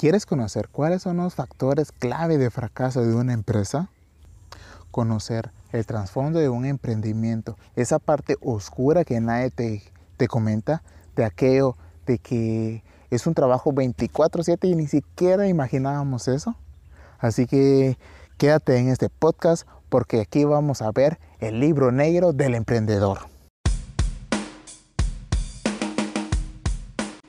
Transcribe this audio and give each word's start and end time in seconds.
¿Quieres 0.00 0.24
conocer 0.24 0.70
cuáles 0.70 1.02
son 1.02 1.18
los 1.18 1.34
factores 1.34 1.92
clave 1.92 2.38
de 2.38 2.48
fracaso 2.48 3.04
de 3.04 3.14
una 3.14 3.34
empresa? 3.34 3.90
Conocer 4.90 5.50
el 5.72 5.84
trasfondo 5.84 6.38
de 6.38 6.48
un 6.48 6.64
emprendimiento, 6.64 7.58
esa 7.76 7.98
parte 7.98 8.38
oscura 8.40 9.04
que 9.04 9.20
nadie 9.20 9.50
te, 9.50 9.82
te 10.16 10.26
comenta, 10.26 10.82
de 11.16 11.26
aquello 11.26 11.76
de 12.06 12.16
que 12.16 12.82
es 13.10 13.26
un 13.26 13.34
trabajo 13.34 13.74
24/7 13.74 14.68
y 14.68 14.74
ni 14.74 14.86
siquiera 14.86 15.46
imaginábamos 15.48 16.28
eso. 16.28 16.56
Así 17.18 17.46
que 17.46 17.98
quédate 18.38 18.78
en 18.78 18.88
este 18.88 19.10
podcast 19.10 19.68
porque 19.90 20.22
aquí 20.22 20.44
vamos 20.44 20.80
a 20.80 20.90
ver 20.92 21.18
el 21.40 21.60
libro 21.60 21.92
negro 21.92 22.32
del 22.32 22.54
emprendedor. 22.54 23.18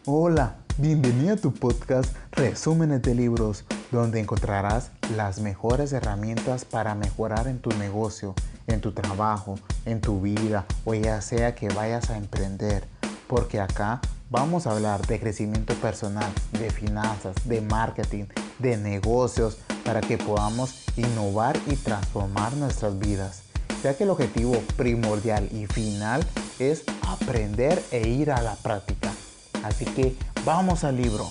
Hola, 0.06 0.61
bienvenido 0.82 1.36
a 1.36 1.38
tu 1.38 1.54
podcast 1.54 2.12
Resúmenes 2.32 3.04
de 3.04 3.14
Libros, 3.14 3.66
donde 3.92 4.20
encontrarás 4.20 4.90
las 5.16 5.40
mejores 5.40 5.94
herramientas 5.94 6.66
para 6.66 6.96
mejorar 6.96 7.48
en 7.48 7.60
tu 7.60 7.70
negocio, 7.78 8.34
en 8.66 8.82
tu 8.82 8.92
trabajo, 8.92 9.60
en 9.86 10.02
tu 10.02 10.22
vida 10.22 10.66
o 10.84 10.96
ya 10.96 11.22
sea 11.22 11.54
que 11.54 11.70
vayas 11.70 12.10
a 12.10 12.18
emprender. 12.18 12.84
Porque 13.28 13.60
acá 13.60 14.02
vamos 14.32 14.66
a 14.66 14.72
hablar 14.72 15.06
de 15.06 15.20
crecimiento 15.20 15.76
personal, 15.76 16.32
de 16.54 16.72
finanzas, 16.72 17.36
de 17.46 17.62
marketing, 17.62 18.26
de 18.58 18.76
negocios, 18.76 19.60
para 19.86 20.02
que 20.02 20.18
podamos 20.18 20.84
innovar 20.98 21.60
y 21.68 21.76
transformar 21.76 22.54
nuestras 22.54 22.98
vidas, 22.98 23.44
ya 23.84 23.96
que 23.96 24.06
el 24.06 24.10
objetivo 24.10 24.54
primordial 24.78 25.48
y 25.52 25.68
final 25.68 26.26
es 26.58 26.84
aprender 27.08 27.84
e 27.92 28.08
ir 28.08 28.32
a 28.32 28.42
la 28.42 28.56
práctica. 28.56 29.12
Así 29.64 29.86
que 29.86 30.16
vamos 30.46 30.84
al 30.84 30.98
libro. 30.98 31.28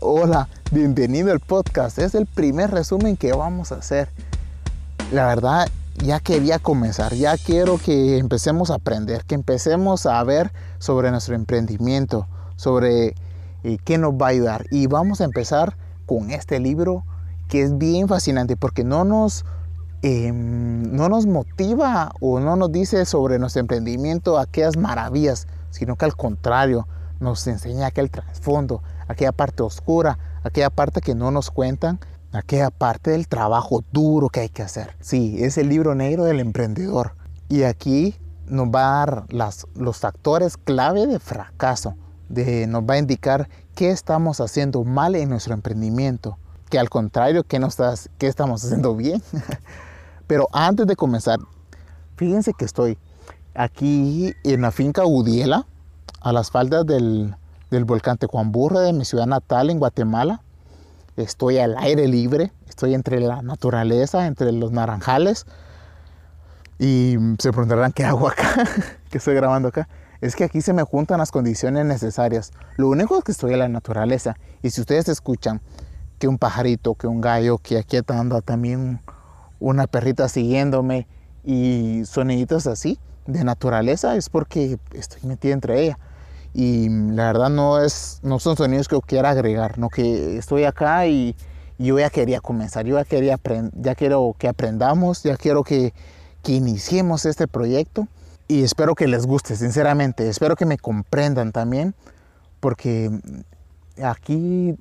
Hola, 0.00 0.48
bienvenido 0.70 1.30
al 1.32 1.40
podcast. 1.40 1.98
Es 1.98 2.14
el 2.14 2.26
primer 2.26 2.70
resumen 2.70 3.16
que 3.16 3.32
vamos 3.32 3.72
a 3.72 3.76
hacer. 3.76 4.08
La 5.12 5.26
verdad, 5.26 5.68
ya 6.02 6.20
quería 6.20 6.58
comenzar, 6.58 7.14
ya 7.14 7.36
quiero 7.36 7.78
que 7.78 8.18
empecemos 8.18 8.70
a 8.70 8.76
aprender, 8.76 9.24
que 9.24 9.34
empecemos 9.34 10.06
a 10.06 10.22
ver 10.24 10.52
sobre 10.78 11.10
nuestro 11.10 11.34
emprendimiento, 11.34 12.26
sobre 12.56 13.14
eh, 13.62 13.78
qué 13.84 13.98
nos 13.98 14.14
va 14.14 14.26
a 14.26 14.30
ayudar. 14.30 14.66
Y 14.70 14.86
vamos 14.86 15.20
a 15.20 15.24
empezar 15.24 15.76
con 16.06 16.30
este 16.30 16.58
libro 16.58 17.04
que 17.48 17.62
es 17.62 17.76
bien 17.76 18.08
fascinante 18.08 18.56
porque 18.56 18.84
no 18.84 19.04
nos, 19.04 19.44
em, 20.04 20.92
no 20.92 21.08
nos 21.08 21.26
motiva 21.26 22.12
o 22.20 22.40
no 22.40 22.56
nos 22.56 22.70
dice 22.70 23.04
sobre 23.04 23.38
nuestro 23.38 23.60
emprendimiento 23.60 24.38
aquellas 24.38 24.76
maravillas, 24.76 25.46
sino 25.70 25.96
que 25.96 26.04
al 26.04 26.16
contrario 26.16 26.86
nos 27.20 27.46
enseña 27.46 27.86
aquel 27.86 28.10
trasfondo, 28.10 28.82
aquella 29.08 29.32
parte 29.32 29.62
oscura, 29.62 30.18
aquella 30.42 30.70
parte 30.70 31.00
que 31.00 31.14
no 31.14 31.30
nos 31.30 31.50
cuentan, 31.50 32.00
aquella 32.32 32.70
parte 32.70 33.10
del 33.10 33.28
trabajo 33.28 33.82
duro 33.92 34.28
que 34.28 34.40
hay 34.40 34.48
que 34.48 34.62
hacer. 34.62 34.96
Sí, 35.00 35.36
es 35.42 35.58
el 35.58 35.68
libro 35.68 35.94
negro 35.94 36.24
del 36.24 36.40
emprendedor. 36.40 37.14
Y 37.48 37.62
aquí 37.62 38.16
nos 38.46 38.68
va 38.68 39.02
a 39.02 39.06
dar 39.06 39.24
las, 39.32 39.66
los 39.74 39.98
factores 39.98 40.56
clave 40.56 41.06
de 41.06 41.18
fracaso 41.18 41.96
nos 42.66 42.82
va 42.82 42.94
a 42.94 42.98
indicar 42.98 43.48
qué 43.74 43.90
estamos 43.90 44.40
haciendo 44.40 44.84
mal 44.84 45.14
en 45.14 45.28
nuestro 45.28 45.54
emprendimiento, 45.54 46.38
que 46.70 46.78
al 46.78 46.88
contrario, 46.88 47.44
qué, 47.44 47.58
no 47.58 47.68
estás, 47.68 48.10
qué 48.18 48.26
estamos 48.26 48.64
haciendo 48.64 48.96
bien. 48.96 49.22
Pero 50.26 50.48
antes 50.52 50.86
de 50.86 50.96
comenzar, 50.96 51.38
fíjense 52.16 52.52
que 52.54 52.64
estoy 52.64 52.98
aquí 53.54 54.34
en 54.44 54.62
la 54.62 54.70
finca 54.70 55.04
Udiela, 55.04 55.66
a 56.20 56.32
las 56.32 56.50
faldas 56.50 56.86
del, 56.86 57.34
del 57.70 57.84
volcán 57.84 58.16
Tecuamburra 58.16 58.80
de 58.80 58.92
mi 58.92 59.04
ciudad 59.04 59.26
natal 59.26 59.70
en 59.70 59.78
Guatemala. 59.78 60.42
Estoy 61.16 61.58
al 61.58 61.76
aire 61.78 62.08
libre, 62.08 62.52
estoy 62.68 62.94
entre 62.94 63.20
la 63.20 63.42
naturaleza, 63.42 64.26
entre 64.26 64.50
los 64.52 64.72
naranjales. 64.72 65.46
Y 66.78 67.16
se 67.38 67.52
preguntarán 67.52 67.92
qué 67.92 68.04
hago 68.04 68.28
acá, 68.28 68.66
que 69.10 69.18
estoy 69.18 69.34
grabando 69.34 69.68
acá 69.68 69.88
es 70.24 70.36
que 70.36 70.44
aquí 70.44 70.62
se 70.62 70.72
me 70.72 70.82
juntan 70.84 71.18
las 71.18 71.30
condiciones 71.30 71.84
necesarias. 71.84 72.50
Lo 72.78 72.88
único 72.88 73.18
es 73.18 73.24
que 73.24 73.32
estoy 73.32 73.52
en 73.52 73.58
la 73.58 73.68
naturaleza. 73.68 74.38
Y 74.62 74.70
si 74.70 74.80
ustedes 74.80 75.06
escuchan 75.10 75.60
que 76.18 76.28
un 76.28 76.38
pajarito, 76.38 76.94
que 76.94 77.06
un 77.06 77.20
gallo, 77.20 77.58
que 77.58 77.76
aquí 77.76 77.98
anda 78.06 78.40
también 78.40 79.02
una 79.60 79.86
perrita 79.86 80.28
siguiéndome 80.28 81.06
y 81.44 82.02
soniditos 82.06 82.66
así 82.66 82.98
de 83.26 83.44
naturaleza, 83.44 84.16
es 84.16 84.28
porque 84.28 84.78
estoy 84.92 85.22
metida 85.24 85.54
entre 85.54 85.82
ella. 85.82 85.98
Y 86.52 86.88
la 86.88 87.26
verdad 87.26 87.50
no, 87.50 87.82
es, 87.82 88.20
no 88.22 88.38
son 88.38 88.56
sonidos 88.56 88.86
que 88.86 88.96
yo 88.96 89.00
quiera 89.00 89.30
agregar, 89.30 89.78
no 89.78 89.88
que 89.88 90.36
estoy 90.36 90.64
acá 90.64 91.06
y, 91.06 91.34
yo 91.76 91.98
ya 91.98 92.08
quería 92.08 92.40
comenzar, 92.40 92.86
yo 92.86 92.96
ya, 92.96 93.04
quería 93.04 93.36
ya 93.72 93.94
quiero 93.96 94.36
que 94.38 94.46
aprendamos, 94.46 95.24
ya 95.24 95.36
quiero 95.36 95.64
que, 95.64 95.92
que 96.44 96.52
iniciemos 96.52 97.26
este 97.26 97.48
proyecto 97.48 98.06
y 98.46 98.62
espero 98.62 98.94
que 98.94 99.08
les 99.08 99.26
guste, 99.26 99.56
sinceramente. 99.56 100.28
Espero 100.28 100.54
que 100.54 100.66
me 100.66 100.78
comprendan 100.78 101.50
también, 101.52 101.94
porque 102.60 103.10
aquí, 104.02 104.76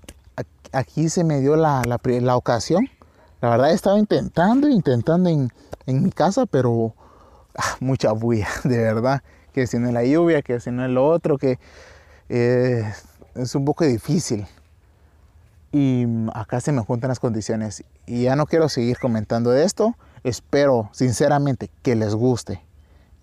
aquí 0.72 1.10
se 1.10 1.24
me 1.24 1.40
dio 1.40 1.56
la, 1.56 1.82
la, 1.86 2.36
ocasión. 2.36 2.90
La 3.44 3.50
verdad 3.50 3.72
he 3.72 3.74
estado 3.74 3.98
intentando, 3.98 4.70
intentando 4.70 5.30
en, 5.30 5.52
en 5.86 6.02
mi 6.02 6.12
casa, 6.12 6.46
pero 6.46 6.96
ah, 7.58 7.76
mucha 7.82 8.14
bulla, 8.14 8.48
de 8.64 8.78
verdad. 8.78 9.22
Que 9.52 9.68
si 9.68 9.78
no 9.80 9.90
es 9.90 9.94
la 9.94 10.06
lluvia, 10.06 10.42
que 10.42 10.62
si 10.62 10.72
no 10.72 10.86
es 10.86 10.90
lo 10.90 11.06
otro, 11.06 11.38
que 11.38 11.60
eh, 12.30 12.90
es 13.36 13.54
un 13.54 13.66
poco 13.66 13.84
difícil. 13.84 14.48
Y 15.74 16.06
acá 16.34 16.62
se 16.62 16.72
me 16.72 16.84
juntan 16.84 17.10
las 17.10 17.20
condiciones. 17.20 17.84
Y 18.06 18.24
ya 18.24 18.38
no 18.38 18.46
quiero 18.46 18.70
seguir 18.70 18.98
comentando 18.98 19.52
de 19.52 19.66
esto. 19.66 19.94
Espero 20.24 20.90
sinceramente 20.94 21.70
que 21.82 21.96
les 21.96 22.16
guste. 22.16 22.62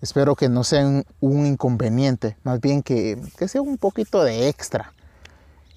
Espero 0.01 0.35
que 0.35 0.49
no 0.49 0.63
sea 0.63 0.85
un, 1.19 1.45
inconveniente, 1.47 2.37
más 2.43 2.61
bien 2.61 2.83
que, 2.83 3.19
sea 3.47 3.61
un 3.63 3.79
poquito 3.79 4.23
de 4.23 4.49
extra. 4.49 4.93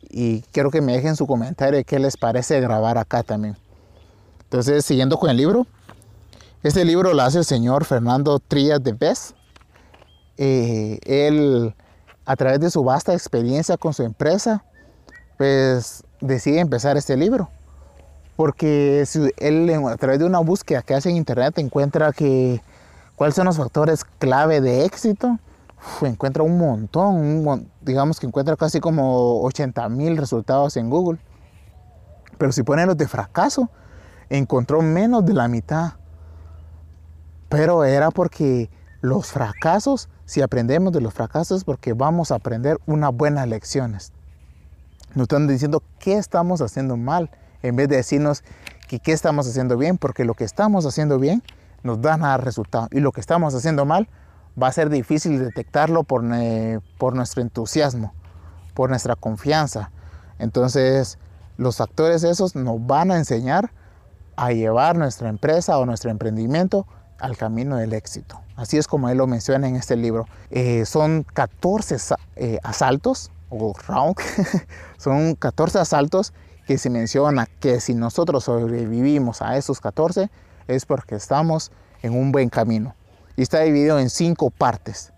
Y 0.02 0.42
quiero 0.52 0.70
que 0.70 0.82
me 0.82 0.92
dejen 0.92 1.16
su 1.16 1.26
comentario 1.26 1.82
qué 1.86 1.98
les 1.98 2.18
parece 2.18 2.60
grabar 2.60 2.98
acá 2.98 3.22
también. 3.22 3.56
Entonces, 4.54 4.84
siguiendo 4.84 5.18
con 5.18 5.30
el 5.30 5.36
libro. 5.36 5.66
Este 6.62 6.84
libro 6.84 7.12
lo 7.12 7.22
hace 7.22 7.38
el 7.38 7.44
señor 7.44 7.84
Fernando 7.84 8.38
Trías 8.38 8.80
de 8.80 8.92
Bes. 8.92 9.34
Eh, 10.36 11.00
él, 11.02 11.74
a 12.24 12.36
través 12.36 12.60
de 12.60 12.70
su 12.70 12.84
vasta 12.84 13.14
experiencia 13.14 13.76
con 13.76 13.92
su 13.92 14.04
empresa, 14.04 14.64
pues 15.38 16.04
decide 16.20 16.60
empezar 16.60 16.96
este 16.96 17.16
libro. 17.16 17.50
Porque 18.36 19.04
él, 19.38 19.70
a 19.88 19.96
través 19.96 20.20
de 20.20 20.24
una 20.24 20.38
búsqueda 20.38 20.82
que 20.82 20.94
hace 20.94 21.10
en 21.10 21.16
internet, 21.16 21.58
encuentra 21.58 22.12
que 22.12 22.62
¿Cuáles 23.16 23.34
son 23.34 23.46
los 23.46 23.56
factores 23.56 24.04
clave 24.04 24.60
de 24.60 24.84
éxito? 24.84 25.40
encuentra 26.02 26.44
un 26.44 26.58
montón, 26.58 27.68
digamos 27.80 28.20
que 28.20 28.26
encuentra 28.28 28.54
casi 28.54 28.78
como 28.78 29.42
80 29.42 29.88
mil 29.88 30.16
resultados 30.16 30.76
en 30.76 30.90
Google. 30.90 31.18
Pero 32.38 32.52
si 32.52 32.62
pone 32.62 32.86
los 32.86 32.96
de 32.96 33.08
fracaso, 33.08 33.68
encontró 34.36 34.82
menos 34.82 35.24
de 35.24 35.34
la 35.34 35.48
mitad. 35.48 35.94
Pero 37.48 37.84
era 37.84 38.10
porque 38.10 38.70
los 39.00 39.26
fracasos, 39.26 40.08
si 40.24 40.42
aprendemos 40.42 40.92
de 40.92 41.00
los 41.00 41.14
fracasos, 41.14 41.64
porque 41.64 41.92
vamos 41.92 42.30
a 42.30 42.36
aprender 42.36 42.78
unas 42.86 43.14
buenas 43.14 43.46
lecciones. 43.48 44.12
Nos 45.14 45.24
están 45.24 45.46
diciendo 45.46 45.82
qué 45.98 46.14
estamos 46.16 46.60
haciendo 46.60 46.96
mal, 46.96 47.30
en 47.62 47.76
vez 47.76 47.88
de 47.88 47.96
decirnos 47.96 48.42
que 48.88 48.98
qué 48.98 49.12
estamos 49.12 49.46
haciendo 49.46 49.76
bien, 49.76 49.98
porque 49.98 50.24
lo 50.24 50.34
que 50.34 50.44
estamos 50.44 50.84
haciendo 50.86 51.18
bien 51.18 51.42
nos 51.82 52.00
dan 52.00 52.24
a 52.24 52.36
resultado. 52.36 52.88
Y 52.90 53.00
lo 53.00 53.12
que 53.12 53.20
estamos 53.20 53.54
haciendo 53.54 53.84
mal 53.84 54.08
va 54.60 54.68
a 54.68 54.72
ser 54.72 54.88
difícil 54.88 55.38
detectarlo 55.38 56.04
por, 56.04 56.24
por 56.98 57.14
nuestro 57.14 57.42
entusiasmo, 57.42 58.12
por 58.74 58.90
nuestra 58.90 59.16
confianza. 59.16 59.90
Entonces, 60.38 61.18
los 61.56 61.76
factores 61.76 62.24
esos 62.24 62.56
nos 62.56 62.84
van 62.84 63.10
a 63.10 63.16
enseñar 63.16 63.70
a 64.36 64.52
llevar 64.52 64.96
nuestra 64.96 65.28
empresa 65.28 65.78
o 65.78 65.86
nuestro 65.86 66.10
emprendimiento 66.10 66.86
al 67.18 67.36
camino 67.36 67.76
del 67.76 67.92
éxito. 67.92 68.40
Así 68.56 68.78
es 68.78 68.86
como 68.86 69.08
él 69.08 69.18
lo 69.18 69.26
menciona 69.26 69.68
en 69.68 69.76
este 69.76 69.96
libro. 69.96 70.26
Eh, 70.50 70.84
son 70.86 71.24
14 71.34 71.96
eh, 72.36 72.58
asaltos, 72.62 73.30
o 73.50 73.72
round, 73.86 74.16
son 74.98 75.34
14 75.34 75.78
asaltos 75.78 76.32
que 76.66 76.78
se 76.78 76.90
menciona 76.90 77.46
que 77.60 77.80
si 77.80 77.94
nosotros 77.94 78.44
sobrevivimos 78.44 79.42
a 79.42 79.56
esos 79.56 79.80
14, 79.80 80.30
es 80.66 80.86
porque 80.86 81.14
estamos 81.14 81.70
en 82.02 82.14
un 82.14 82.32
buen 82.32 82.48
camino. 82.48 82.94
Y 83.36 83.42
está 83.42 83.60
dividido 83.60 83.98
en 83.98 84.10
cinco 84.10 84.50
partes. 84.50 85.12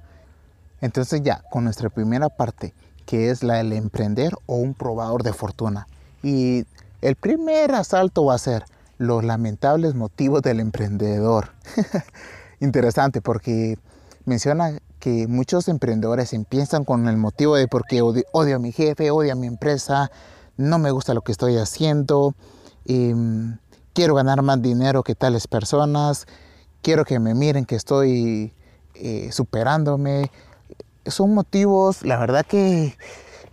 Entonces 0.80 1.22
ya, 1.22 1.42
con 1.50 1.64
nuestra 1.64 1.88
primera 1.88 2.28
parte, 2.28 2.74
que 3.04 3.30
es 3.30 3.42
la 3.42 3.54
del 3.54 3.72
emprender 3.72 4.32
o 4.46 4.56
un 4.56 4.74
probador 4.74 5.22
de 5.22 5.32
fortuna. 5.32 5.86
Y 6.22 6.66
el 7.02 7.14
primer 7.14 7.72
asalto 7.72 8.24
va 8.24 8.34
a 8.34 8.38
ser 8.38 8.64
los 8.98 9.24
lamentables 9.24 9.94
motivos 9.94 10.42
del 10.42 10.60
emprendedor. 10.60 11.50
Interesante 12.60 13.20
porque 13.20 13.78
menciona 14.24 14.78
que 14.98 15.26
muchos 15.28 15.68
emprendedores 15.68 16.32
empiezan 16.32 16.84
con 16.84 17.08
el 17.08 17.16
motivo 17.16 17.56
de 17.56 17.68
porque 17.68 18.02
odio, 18.02 18.56
a 18.56 18.58
mi 18.58 18.72
jefe, 18.72 19.10
odio 19.10 19.32
a 19.32 19.36
mi 19.36 19.46
empresa, 19.46 20.10
no 20.56 20.78
me 20.78 20.90
gusta 20.90 21.14
lo 21.14 21.20
que 21.20 21.32
estoy 21.32 21.56
haciendo, 21.58 22.34
em, 22.86 23.58
quiero 23.92 24.14
ganar 24.14 24.42
más 24.42 24.60
dinero 24.62 25.02
que 25.02 25.14
tales 25.14 25.46
personas, 25.46 26.26
quiero 26.82 27.04
que 27.04 27.18
me 27.18 27.34
miren 27.34 27.66
que 27.66 27.76
estoy 27.76 28.52
eh, 28.94 29.30
superándome. 29.32 30.30
Son 31.04 31.34
motivos, 31.34 32.02
la 32.02 32.18
verdad 32.18 32.44
que 32.44 32.96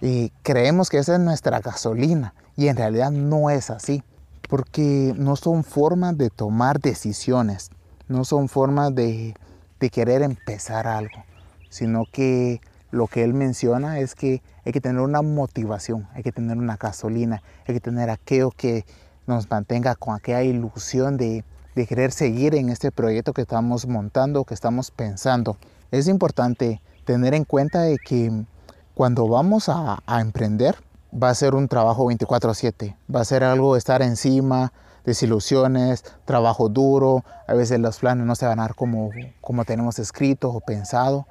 eh, 0.02 0.32
creemos 0.42 0.90
que 0.90 0.98
esa 0.98 1.14
es 1.16 1.20
nuestra 1.20 1.60
gasolina 1.60 2.34
y 2.56 2.68
en 2.68 2.78
realidad 2.78 3.12
no 3.12 3.50
es 3.50 3.70
así, 3.70 4.04
porque 4.50 5.14
no 5.18 5.36
son 5.36 5.64
formas 5.64 6.18
de 6.18 6.30
tomar 6.30 6.80
decisiones, 6.80 7.72
no 8.08 8.26
son 8.26 8.50
formas 8.50 8.94
de, 8.94 9.36
de 9.80 9.90
querer 9.90 10.22
empezar 10.22 10.88
algo, 10.88 11.24
sino 11.70 12.06
que 12.12 12.62
lo 12.92 13.08
que 13.08 13.24
él 13.24 13.34
menciona 13.34 14.00
es 14.00 14.14
que 14.14 14.42
hay 14.66 14.72
que 14.72 14.82
tener 14.82 15.02
una 15.02 15.22
motivación, 15.22 16.08
hay 16.14 16.24
que 16.24 16.32
tener 16.32 16.58
una 16.58 16.78
gasolina, 16.78 17.42
hay 17.68 17.74
que 17.74 17.82
tener 17.82 18.10
aquello 18.10 18.52
que 18.52 18.86
nos 19.26 19.50
mantenga 19.50 19.96
con 19.96 20.16
aquella 20.16 20.44
ilusión 20.44 21.18
de, 21.18 21.44
de 21.76 21.88
querer 21.88 22.12
seguir 22.12 22.56
en 22.56 22.70
este 22.70 22.92
proyecto 22.92 23.34
que 23.34 23.42
estamos 23.42 23.88
montando, 23.88 24.44
que 24.44 24.54
estamos 24.54 24.92
pensando. 24.92 25.58
Es 25.92 26.08
importante 26.08 26.82
tener 27.06 27.34
en 27.34 27.46
cuenta 27.46 27.82
de 27.82 27.98
que 27.98 28.46
cuando 28.94 29.28
vamos 29.28 29.70
a, 29.70 30.04
a 30.06 30.22
emprender, 30.22 30.76
va 31.14 31.30
a 31.30 31.36
ser 31.36 31.56
un 31.56 31.68
trabajo 31.68 32.06
24/7, 32.06 32.96
va 33.14 33.22
a 33.22 33.26
ser 33.26 33.44
algo 33.44 33.74
de 33.74 33.80
estar 33.80 34.02
encima, 34.02 34.74
desilusiones, 35.06 36.04
trabajo 36.26 36.70
duro, 36.70 37.24
a 37.48 37.54
veces 37.54 37.80
los 37.80 38.00
planes 38.00 38.26
no 38.26 38.36
se 38.36 38.46
van 38.46 38.60
a 38.60 38.64
dar 38.64 38.76
como, 38.76 39.12
como 39.42 39.66
tenemos 39.66 40.00
escrito 40.00 40.50
o 40.50 40.62
pensado, 40.62 41.28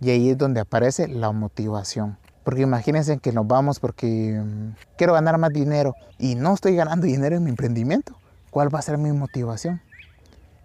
y 0.00 0.10
ahí 0.10 0.30
es 0.30 0.38
donde 0.38 0.60
aparece 0.60 1.08
la 1.08 1.30
motivación. 1.32 2.18
Porque 2.44 2.62
imagínense 2.62 3.18
que 3.18 3.32
nos 3.32 3.46
vamos 3.46 3.78
porque 3.78 4.40
mm, 4.42 4.74
quiero 4.96 5.12
ganar 5.12 5.38
más 5.38 5.50
dinero 5.50 5.94
y 6.18 6.34
no 6.34 6.54
estoy 6.54 6.74
ganando 6.74 7.06
dinero 7.06 7.36
en 7.36 7.44
mi 7.44 7.50
emprendimiento. 7.50 8.16
¿Cuál 8.50 8.74
va 8.74 8.80
a 8.80 8.82
ser 8.82 8.98
mi 8.98 9.12
motivación? 9.12 9.80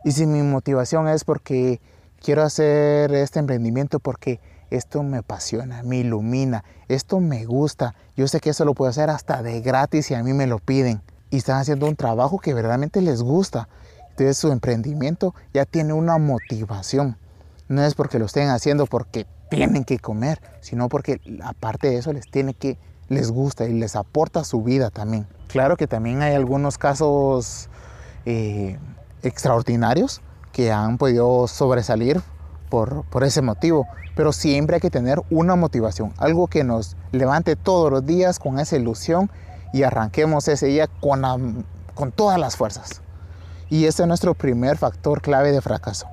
Y 0.04 0.12
si 0.12 0.26
mi 0.26 0.42
motivación 0.42 1.08
es 1.08 1.24
porque 1.24 1.80
quiero 2.20 2.42
hacer 2.42 3.14
este 3.14 3.40
emprendimiento 3.40 4.00
porque 4.00 4.40
esto 4.70 5.04
me 5.04 5.18
apasiona, 5.18 5.84
me 5.84 5.98
ilumina, 5.98 6.64
esto 6.88 7.20
me 7.20 7.46
gusta, 7.46 7.96
yo 8.16 8.28
sé 8.28 8.40
que 8.40 8.52
eso 8.52 8.66
lo 8.66 8.74
puedo 8.74 8.90
hacer 8.90 9.10
hasta 9.10 9.44
de 9.44 9.62
gratis 9.62 10.12
y 10.12 10.14
a 10.14 10.24
mí 10.24 10.34
me 10.34 10.48
lo 10.48 10.60
piden. 10.60 11.02
Y 11.30 11.38
están 11.38 11.60
haciendo 11.60 11.88
un 11.88 11.96
trabajo 11.96 12.40
que 12.40 12.54
verdaderamente 12.54 13.02
les 13.02 13.22
gusta. 13.22 13.68
Entonces 14.10 14.38
su 14.38 14.52
emprendimiento 14.52 15.36
ya 15.54 15.66
tiene 15.66 15.94
una 15.94 16.18
motivación. 16.18 17.18
No 17.68 17.84
es 17.84 17.96
porque 17.96 18.18
lo 18.18 18.26
estén 18.26 18.50
haciendo 18.50 18.86
porque 18.86 19.28
tienen 19.50 19.84
que 19.84 20.00
comer, 20.00 20.42
sino 20.62 20.90
porque 20.90 21.22
aparte 21.44 21.90
de 21.90 21.98
eso 21.98 22.14
les 22.14 22.30
tiene 22.30 22.54
que 22.54 22.78
les 23.10 23.32
gusta 23.32 23.66
y 23.66 23.74
les 23.74 23.96
aporta 23.96 24.44
su 24.44 24.64
vida 24.64 24.90
también. 24.90 25.28
Claro 25.48 25.78
que 25.78 25.88
también 25.88 26.22
hay 26.22 26.36
algunos 26.36 26.78
casos 26.78 27.70
eh, 28.26 28.78
extraordinarios 29.24 30.22
que 30.52 30.72
han 30.72 30.98
podido 30.98 31.48
sobresalir 31.48 32.22
por, 32.70 33.04
por, 33.06 33.24
ese 33.24 33.42
motivo, 33.42 33.88
pero 34.18 34.34
siempre 34.34 34.76
hay 34.76 34.82
que 34.82 34.90
tener 34.90 35.22
una 35.30 35.56
motivación, 35.56 36.12
algo 36.18 36.48
que 36.48 36.64
nos 36.64 36.98
levante 37.12 37.56
todos 37.56 37.92
los 37.92 38.04
días 38.04 38.40
con 38.40 38.60
esa 38.60 38.76
ilusión 38.76 39.30
y 39.74 39.84
arranquemos 39.84 40.48
ese 40.48 40.66
día 40.66 40.88
con, 40.88 41.24
todas 42.16 42.40
las 42.40 42.58
fuerzas. 42.58 43.02
Y 43.70 43.86
ese 43.86 44.02
es 44.02 44.08
nuestro 44.08 44.34
primer 44.34 44.78
factor 44.78 45.22
clave 45.22 45.52
de 45.52 45.62
fracaso, 45.62 46.08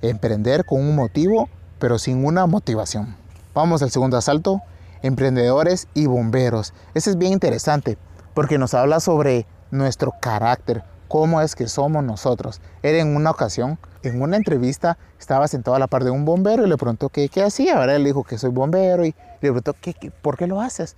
emprender 0.00 0.64
con 0.64 0.80
un 0.80 0.96
motivo 0.96 1.50
pero 1.78 1.98
sin 1.98 2.24
una 2.24 2.46
motivación. 2.46 3.16
Vamos 3.54 3.82
al 3.82 3.90
segundo 3.90 4.16
asalto, 4.16 4.62
emprendedores 5.02 5.88
y 5.92 6.06
bomberos. 6.06 6.72
Ese 6.94 7.10
es 7.10 7.18
bien 7.18 7.32
interesante 7.32 7.98
porque 8.32 8.56
nos 8.56 8.72
habla 8.72 8.98
sobre 8.98 9.46
nuestro 9.70 10.14
carácter, 10.20 10.84
cómo 11.12 11.42
es 11.42 11.54
que 11.54 11.68
somos 11.68 12.02
nosotros. 12.02 12.62
Era 12.82 12.96
en 12.96 13.14
una 13.14 13.30
ocasión, 13.32 13.78
en 14.02 14.22
una 14.22 14.38
entrevista, 14.38 14.96
estaba 15.20 15.46
sentado 15.46 15.74
a 15.76 15.78
la 15.78 15.86
par 15.86 16.04
de 16.04 16.10
un 16.10 16.24
bombero 16.24 16.64
y 16.64 16.70
le 16.70 16.78
preguntó 16.78 17.10
qué, 17.10 17.28
qué 17.28 17.42
hacía. 17.42 17.76
Ahora 17.76 17.96
él 17.96 18.04
dijo 18.04 18.24
que 18.24 18.38
soy 18.38 18.48
bombero 18.48 19.04
y 19.04 19.10
le 19.10 19.38
preguntó 19.40 19.74
¿Qué, 19.78 19.94
por 20.22 20.38
qué 20.38 20.46
lo 20.46 20.62
haces. 20.62 20.96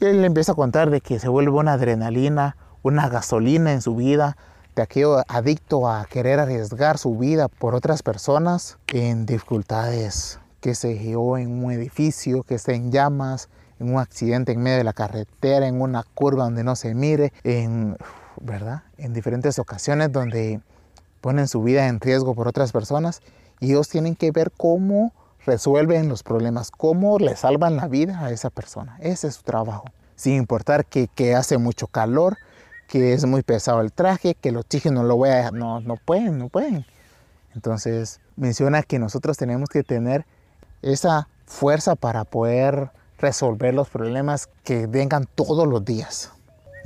Y 0.00 0.04
él 0.04 0.20
le 0.20 0.28
empieza 0.28 0.52
a 0.52 0.54
contar 0.54 0.90
de 0.90 1.00
que 1.00 1.18
se 1.18 1.28
vuelve 1.28 1.50
una 1.50 1.72
adrenalina, 1.72 2.56
una 2.84 3.08
gasolina 3.08 3.72
en 3.72 3.82
su 3.82 3.96
vida, 3.96 4.36
de 4.76 4.82
aquello 4.82 5.24
adicto 5.26 5.88
a 5.88 6.04
querer 6.04 6.38
arriesgar 6.38 6.96
su 6.96 7.18
vida 7.18 7.48
por 7.48 7.74
otras 7.74 8.04
personas 8.04 8.78
en 8.86 9.26
dificultades, 9.26 10.38
que 10.60 10.76
se 10.76 10.94
guió 10.94 11.36
en 11.36 11.64
un 11.64 11.72
edificio 11.72 12.44
que 12.44 12.54
está 12.54 12.74
en 12.74 12.92
llamas, 12.92 13.48
en 13.80 13.92
un 13.92 13.98
accidente 13.98 14.52
en 14.52 14.62
medio 14.62 14.78
de 14.78 14.84
la 14.84 14.92
carretera, 14.92 15.66
en 15.66 15.80
una 15.80 16.04
curva 16.14 16.44
donde 16.44 16.62
no 16.62 16.76
se 16.76 16.94
mire, 16.94 17.32
en, 17.42 17.96
¿verdad? 18.40 18.82
en 18.96 19.14
diferentes 19.14 19.58
ocasiones 19.58 20.12
donde 20.12 20.60
ponen 21.20 21.48
su 21.48 21.62
vida 21.62 21.88
en 21.88 22.00
riesgo 22.00 22.34
por 22.34 22.48
otras 22.48 22.72
personas 22.72 23.20
y 23.60 23.70
ellos 23.70 23.88
tienen 23.88 24.14
que 24.16 24.30
ver 24.30 24.52
cómo 24.56 25.12
resuelven 25.44 26.08
los 26.08 26.22
problemas, 26.22 26.70
cómo 26.70 27.18
le 27.18 27.36
salvan 27.36 27.76
la 27.76 27.88
vida 27.88 28.24
a 28.24 28.30
esa 28.30 28.50
persona. 28.50 28.96
Ese 29.00 29.28
es 29.28 29.36
su 29.36 29.42
trabajo. 29.42 29.84
Sin 30.14 30.34
importar 30.34 30.84
que, 30.84 31.08
que 31.08 31.34
hace 31.34 31.58
mucho 31.58 31.86
calor, 31.86 32.36
que 32.86 33.12
es 33.12 33.24
muy 33.24 33.42
pesado 33.42 33.80
el 33.80 33.92
traje, 33.92 34.34
que 34.34 34.50
el 34.50 34.56
oxígeno 34.56 35.02
lo 35.02 35.16
voy 35.16 35.30
a, 35.30 35.50
no, 35.50 35.80
no 35.80 35.96
pueden, 35.96 36.38
no 36.38 36.48
pueden. 36.48 36.84
Entonces 37.54 38.20
menciona 38.36 38.82
que 38.82 38.98
nosotros 38.98 39.36
tenemos 39.36 39.68
que 39.68 39.82
tener 39.82 40.26
esa 40.82 41.28
fuerza 41.46 41.96
para 41.96 42.24
poder 42.24 42.90
resolver 43.18 43.74
los 43.74 43.88
problemas 43.88 44.48
que 44.64 44.86
vengan 44.86 45.26
todos 45.34 45.66
los 45.66 45.84
días. 45.84 46.30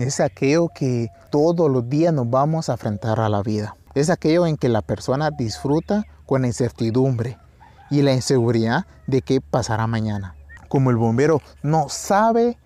Es 0.03 0.19
aquello 0.19 0.69
que 0.69 1.13
todos 1.31 1.71
los 1.71 1.89
días 1.89 2.13
nos 2.13 2.29
vamos 2.29 2.69
a 2.69 2.73
enfrentar 2.73 3.21
a 3.21 3.29
la 3.29 3.41
vida. 3.41 3.77
Es 3.95 4.11
aquello 4.11 4.49
en 4.49 4.57
que 4.57 4.69
la 4.69 4.83
persona 4.83 5.31
disfruta 5.31 6.03
con 6.27 6.45
incertidumbre 6.45 7.39
y 7.89 8.03
la 8.03 8.13
inseguridad 8.13 8.85
de 9.07 9.23
qué 9.23 9.41
pasará 9.41 9.87
mañana. 9.87 10.35
Como 10.67 10.91
el 10.91 10.97
bombero 10.97 11.41
no 11.63 11.89
sabe 11.89 12.59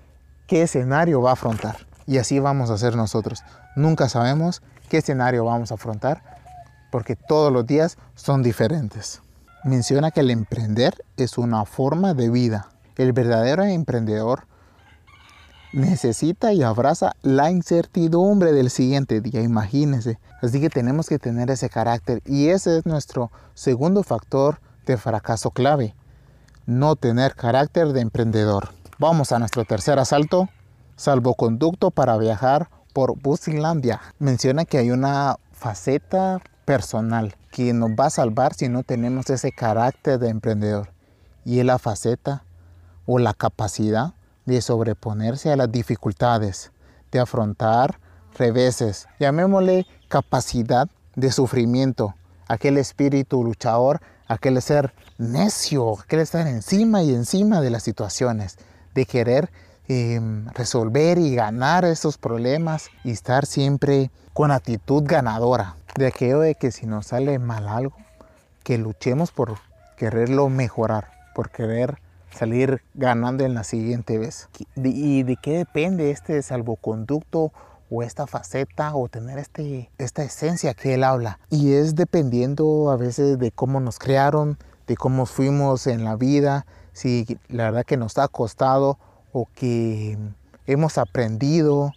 qué 0.46 0.62
escenario 0.62 1.20
va 1.20 1.28
a 1.28 1.32
afrontar. 1.34 1.86
Y 2.06 2.16
así 2.16 2.38
vamos 2.38 2.70
a 2.70 2.74
hacer 2.74 2.96
nosotros. 2.96 3.44
Nunca 3.76 4.08
sabemos 4.08 4.62
qué 4.88 4.96
escenario 4.96 5.44
vamos 5.44 5.70
a 5.70 5.74
afrontar 5.74 6.22
porque 6.90 7.16
todos 7.16 7.52
los 7.52 7.66
días 7.66 7.98
son 8.14 8.42
diferentes. 8.42 9.20
Menciona 9.62 10.10
que 10.10 10.20
el 10.20 10.30
emprender 10.30 11.04
es 11.18 11.36
una 11.36 11.66
forma 11.66 12.14
de 12.14 12.30
vida. 12.30 12.70
El 12.96 13.12
verdadero 13.12 13.62
emprendedor 13.62 14.46
necesita 15.72 16.52
y 16.52 16.62
abraza 16.62 17.14
la 17.22 17.50
incertidumbre 17.50 18.52
del 18.52 18.70
siguiente 18.70 19.20
día, 19.20 19.42
imagínense. 19.42 20.18
Así 20.42 20.60
que 20.60 20.70
tenemos 20.70 21.08
que 21.08 21.18
tener 21.18 21.50
ese 21.50 21.68
carácter 21.68 22.22
y 22.24 22.48
ese 22.48 22.78
es 22.78 22.86
nuestro 22.86 23.30
segundo 23.54 24.02
factor 24.02 24.60
de 24.86 24.96
fracaso 24.96 25.50
clave, 25.50 25.94
no 26.66 26.96
tener 26.96 27.34
carácter 27.34 27.92
de 27.92 28.00
emprendedor. 28.00 28.70
Vamos 28.98 29.32
a 29.32 29.38
nuestro 29.38 29.64
tercer 29.64 29.98
asalto, 29.98 30.48
salvoconducto 30.96 31.90
para 31.90 32.16
viajar 32.16 32.68
por 32.92 33.18
Busilandia. 33.20 34.00
Menciona 34.18 34.64
que 34.64 34.78
hay 34.78 34.90
una 34.90 35.36
faceta 35.52 36.40
personal 36.64 37.36
que 37.50 37.72
nos 37.72 37.90
va 37.90 38.06
a 38.06 38.10
salvar 38.10 38.54
si 38.54 38.68
no 38.68 38.82
tenemos 38.82 39.28
ese 39.30 39.52
carácter 39.52 40.18
de 40.18 40.28
emprendedor. 40.28 40.92
Y 41.44 41.60
es 41.60 41.66
la 41.66 41.78
faceta 41.78 42.44
o 43.04 43.18
la 43.18 43.34
capacidad 43.34 44.14
de 44.46 44.62
sobreponerse 44.62 45.52
a 45.52 45.56
las 45.56 45.70
dificultades, 45.70 46.72
de 47.12 47.20
afrontar 47.20 47.98
reveses. 48.38 49.06
Llamémosle 49.20 49.86
capacidad 50.08 50.88
de 51.14 51.30
sufrimiento, 51.30 52.14
aquel 52.48 52.78
espíritu 52.78 53.44
luchador, 53.44 54.00
aquel 54.28 54.60
ser 54.62 54.94
necio, 55.18 55.98
aquel 56.00 56.20
estar 56.20 56.46
encima 56.46 57.02
y 57.02 57.14
encima 57.14 57.60
de 57.60 57.70
las 57.70 57.82
situaciones, 57.82 58.56
de 58.94 59.04
querer 59.04 59.50
Em, 59.88 60.48
resolver 60.48 61.16
y 61.16 61.36
ganar 61.36 61.84
esos 61.84 62.18
problemas 62.18 62.90
y 63.04 63.12
estar 63.12 63.46
siempre 63.46 64.10
con 64.32 64.50
actitud 64.50 65.04
ganadora. 65.06 65.76
De 65.96 66.08
aquello 66.08 66.40
de 66.40 66.56
que 66.56 66.72
si 66.72 66.86
nos 66.86 67.06
sale 67.06 67.38
mal 67.38 67.68
algo, 67.68 67.96
que 68.64 68.78
luchemos 68.78 69.30
por 69.30 69.58
quererlo 69.96 70.48
mejorar, 70.48 71.12
por 71.36 71.50
querer 71.50 71.98
salir 72.36 72.82
ganando 72.94 73.44
en 73.44 73.54
la 73.54 73.64
siguiente 73.64 74.18
vez. 74.18 74.48
¿Y 74.76 75.22
de 75.22 75.36
qué 75.36 75.58
depende 75.58 76.10
este 76.10 76.40
salvoconducto 76.42 77.52
o 77.90 78.02
esta 78.02 78.26
faceta 78.26 78.94
o 78.94 79.08
tener 79.08 79.38
este, 79.38 79.90
esta 79.98 80.22
esencia 80.22 80.74
que 80.74 80.94
él 80.94 81.04
habla? 81.04 81.38
Y 81.50 81.72
es 81.72 81.94
dependiendo 81.94 82.90
a 82.90 82.96
veces 82.96 83.38
de 83.38 83.50
cómo 83.50 83.80
nos 83.80 83.98
crearon, 83.98 84.58
de 84.86 84.96
cómo 84.96 85.26
fuimos 85.26 85.86
en 85.86 86.04
la 86.04 86.16
vida, 86.16 86.66
si 86.92 87.38
la 87.48 87.64
verdad 87.64 87.84
que 87.84 87.96
nos 87.96 88.16
ha 88.18 88.28
costado 88.28 88.98
o 89.32 89.48
que 89.54 90.16
hemos 90.66 90.98
aprendido 90.98 91.92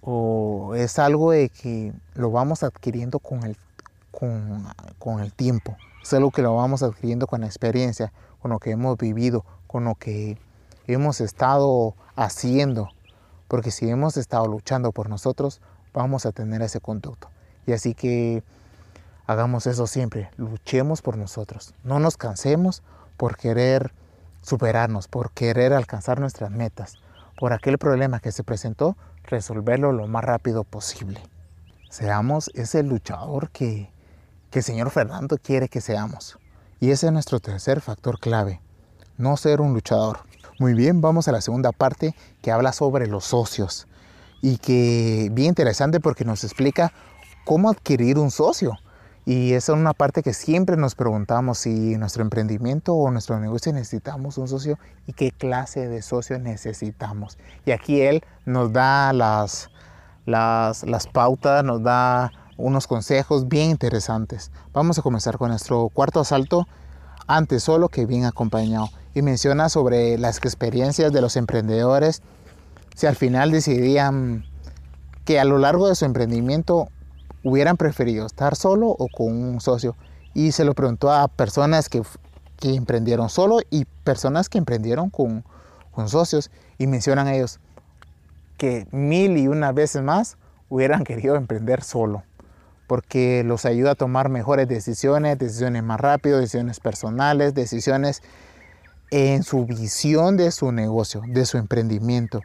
o 0.00 0.74
es 0.74 0.98
algo 0.98 1.30
de 1.30 1.48
que 1.48 1.92
lo 2.14 2.30
vamos 2.30 2.62
adquiriendo 2.62 3.20
con 3.20 3.44
el, 3.44 3.56
con, 4.10 5.20
el 5.20 5.32
tiempo. 5.32 5.76
es 6.02 6.12
algo 6.12 6.30
que 6.30 6.42
lo 6.42 6.56
vamos 6.56 6.82
adquiriendo 6.82 7.26
con 7.26 7.42
la 7.42 7.46
experiencia, 7.46 8.12
con 8.42 8.50
lo 8.50 8.58
que 8.58 8.72
hemos 8.72 8.98
vivido, 8.98 9.44
con 9.68 9.84
lo 9.84 9.94
que 9.94 10.36
hemos 10.88 11.20
estado 11.20 11.94
haciendo. 12.16 12.88
Porque 13.46 13.70
si 13.70 13.88
hemos 13.88 14.16
estado 14.16 14.48
luchando 14.48 14.90
por 14.90 15.08
nosotros, 15.08 15.60
vamos 15.94 16.26
a 16.26 16.32
tener 16.32 16.60
ese 16.60 16.80
conducto. 16.80 17.28
Y 17.66 17.72
así 17.72 17.94
que 17.94 18.42
hagamos 19.28 19.68
eso 19.68 19.86
siempre, 19.86 20.28
luchemos 20.36 21.02
por 21.02 21.16
nosotros. 21.16 21.72
No 21.84 22.00
nos 22.00 22.16
cansemos 22.16 22.82
por 23.16 23.36
querer 23.36 23.92
superarnos, 24.40 25.06
por 25.06 25.30
querer 25.30 25.72
alcanzar 25.72 26.18
nuestras 26.18 26.50
metas, 26.50 26.98
por 27.38 27.52
aquel 27.52 27.78
problema 27.78 28.18
que 28.18 28.32
se 28.32 28.42
presentó, 28.42 28.96
resolverlo 29.22 29.92
lo 29.92 30.08
más 30.08 30.24
rápido 30.24 30.64
posible. 30.64 31.20
Seamos 31.90 32.50
ese 32.54 32.82
luchador 32.82 33.50
que, 33.50 33.92
que 34.50 34.58
el 34.58 34.64
señor 34.64 34.90
Fernando 34.90 35.38
quiere 35.38 35.68
que 35.68 35.80
seamos. 35.80 36.38
Y 36.82 36.90
ese 36.90 37.06
es 37.06 37.12
nuestro 37.12 37.38
tercer 37.38 37.80
factor 37.80 38.18
clave, 38.18 38.60
no 39.16 39.36
ser 39.36 39.60
un 39.60 39.72
luchador. 39.72 40.18
Muy 40.58 40.74
bien, 40.74 41.00
vamos 41.00 41.28
a 41.28 41.32
la 41.32 41.40
segunda 41.40 41.70
parte 41.70 42.12
que 42.42 42.50
habla 42.50 42.72
sobre 42.72 43.06
los 43.06 43.24
socios 43.24 43.86
y 44.40 44.56
que 44.56 45.28
bien 45.30 45.50
interesante 45.50 46.00
porque 46.00 46.24
nos 46.24 46.42
explica 46.42 46.92
cómo 47.44 47.70
adquirir 47.70 48.18
un 48.18 48.32
socio. 48.32 48.72
Y 49.24 49.52
esa 49.52 49.74
es 49.74 49.78
una 49.78 49.92
parte 49.92 50.24
que 50.24 50.34
siempre 50.34 50.76
nos 50.76 50.96
preguntamos 50.96 51.58
si 51.58 51.96
nuestro 51.98 52.24
emprendimiento 52.24 52.94
o 52.94 53.12
nuestro 53.12 53.38
negocio 53.38 53.72
necesitamos 53.72 54.36
un 54.36 54.48
socio 54.48 54.76
y 55.06 55.12
qué 55.12 55.30
clase 55.30 55.86
de 55.86 56.02
socio 56.02 56.40
necesitamos. 56.40 57.38
Y 57.64 57.70
aquí 57.70 58.00
él 58.00 58.24
nos 58.44 58.72
da 58.72 59.12
las, 59.12 59.70
las, 60.26 60.82
las 60.82 61.06
pautas, 61.06 61.62
nos 61.62 61.80
da 61.84 62.32
unos 62.56 62.86
consejos 62.86 63.48
bien 63.48 63.70
interesantes. 63.70 64.50
Vamos 64.72 64.98
a 64.98 65.02
comenzar 65.02 65.38
con 65.38 65.50
nuestro 65.50 65.88
cuarto 65.88 66.20
asalto, 66.20 66.66
antes 67.26 67.62
solo 67.62 67.88
que 67.88 68.06
bien 68.06 68.24
acompañado. 68.24 68.90
Y 69.14 69.22
menciona 69.22 69.68
sobre 69.68 70.18
las 70.18 70.38
experiencias 70.38 71.12
de 71.12 71.20
los 71.20 71.36
emprendedores, 71.36 72.22
si 72.94 73.06
al 73.06 73.16
final 73.16 73.50
decidían 73.50 74.44
que 75.24 75.38
a 75.38 75.44
lo 75.44 75.58
largo 75.58 75.88
de 75.88 75.94
su 75.94 76.04
emprendimiento 76.04 76.88
hubieran 77.44 77.76
preferido 77.76 78.26
estar 78.26 78.56
solo 78.56 78.88
o 78.88 79.08
con 79.08 79.32
un 79.32 79.60
socio. 79.60 79.96
Y 80.34 80.52
se 80.52 80.64
lo 80.64 80.74
preguntó 80.74 81.12
a 81.12 81.28
personas 81.28 81.88
que, 81.88 82.02
que 82.58 82.74
emprendieron 82.74 83.28
solo 83.28 83.60
y 83.70 83.84
personas 84.04 84.48
que 84.48 84.58
emprendieron 84.58 85.10
con, 85.10 85.44
con 85.90 86.08
socios. 86.08 86.50
Y 86.78 86.86
mencionan 86.86 87.28
ellos 87.28 87.60
que 88.56 88.86
mil 88.92 89.36
y 89.36 89.48
una 89.48 89.72
veces 89.72 90.02
más 90.02 90.36
hubieran 90.68 91.04
querido 91.04 91.36
emprender 91.36 91.82
solo. 91.82 92.22
Porque 92.92 93.42
los 93.42 93.64
ayuda 93.64 93.92
a 93.92 93.94
tomar 93.94 94.28
mejores 94.28 94.68
decisiones, 94.68 95.38
decisiones 95.38 95.82
más 95.82 95.98
rápido, 95.98 96.36
decisiones 96.36 96.78
personales, 96.78 97.54
decisiones 97.54 98.22
en 99.10 99.44
su 99.44 99.64
visión 99.64 100.36
de 100.36 100.50
su 100.50 100.72
negocio, 100.72 101.22
de 101.26 101.46
su 101.46 101.56
emprendimiento. 101.56 102.42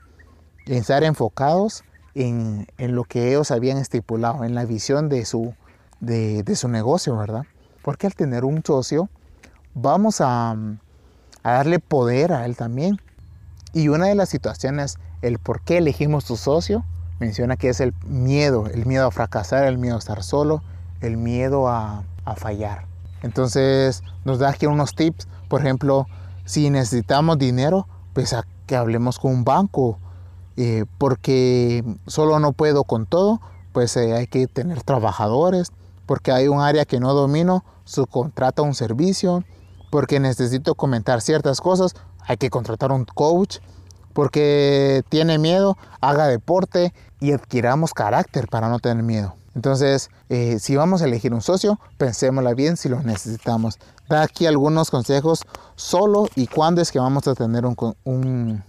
En 0.65 0.75
estar 0.75 1.03
enfocados 1.03 1.83
en, 2.15 2.65
lo 2.77 3.03
que 3.03 3.27
ellos 3.27 3.51
habían 3.51 3.77
estipulado, 3.77 4.45
en 4.45 4.55
la 4.55 4.63
visión 4.63 5.09
de 5.09 5.25
su, 5.25 5.53
de, 5.99 6.45
su 6.55 6.69
negocio, 6.69 7.17
¿verdad? 7.17 7.43
Porque 7.81 8.07
al 8.07 8.15
tener 8.15 8.45
un 8.45 8.63
socio, 8.65 9.09
vamos 9.73 10.21
a, 10.21 10.51
a 11.43 11.51
darle 11.51 11.79
poder 11.79 12.31
a 12.31 12.45
él 12.45 12.55
también. 12.55 13.01
Y 13.73 13.89
una 13.89 14.05
de 14.05 14.15
las 14.15 14.29
situaciones, 14.29 14.97
el 15.21 15.39
por 15.39 15.59
qué 15.59 15.79
elegimos 15.79 16.23
tu 16.23 16.37
socio, 16.37 16.85
menciona 17.19 17.57
que 17.57 17.69
es 17.69 17.79
el 17.79 17.93
miedo, 18.05 18.67
el 18.67 18.85
miedo 18.85 19.07
a 19.07 19.11
fracasar, 19.11 19.65
el 19.65 19.77
miedo 19.77 19.95
a 19.95 19.99
estar 19.99 20.23
solo, 20.23 20.61
el 21.01 21.17
miedo 21.17 21.67
a, 21.67 22.03
a 22.25 22.35
fallar. 22.35 22.85
Entonces 23.23 24.03
nos 24.25 24.39
da 24.39 24.49
aquí 24.49 24.65
unos 24.65 24.95
tips, 24.95 25.27
por 25.47 25.61
ejemplo, 25.61 26.07
si 26.45 26.69
necesitamos 26.69 27.37
dinero, 27.37 27.87
pues 28.13 28.33
a 28.33 28.45
que 28.65 28.75
hablemos 28.75 29.19
con 29.19 29.31
un 29.31 29.43
banco 29.43 29.97
eh, 30.59 30.85
porque 30.97 31.83
solo 32.07 32.39
no 32.39 32.51
puedo 32.51 32.83
con 32.83 33.05
todo, 33.05 33.39
pues 33.73 33.95
eh, 33.95 34.15
hay 34.15 34.25
que 34.25 34.47
tener 34.47 34.81
trabajadores, 34.81 35.71
porque 36.07 36.31
hay 36.31 36.47
un 36.47 36.61
área 36.61 36.85
que 36.85 36.99
no 36.99 37.13
domino, 37.13 37.63
subcontrata 37.85 38.63
un 38.63 38.73
servicio, 38.73 39.43
porque 39.91 40.19
necesito 40.19 40.73
comentar 40.73 41.21
ciertas 41.21 41.61
cosas, 41.61 41.93
hay 42.25 42.37
que 42.37 42.49
contratar 42.49 42.91
un 42.91 43.05
coach, 43.05 43.59
porque 44.17 45.03
tiene 45.09 45.37
miedo, 45.37 45.77
haga 46.01 46.25
deporte 46.25 46.91
y 47.19 47.33
adquiramos 47.33 47.93
carácter 47.93 48.47
para 48.47 48.67
no 48.67 48.79
tener 48.79 49.03
miedo. 49.03 49.35
Entonces, 49.53 50.09
eh, 50.29 50.57
si 50.57 50.75
vamos 50.75 51.03
a 51.03 51.05
elegir 51.05 51.35
un 51.35 51.41
socio, 51.41 51.79
pensémosla 51.99 52.55
bien 52.55 52.77
si 52.77 52.89
lo 52.89 53.03
necesitamos. 53.03 53.77
Da 54.09 54.23
aquí 54.23 54.47
algunos 54.47 54.89
consejos 54.89 55.43
solo 55.75 56.29
y 56.33 56.47
cuándo 56.47 56.81
es 56.81 56.91
que 56.91 56.97
vamos 56.97 57.27
a 57.27 57.35
tener 57.35 57.63
un 57.67 58.63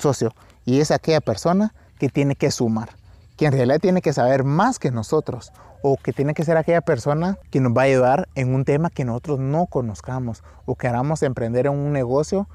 socio. 0.00 0.32
Y 0.64 0.80
es 0.80 0.90
aquella 0.90 1.20
persona 1.20 1.74
que 1.98 2.08
tiene 2.08 2.34
que 2.34 2.50
sumar, 2.50 2.88
que 3.36 3.44
en 3.44 3.52
realidad 3.52 3.80
tiene 3.80 4.00
que 4.00 4.14
saber 4.14 4.44
más 4.44 4.78
que 4.78 4.90
nosotros 4.90 5.52
o 5.82 5.98
que 5.98 6.14
tiene 6.14 6.32
que 6.32 6.42
ser 6.46 6.56
aquella 6.56 6.80
persona 6.80 7.36
que 7.50 7.60
nos 7.60 7.76
va 7.76 7.82
a 7.82 7.84
ayudar 7.84 8.30
en 8.34 8.54
un 8.54 8.64
tema 8.64 8.88
que 8.88 9.04
nosotros 9.04 9.40
no 9.40 9.66
conozcamos 9.66 10.42
o 10.64 10.74
queramos 10.74 11.22
emprender 11.22 11.66
en 11.66 11.74
un 11.74 11.92
negocio 11.92 12.48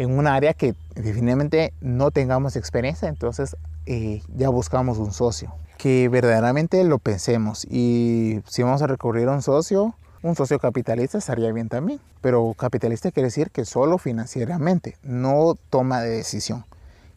en 0.00 0.18
un 0.18 0.26
área 0.26 0.54
que 0.54 0.74
definitivamente 0.94 1.74
no 1.82 2.10
tengamos 2.10 2.56
experiencia, 2.56 3.06
entonces 3.06 3.54
eh, 3.84 4.22
ya 4.34 4.48
buscamos 4.48 4.96
un 4.96 5.12
socio. 5.12 5.52
Que 5.76 6.08
verdaderamente 6.08 6.82
lo 6.84 6.98
pensemos 6.98 7.66
y 7.66 8.40
si 8.46 8.62
vamos 8.62 8.80
a 8.80 8.86
recurrir 8.86 9.28
a 9.28 9.32
un 9.32 9.42
socio, 9.42 9.94
un 10.22 10.36
socio 10.36 10.58
capitalista 10.58 11.18
estaría 11.18 11.52
bien 11.52 11.68
también. 11.68 12.00
Pero 12.22 12.54
capitalista 12.56 13.10
quiere 13.10 13.26
decir 13.26 13.50
que 13.50 13.66
solo 13.66 13.98
financieramente, 13.98 14.96
no 15.02 15.54
toma 15.68 16.00
de 16.00 16.08
decisión. 16.16 16.64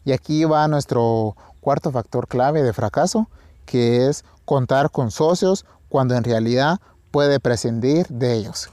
Y 0.04 0.12
aquí 0.12 0.44
va 0.44 0.68
nuestro 0.68 1.36
cuarto 1.62 1.90
factor 1.90 2.28
clave 2.28 2.62
de 2.62 2.74
fracaso, 2.74 3.30
que 3.64 4.08
es 4.08 4.26
contar 4.44 4.90
con 4.90 5.10
socios 5.10 5.64
cuando 5.88 6.16
en 6.16 6.24
realidad 6.24 6.80
puede 7.10 7.40
prescindir 7.40 8.08
de 8.08 8.34
ellos, 8.34 8.68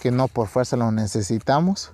que 0.00 0.10
no 0.10 0.26
por 0.26 0.48
fuerza 0.48 0.76
lo 0.76 0.90
necesitamos. 0.90 1.92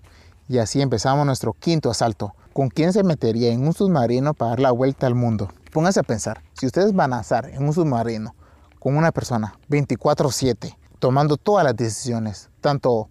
Y 0.49 0.59
así 0.59 0.81
empezamos 0.81 1.27
nuestro 1.27 1.53
quinto 1.53 1.91
asalto. 1.91 2.35
¿Con 2.53 2.71
quién 2.71 2.93
se 2.93 3.05
metería 3.05 3.53
en 3.53 3.67
un 3.67 3.75
submarino 3.75 4.35
para 4.35 4.51
dar 4.51 4.61
la 4.61 4.71
vuelta 4.73 5.07
al 5.07 5.15
mundo? 5.15 5.51
Pónganse 5.73 6.01
a 6.01 6.05
pensar, 6.05 6.43
si 6.55 6.67
ustedes 6.67 6.95
van 6.95 7.13
a 7.13 7.21
estar 7.21 7.49
en 7.51 7.63
un 7.63 7.75
submarino 7.75 8.35
con 8.79 8.97
una 8.97 9.13
persona 9.13 9.55
24/7, 9.69 10.77
tomando 10.99 11.37
todas 11.37 11.65
las 11.65 11.77
decisiones, 11.77 12.49
tanto 12.61 13.11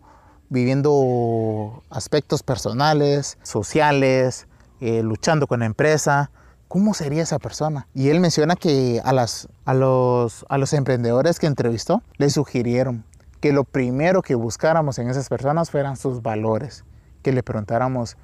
viviendo 0.49 1.83
aspectos 1.89 2.41
personales, 2.41 3.37
sociales, 3.43 4.47
eh, 4.81 5.03
luchando 5.03 5.45
con 5.45 5.59
la 5.59 5.65
empresa, 5.65 6.31
¿cómo 6.67 6.93
sería 6.93 7.23
esa 7.23 7.39
persona? 7.39 7.87
Y 7.93 8.09
él 8.09 8.19
menciona 8.19 8.55
que 8.55 9.01
a, 9.03 9.13
las, 9.13 9.47
a, 9.65 9.73
los, 9.73 10.45
a 10.49 10.57
los 10.57 10.73
emprendedores 10.73 11.39
que 11.39 11.47
entrevistó 11.47 12.01
le 12.17 12.29
sugirieron 12.29 13.03
que 13.39 13.53
lo 13.53 13.63
primero 13.63 14.21
que 14.21 14.35
buscáramos 14.35 14.97
en 14.99 15.09
esas 15.09 15.29
personas 15.29 15.69
fueran 15.69 15.95
sus 15.95 16.21
valores, 16.21 16.83
que 17.27 17.33
le 17.33 17.43
preguntáramos 17.43 18.15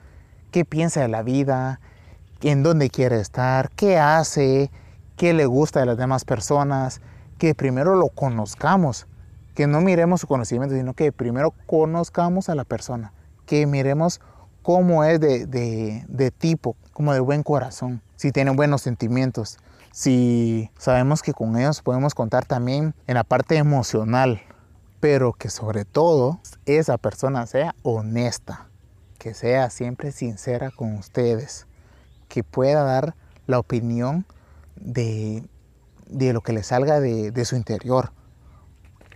qué 0.52 0.64
piensa 0.64 1.02
de 1.02 1.10
la 1.10 1.24
vida, 1.24 1.82
en 2.42 2.64
dónde 2.64 2.90
quiere 2.90 3.20
estar, 3.20 3.70
qué 3.72 3.98
hace, 4.00 4.72
qué 5.18 5.34
le 5.34 5.46
gusta 5.46 5.82
de 5.82 5.88
las 5.88 5.98
demás 5.98 6.24
personas, 6.24 7.02
que 7.38 7.54
primero 7.54 7.96
lo 7.96 8.08
conozcamos, 8.08 9.06
que 9.56 9.68
no 9.68 9.82
miremos 9.82 10.22
su 10.22 10.28
conocimiento, 10.28 10.74
sino 10.74 10.94
que 10.94 11.12
primero 11.12 11.54
conozcamos 11.66 12.48
a 12.48 12.56
la 12.56 12.64
persona, 12.64 13.12
que 13.46 13.68
miremos 13.68 14.22
cómo 14.62 15.04
es 15.04 15.20
de, 15.20 16.34
tipo, 16.38 16.78
como 16.94 17.12
de 17.12 17.20
buen 17.20 17.44
corazón, 17.44 18.02
si 18.16 18.32
tienen 18.32 18.56
buenos 18.56 18.84
sentimientos, 18.84 19.58
si 19.92 20.72
sabemos 20.78 21.22
que 21.22 21.34
con 21.34 21.58
ellos 21.58 21.82
podemos 21.82 22.16
contar 22.16 22.46
también 22.46 22.96
en 23.08 23.16
la 23.16 23.26
parte 23.26 23.58
emocional, 23.58 24.40
pero 25.02 25.34
que 25.34 25.50
sobre 25.50 25.84
todo 25.84 26.40
esa 26.66 26.98
persona 26.98 27.46
sea 27.48 27.76
honesta, 27.84 28.70
que 29.24 29.34
sea 29.34 29.70
siempre 29.70 30.12
sincera 30.12 30.70
con 30.70 30.96
ustedes, 30.96 31.66
que 32.28 32.44
pueda 32.44 32.84
dar 32.84 33.16
la 33.48 33.58
opinión 33.58 34.26
de, 34.76 35.48
lo 36.10 36.42
que 36.42 36.52
le 36.52 36.62
salga 36.62 37.00
de 37.00 37.46
su 37.46 37.56
interior, 37.56 38.12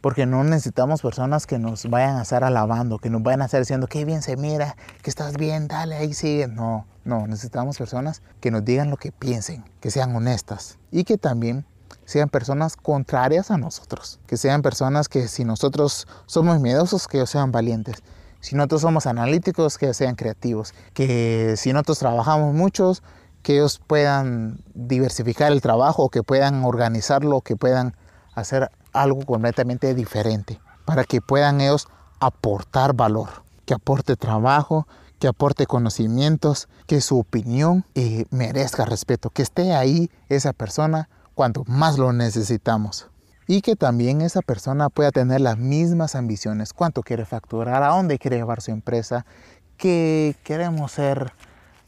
porque 0.01 0.25
no 0.25 0.41
necesitamos 0.45 1.01
personas 1.01 1.45
que 1.47 1.59
nos 1.59 1.89
vayan 1.89 2.15
a 2.15 2.21
estar 2.21 2.45
alabando, 2.45 2.97
que 2.97 3.09
nos 3.09 3.21
vayan 3.23 3.41
a 3.41 3.45
estar 3.45 3.59
diciendo, 3.59 3.87
qué 3.87 4.05
bien 4.05 4.21
se 4.21 4.37
mira, 4.37 4.77
que 5.01 5.09
estás 5.09 5.35
bien, 5.35 5.67
dale, 5.67 5.95
ahí 5.95 6.13
sigue. 6.13 6.47
No, 6.47 6.85
no, 7.03 7.27
necesitamos 7.27 7.77
personas 7.77 8.21
que 8.39 8.49
nos 8.49 8.63
digan 8.63 8.89
lo 8.89 8.95
que 8.95 9.11
piensen, 9.11 9.65
que 9.81 9.91
sean 9.91 10.15
honestas 10.15 10.77
y 10.91 11.03
que 11.03 11.17
también 11.17 11.65
sean 12.05 12.29
personas 12.29 12.77
contrarias 12.77 13.51
a 13.51 13.57
nosotros, 13.57 14.21
que 14.27 14.37
sean 14.37 14.61
personas 14.61 15.09
que 15.09 15.27
si 15.27 15.43
nosotros 15.43 16.07
somos 16.25 16.61
miedosos, 16.61 17.09
que 17.09 17.17
ellos 17.17 17.29
sean 17.29 17.51
valientes. 17.51 18.01
Si 18.47 18.55
nosotros 18.55 18.79
somos 18.79 19.07
analíticos, 19.07 19.77
que 19.77 19.93
sean 19.93 20.15
creativos. 20.15 20.73
Que 20.93 21.55
si 21.57 21.73
nosotros 21.73 21.99
trabajamos 21.99 22.55
muchos, 22.55 23.03
que 23.43 23.55
ellos 23.55 23.81
puedan 23.85 24.63
diversificar 24.73 25.51
el 25.51 25.59
trabajo, 25.59 26.07
que 26.07 26.23
puedan 26.23 26.63
organizarlo, 26.63 27.41
que 27.41 27.57
puedan 27.57 27.97
hacer 28.35 28.71
algo 28.93 29.25
completamente 29.25 29.93
diferente 29.93 30.61
para 30.85 31.03
que 31.03 31.19
puedan 31.19 31.59
ellos 31.59 31.89
aportar 32.21 32.93
valor, 32.93 33.27
que 33.65 33.73
aporte 33.73 34.15
trabajo, 34.15 34.87
que 35.19 35.27
aporte 35.27 35.65
conocimientos, 35.65 36.69
que 36.85 37.01
su 37.01 37.19
opinión 37.19 37.83
eh, 37.95 38.27
merezca 38.29 38.85
respeto, 38.85 39.29
que 39.29 39.41
esté 39.41 39.73
ahí 39.73 40.09
esa 40.29 40.53
persona 40.53 41.09
cuando 41.35 41.65
más 41.67 41.97
lo 41.97 42.13
necesitamos. 42.13 43.09
Y 43.47 43.61
que 43.61 43.75
también 43.75 44.21
esa 44.21 44.41
persona 44.41 44.89
pueda 44.89 45.11
tener 45.11 45.41
las 45.41 45.57
mismas 45.57 46.15
ambiciones, 46.15 46.73
cuánto 46.73 47.01
quiere 47.01 47.25
facturar, 47.25 47.81
a 47.81 47.87
dónde 47.87 48.19
quiere 48.19 48.37
llevar 48.37 48.61
su 48.61 48.71
empresa, 48.71 49.25
que 49.77 50.35
queremos 50.43 50.91
ser 50.91 51.33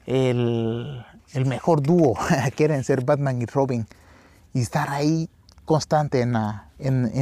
el, 0.05 1.05
mejor 1.45 1.81
dúo, 1.81 2.15
quieren 2.55 2.83
ser 2.83 3.03
Batman 3.03 3.41
y 3.41 3.45
Robin 3.45 3.85
y 4.53 4.61
estar 4.61 4.89
ahí 4.89 5.29
constante 5.65 6.21
en, 6.21 6.35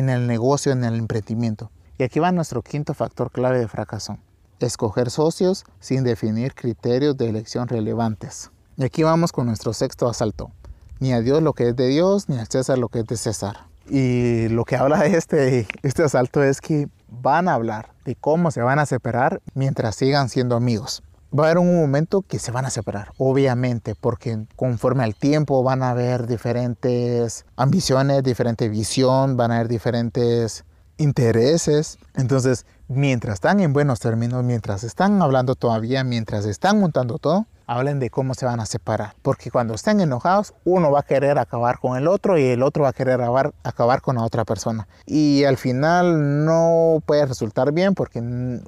el 0.09 0.27
negocio, 0.27 0.71
en 0.71 0.83
el 0.83 0.95
emprendimiento. 0.95 1.71
Y 1.97 2.03
aquí 2.03 2.19
va 2.19 2.31
nuestro 2.31 2.61
quinto 2.61 2.93
factor 2.93 3.31
clave 3.31 3.59
de 3.59 3.67
fracaso 3.67 4.17
escoger 4.65 5.11
socios 5.11 5.65
sin 5.79 6.03
definir 6.03 6.55
criterios 6.55 7.17
de 7.17 7.29
elección 7.29 7.67
relevantes. 7.67 8.51
Y 8.75 8.83
aquí 8.83 9.03
vamos 9.03 9.31
con 9.31 9.47
nuestro 9.47 9.73
sexto 9.73 10.07
asalto. 10.07 10.51
Ni 10.99 11.13
a 11.13 11.21
Dios 11.21 11.43
lo 11.43 11.53
que 11.53 11.69
es 11.69 11.75
de 11.75 11.87
Dios, 11.87 12.27
ni 12.27 12.37
a 12.37 12.45
César 12.45 12.77
lo 12.77 12.89
que 12.89 12.99
es 12.99 13.05
de 13.05 13.17
César. 13.17 13.66
Y 13.89 14.49
lo 14.49 14.65
que 14.65 14.75
habla 14.75 15.05
este, 15.05 15.67
este 15.83 16.03
asalto 16.03 16.43
es 16.43 16.61
que 16.61 16.87
van 17.07 17.47
a 17.47 17.53
hablar 17.53 17.91
de 18.05 18.15
cómo 18.15 18.51
se 18.51 18.61
van 18.61 18.79
a 18.79 18.85
separar 18.85 19.41
mientras 19.53 19.95
sigan 19.95 20.29
siendo 20.29 20.55
amigos. 20.55 21.03
Va 21.37 21.43
a 21.43 21.47
haber 21.47 21.57
un 21.57 21.75
momento 21.75 22.21
que 22.21 22.39
se 22.39 22.51
van 22.51 22.65
a 22.65 22.69
separar, 22.69 23.11
obviamente, 23.17 23.95
porque 23.95 24.45
conforme 24.55 25.03
al 25.03 25.13
tiempo 25.13 25.61
van 25.61 25.83
a 25.83 25.89
haber 25.89 26.25
diferentes 26.25 27.45
ambiciones, 27.57 28.23
diferente 28.23 28.69
visión, 28.69 29.35
van 29.35 29.51
a 29.51 29.55
haber 29.55 29.67
diferentes 29.67 30.63
intereses. 30.97 31.97
Entonces, 32.15 32.65
mientras 32.87 33.35
están 33.35 33.59
en 33.59 33.73
buenos 33.73 33.99
términos, 33.99 34.43
mientras 34.43 34.83
están 34.83 35.21
hablando 35.21 35.55
todavía, 35.55 36.03
mientras 36.03 36.45
están 36.45 36.79
montando 36.79 37.17
todo, 37.17 37.45
hablen 37.67 37.99
de 37.99 38.09
cómo 38.09 38.33
se 38.33 38.45
van 38.45 38.59
a 38.59 38.65
separar. 38.65 39.13
Porque 39.21 39.51
cuando 39.51 39.73
estén 39.73 39.99
enojados, 39.99 40.53
uno 40.63 40.91
va 40.91 41.01
a 41.01 41.03
querer 41.03 41.37
acabar 41.37 41.79
con 41.79 41.97
el 41.97 42.07
otro 42.07 42.37
y 42.37 42.45
el 42.45 42.63
otro 42.63 42.83
va 42.83 42.89
a 42.89 42.93
querer 42.93 43.21
acabar, 43.21 44.01
con 44.01 44.15
la 44.15 44.23
otra 44.23 44.45
persona. 44.45 44.87
Y 45.05 45.43
al 45.43 45.57
final 45.57 46.45
no 46.45 47.03
puede 47.05 47.25
resultar 47.25 47.71
bien 47.73 47.93
porque 47.93 48.21
de 48.21 48.61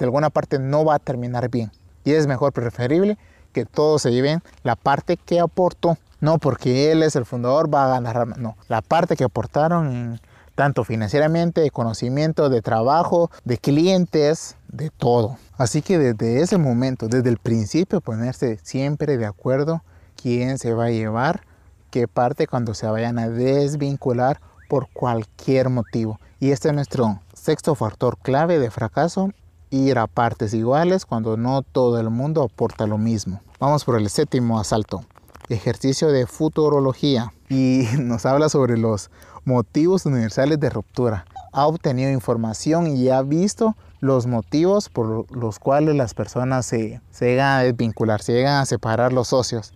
alguna 0.00 0.30
parte 0.30 0.58
no 0.58 0.84
va 0.84 0.94
a 0.94 0.98
terminar 0.98 1.50
bien. 1.50 1.72
Y 2.04 2.12
es 2.12 2.26
mejor, 2.26 2.52
preferible, 2.52 3.18
que 3.52 3.64
todos 3.64 4.02
se 4.02 4.12
lleven 4.12 4.42
la 4.62 4.76
parte 4.76 5.16
que 5.16 5.40
aportó. 5.40 5.98
No 6.20 6.38
porque 6.38 6.92
él 6.92 7.02
es 7.02 7.16
el 7.16 7.26
fundador, 7.26 7.72
va 7.72 7.84
a 7.84 7.88
ganar. 7.88 8.38
No, 8.38 8.56
la 8.68 8.82
parte 8.82 9.16
que 9.16 9.24
aportaron 9.24 9.90
en 9.90 10.20
tanto 10.54 10.84
financieramente, 10.84 11.60
de 11.60 11.70
conocimiento, 11.70 12.48
de 12.48 12.62
trabajo, 12.62 13.30
de 13.44 13.58
clientes, 13.58 14.56
de 14.68 14.90
todo. 14.90 15.36
Así 15.56 15.82
que 15.82 15.98
desde 15.98 16.42
ese 16.42 16.58
momento, 16.58 17.08
desde 17.08 17.30
el 17.30 17.38
principio, 17.38 18.00
ponerse 18.00 18.58
siempre 18.62 19.16
de 19.16 19.26
acuerdo 19.26 19.82
quién 20.20 20.58
se 20.58 20.72
va 20.72 20.86
a 20.86 20.90
llevar, 20.90 21.42
qué 21.90 22.08
parte 22.08 22.46
cuando 22.46 22.74
se 22.74 22.86
vayan 22.86 23.18
a 23.18 23.28
desvincular 23.28 24.40
por 24.68 24.88
cualquier 24.88 25.68
motivo. 25.68 26.18
Y 26.40 26.50
este 26.50 26.68
es 26.68 26.74
nuestro 26.74 27.20
sexto 27.32 27.74
factor 27.74 28.18
clave 28.18 28.58
de 28.58 28.70
fracaso, 28.70 29.30
ir 29.70 29.98
a 29.98 30.06
partes 30.06 30.54
iguales 30.54 31.06
cuando 31.06 31.36
no 31.36 31.62
todo 31.62 31.98
el 31.98 32.10
mundo 32.10 32.42
aporta 32.42 32.86
lo 32.86 32.98
mismo. 32.98 33.40
Vamos 33.58 33.84
por 33.84 34.00
el 34.00 34.08
séptimo 34.08 34.58
asalto, 34.58 35.04
ejercicio 35.48 36.08
de 36.08 36.26
futurología. 36.26 37.32
Y 37.48 37.86
nos 37.98 38.26
habla 38.26 38.48
sobre 38.48 38.76
los 38.78 39.10
motivos 39.44 40.06
universales 40.06 40.58
de 40.60 40.70
ruptura. 40.70 41.26
Ha 41.52 41.66
obtenido 41.66 42.10
información 42.10 42.86
y 42.96 43.08
ha 43.08 43.22
visto 43.22 43.76
los 44.00 44.26
motivos 44.26 44.88
por 44.88 45.34
los 45.36 45.58
cuales 45.58 45.94
las 45.94 46.14
personas 46.14 46.66
se, 46.66 47.00
se 47.10 47.26
llegan 47.26 47.58
a 47.58 47.62
desvincular, 47.62 48.20
se 48.22 48.32
llegan 48.32 48.60
a 48.60 48.66
separar 48.66 49.12
los 49.12 49.28
socios. 49.28 49.72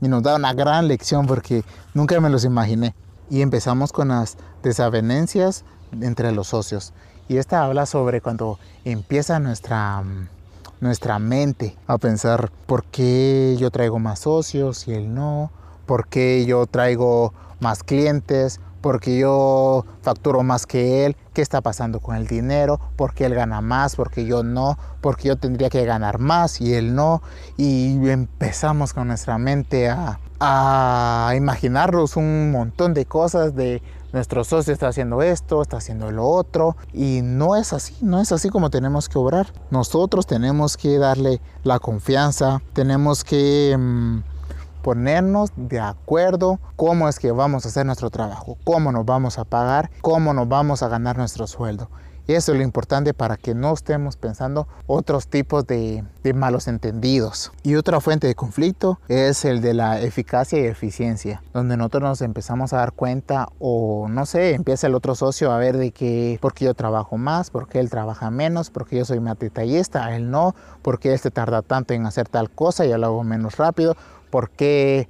Y 0.00 0.08
nos 0.08 0.22
da 0.22 0.36
una 0.36 0.52
gran 0.52 0.88
lección 0.88 1.26
porque 1.26 1.62
nunca 1.94 2.20
me 2.20 2.28
los 2.28 2.44
imaginé. 2.44 2.94
Y 3.30 3.40
empezamos 3.40 3.92
con 3.92 4.08
las 4.08 4.36
desavenencias 4.62 5.64
entre 6.00 6.32
los 6.32 6.48
socios. 6.48 6.92
Y 7.28 7.36
esta 7.36 7.64
habla 7.64 7.86
sobre 7.86 8.20
cuando 8.20 8.58
empieza 8.84 9.38
nuestra, 9.38 10.02
nuestra 10.80 11.18
mente 11.18 11.76
a 11.86 11.98
pensar 11.98 12.50
por 12.66 12.84
qué 12.84 13.56
yo 13.58 13.70
traigo 13.70 13.98
más 13.98 14.20
socios 14.20 14.88
y 14.88 14.92
él 14.92 15.14
no, 15.14 15.50
por 15.86 16.08
qué 16.08 16.44
yo 16.46 16.66
traigo 16.66 17.32
más 17.60 17.84
clientes, 17.84 18.60
porque 18.82 19.18
yo 19.18 19.86
facturo 20.02 20.42
más 20.42 20.66
que 20.66 21.06
él, 21.06 21.16
qué 21.32 21.40
está 21.40 21.62
pasando 21.62 22.00
con 22.00 22.16
el 22.16 22.26
dinero, 22.26 22.78
porque 22.96 23.24
él 23.24 23.34
gana 23.34 23.62
más, 23.62 23.96
porque 23.96 24.26
yo 24.26 24.42
no, 24.42 24.76
porque 25.00 25.28
yo 25.28 25.36
tendría 25.36 25.70
que 25.70 25.84
ganar 25.86 26.18
más 26.18 26.60
y 26.60 26.74
él 26.74 26.94
no. 26.94 27.22
Y 27.56 28.08
empezamos 28.10 28.92
con 28.92 29.08
nuestra 29.08 29.38
mente 29.38 29.88
a, 29.88 30.18
a 30.40 31.32
imaginarnos 31.36 32.16
un 32.16 32.50
montón 32.50 32.92
de 32.92 33.06
cosas 33.06 33.54
de 33.54 33.80
nuestro 34.12 34.44
socio 34.44 34.74
está 34.74 34.88
haciendo 34.88 35.22
esto, 35.22 35.62
está 35.62 35.78
haciendo 35.78 36.10
lo 36.10 36.26
otro 36.26 36.76
y 36.92 37.20
no 37.22 37.56
es 37.56 37.72
así, 37.72 37.96
no 38.02 38.20
es 38.20 38.30
así 38.30 38.50
como 38.50 38.68
tenemos 38.68 39.08
que 39.08 39.18
obrar. 39.18 39.52
Nosotros 39.70 40.26
tenemos 40.26 40.76
que 40.76 40.98
darle 40.98 41.40
la 41.64 41.78
confianza, 41.78 42.60
tenemos 42.74 43.24
que... 43.24 43.74
Mm, 43.78 44.31
ponernos 44.82 45.50
de 45.56 45.80
acuerdo 45.80 46.58
cómo 46.76 47.08
es 47.08 47.18
que 47.18 47.32
vamos 47.32 47.64
a 47.64 47.68
hacer 47.68 47.86
nuestro 47.86 48.10
trabajo, 48.10 48.58
cómo 48.64 48.92
nos 48.92 49.06
vamos 49.06 49.38
a 49.38 49.44
pagar, 49.44 49.90
cómo 50.00 50.34
nos 50.34 50.48
vamos 50.48 50.82
a 50.82 50.88
ganar 50.88 51.16
nuestro 51.16 51.46
sueldo. 51.46 51.88
Y 52.26 52.34
eso 52.34 52.52
es 52.52 52.58
lo 52.58 52.62
importante 52.62 53.14
para 53.14 53.36
que 53.36 53.52
no 53.52 53.74
estemos 53.74 54.16
pensando 54.16 54.68
otros 54.86 55.26
tipos 55.26 55.66
de, 55.66 56.04
malos 56.34 56.68
entendidos. 56.68 57.50
Y 57.64 57.74
otra 57.74 58.00
fuente 58.00 58.28
de 58.28 58.36
conflicto 58.36 59.00
es 59.08 59.44
el 59.44 59.60
de 59.60 59.74
la 59.74 60.00
eficacia 60.00 60.60
y 60.60 60.66
eficiencia, 60.66 61.42
donde 61.52 61.76
nosotros 61.76 62.02
nos 62.02 62.22
empezamos 62.22 62.72
a 62.72 62.76
dar 62.76 62.92
cuenta 62.92 63.48
o 63.58 64.06
no 64.08 64.24
sé, 64.24 64.54
empieza 64.54 64.86
el 64.86 64.94
otro 64.94 65.16
socio 65.16 65.50
a 65.50 65.58
ver 65.58 65.76
de 65.76 65.90
que 65.90 66.38
porque 66.40 66.64
yo 66.64 66.74
trabajo 66.74 67.18
más, 67.18 67.50
porque 67.50 67.80
él 67.80 67.90
trabaja 67.90 68.30
menos, 68.30 68.70
porque 68.70 68.98
yo 68.98 69.04
soy 69.04 69.18
más 69.18 69.38
detallista, 69.38 70.14
él 70.14 70.30
no, 70.30 70.54
porque 70.82 71.12
él 71.12 71.18
se 71.18 71.32
tarda 71.32 71.62
tanto 71.62 71.92
en 71.92 72.06
hacer 72.06 72.28
tal 72.28 72.50
cosa 72.50 72.86
y 72.86 72.90
yo 72.90 72.98
lo 72.98 73.06
hago 73.08 73.24
menos 73.24 73.56
rápido, 73.56 73.96
porque 74.32 75.08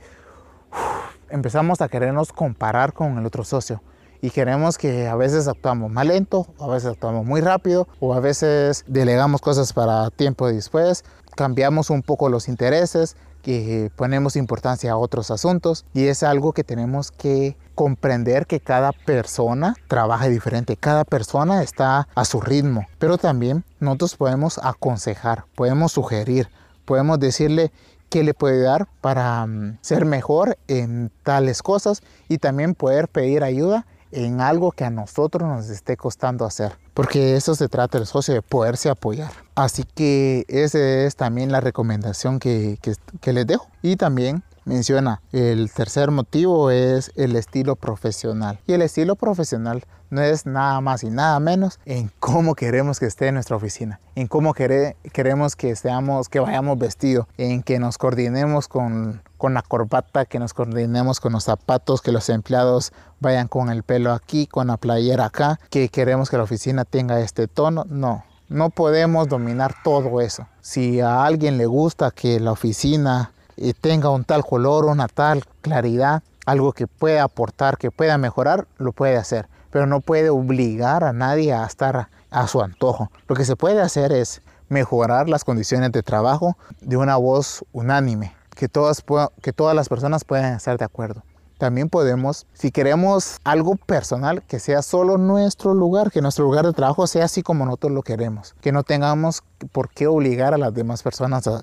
empezamos 1.31 1.81
a 1.81 1.89
querernos 1.89 2.33
comparar 2.33 2.93
con 2.93 3.17
el 3.17 3.25
otro 3.25 3.45
socio. 3.45 3.81
Y 4.21 4.31
queremos 4.31 4.79
que 4.79 5.07
a 5.07 5.15
veces 5.15 5.47
actuamos 5.47 5.91
más 5.91 6.07
lento, 6.07 6.49
a 6.59 6.67
veces 6.67 6.91
actuamos 6.91 7.25
muy 7.25 7.41
rápido, 7.41 7.87
o 8.01 8.15
a 8.15 8.21
veces 8.21 8.85
delegamos 8.89 9.41
cosas 9.41 9.73
para 9.73 10.11
tiempo 10.11 10.49
después, 10.49 11.05
cambiamos 11.37 11.89
un 11.89 12.03
poco 12.03 12.29
los 12.29 12.49
intereses, 12.49 13.17
que 13.43 13.91
ponemos 13.97 14.37
importancia 14.37 14.93
a 14.93 14.97
otros 14.97 15.31
asuntos. 15.31 15.85
Y 15.95 16.07
es 16.07 16.23
algo 16.23 16.53
que 16.53 16.65
tenemos 16.65 17.11
que 17.11 17.57
comprender 17.75 18.47
que 18.47 18.61
cada 18.61 18.93
persona 18.93 19.75
trabaja 19.89 20.29
diferente, 20.29 20.77
cada 20.77 21.05
persona 21.05 21.63
está 21.63 22.09
a 22.15 22.25
su 22.25 22.41
ritmo, 22.41 22.87
pero 22.99 23.19
también 23.19 23.65
nosotros 23.81 24.17
podemos 24.17 24.61
aconsejar, 24.63 25.45
podemos 25.55 25.93
sugerir, 25.93 26.49
podemos 26.85 27.19
decirle 27.19 27.73
qué 28.13 28.23
le 28.23 28.35
puede 28.35 28.61
dar 28.61 28.87
para 29.01 29.47
mm, 29.47 29.79
ser 29.81 30.05
mejor 30.05 30.59
en 30.69 31.11
tales 31.23 31.63
cosas 31.63 32.03
y 32.29 32.37
también 32.37 32.75
poder 32.75 33.09
pedir 33.09 33.43
ayuda 33.43 33.87
en 34.11 34.43
algo 34.43 34.71
que 34.73 34.85
a 34.85 34.91
nosotros 34.91 35.49
nos 35.49 35.71
esté 35.71 35.97
costando 35.97 36.45
hacer. 36.45 36.77
Porque 36.93 37.37
eso 37.37 37.55
se 37.55 37.71
trata 37.71 37.97
el 37.97 38.05
socio, 38.05 38.35
de 38.35 38.43
poderse 38.43 38.91
apoyar. 38.91 39.33
Así 39.55 39.85
que 39.85 40.45
esa 40.49 40.79
es 40.79 41.17
también 41.17 41.51
la 41.51 41.63
recomendación 41.63 42.39
que, 42.39 42.79
que, 42.83 42.93
que 43.23 43.33
les 43.33 43.47
dejo. 43.47 43.69
Y 43.81 43.97
también 43.97 44.43
menciona. 44.65 45.21
El 45.33 45.71
tercer 45.73 46.11
motivo 46.11 46.71
es 46.71 47.13
el 47.17 47.37
estilo 47.37 47.77
profesional. 47.77 48.59
Y 48.67 48.73
el 48.73 48.83
estilo 48.83 49.17
profesional 49.17 49.85
no 50.13 50.21
es 50.21 50.45
nada 50.45 50.81
más 50.83 51.03
y 51.05 51.11
nada 51.11 51.41
menos 51.41 51.81
en 51.87 52.13
cómo 52.21 52.55
queremos 52.55 53.01
que 53.01 53.07
esté 53.07 53.33
nuestra 53.33 53.57
oficina, 53.57 53.99
en 54.15 54.29
cómo 54.29 54.53
queremos 54.53 55.57
que 55.57 55.75
seamos, 55.75 56.29
que 56.29 56.39
vayamos 56.39 56.79
vestidos, 56.79 57.27
en 57.39 57.63
que 57.63 57.79
nos 57.79 57.97
coordinemos 57.97 58.69
con, 58.69 59.23
con 59.39 59.55
la 59.55 59.63
corbata, 59.63 60.27
que 60.27 60.39
nos 60.39 60.53
coordinemos 60.53 61.19
con 61.19 61.33
los 61.33 61.45
zapatos, 61.45 62.03
que 62.03 62.13
los 62.13 62.29
empleados 62.29 62.93
vayan 63.21 63.49
con 63.49 63.71
el 63.71 63.85
pelo 63.85 64.13
aquí, 64.13 64.47
con 64.47 64.67
la 64.67 64.77
playera 64.77 65.25
acá, 65.25 65.59
que 65.71 65.89
queremos 65.89 66.29
que 66.29 66.37
la 66.37 66.43
oficina 66.43 66.85
tenga 66.85 67.19
este 67.21 67.49
tono. 67.49 67.87
No, 67.89 68.23
no 68.51 68.69
podemos 68.69 69.29
dominar 69.29 69.75
todo 69.83 70.21
eso. 70.21 70.47
Si 70.61 71.01
a 71.01 71.25
alguien 71.25 71.57
le 71.57 71.65
gusta 71.65 72.11
que 72.11 72.39
la 72.39 72.53
oficina 72.53 73.33
tenga 73.81 74.11
un 74.11 74.25
tal 74.25 74.45
color, 74.45 74.87
una 74.87 75.09
tal 75.09 75.45
claridad, 75.61 76.23
algo 76.47 76.73
que 76.73 76.87
pueda 76.87 77.23
aportar, 77.23 77.79
que 77.79 77.91
pueda 77.91 78.19
mejorar, 78.19 78.67
lo 78.79 78.93
puede 78.93 79.17
hacer, 79.17 79.49
pero 79.71 79.87
no 79.87 80.01
puede 80.01 80.31
obligar 80.31 81.05
a 81.05 81.13
nadie 81.13 81.53
a 81.53 81.65
estar 81.65 82.09
a 82.31 82.47
su 82.49 82.61
antojo. 82.61 83.11
Lo 83.29 83.37
que 83.37 83.45
se 83.45 83.57
puede 83.57 83.81
hacer 83.81 84.13
es 84.13 84.43
mejorar 84.69 85.29
las 85.29 85.45
condiciones 85.45 85.93
de 85.93 86.03
trabajo 86.03 86.57
de 86.81 86.97
una 86.97 87.17
voz 87.17 87.65
unánime, 87.73 88.35
que 88.57 88.69
todas, 88.69 89.05
que 89.43 89.53
todas 89.53 89.77
las 89.77 89.89
personas 89.89 90.25
puedan 90.25 90.55
estar 90.55 90.79
de 90.79 90.85
acuerdo. 90.85 91.23
también 91.59 91.89
podemos, 91.89 92.47
si 92.55 92.73
queremos 92.73 93.39
algo 93.45 93.77
personal, 93.77 94.43
que 94.43 94.59
sea 94.59 94.83
solo 94.83 95.17
nuestro 95.17 95.75
lugar, 95.75 96.11
que 96.11 96.21
nuestro 96.21 96.45
lugar 96.45 96.67
de 96.67 96.73
trabajo 96.73 97.07
sea 97.07 97.27
así 97.27 97.43
como 97.43 97.65
nosotros 97.65 97.93
lo 97.93 98.03
queremos, 98.03 98.57
que 98.61 98.73
no 98.73 98.83
tengamos 98.83 99.45
por 99.71 99.89
qué 99.89 100.09
obligar 100.09 100.55
a 100.55 100.59
las 100.59 100.75
demás 100.75 101.05
personas 101.05 101.47
a, 101.47 101.63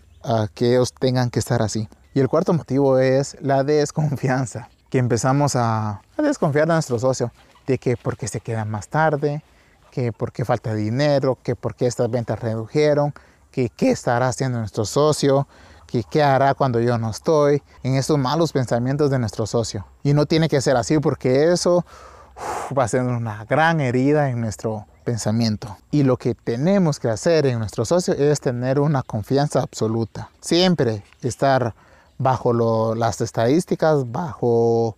que 0.53 0.71
ellos 0.71 0.93
tengan 0.93 1.29
que 1.29 1.39
estar 1.39 1.62
así. 1.62 1.88
Y 2.13 2.19
el 2.19 2.27
cuarto 2.27 2.53
motivo 2.53 2.99
es 2.99 3.38
la 3.41 3.63
desconfianza, 3.63 4.69
que 4.89 4.97
empezamos 4.97 5.55
a, 5.55 6.01
a 6.17 6.21
desconfiar 6.21 6.67
de 6.67 6.73
nuestro 6.73 6.99
socio, 6.99 7.32
de 7.67 7.77
que 7.77 7.95
porque 7.97 8.27
se 8.27 8.39
queda 8.39 8.65
más 8.65 8.88
tarde, 8.88 9.43
que 9.91 10.12
porque 10.12 10.45
falta 10.45 10.73
dinero, 10.73 11.38
que 11.43 11.55
porque 11.55 11.86
estas 11.86 12.10
ventas 12.10 12.39
redujeron, 12.39 13.13
que 13.51 13.69
qué 13.69 13.91
estará 13.91 14.27
haciendo 14.27 14.60
nuestro 14.60 14.86
socio, 14.86 15.47
que 15.88 16.03
qué 16.03 16.21
hará 16.21 16.53
cuando 16.53 16.79
yo 16.79 16.97
no 16.97 17.10
estoy, 17.10 17.63
en 17.84 17.95
esos 17.95 18.17
malos 18.17 18.51
pensamientos 18.51 19.10
de 19.10 19.19
nuestro 19.19 19.45
socio. 19.47 19.86
Y 20.03 20.13
no 20.13 20.25
tiene 20.25 20.47
que 20.47 20.62
ser 20.62 20.77
así 20.77 20.99
porque 20.99 21.51
eso 21.51 21.86
va 22.77 22.84
a 22.84 22.88
ser 22.88 23.03
una 23.03 23.45
gran 23.45 23.82
herida 23.82 24.29
en 24.29 24.39
nuestro 24.39 24.86
pensamiento. 25.03 25.77
Y 25.91 26.03
lo 26.03 26.17
que 26.17 26.35
tenemos 26.35 26.99
que 26.99 27.09
hacer 27.09 27.45
en 27.45 27.59
nuestro 27.59 27.85
socio 27.85 28.13
es 28.13 28.39
tener 28.39 28.79
una 28.79 29.03
confianza 29.03 29.62
absoluta. 29.62 30.29
Siempre 30.41 31.03
estar 31.21 31.73
bajo 32.17 32.95
las 32.95 33.21
estadísticas, 33.21 34.12
bajo 34.12 34.95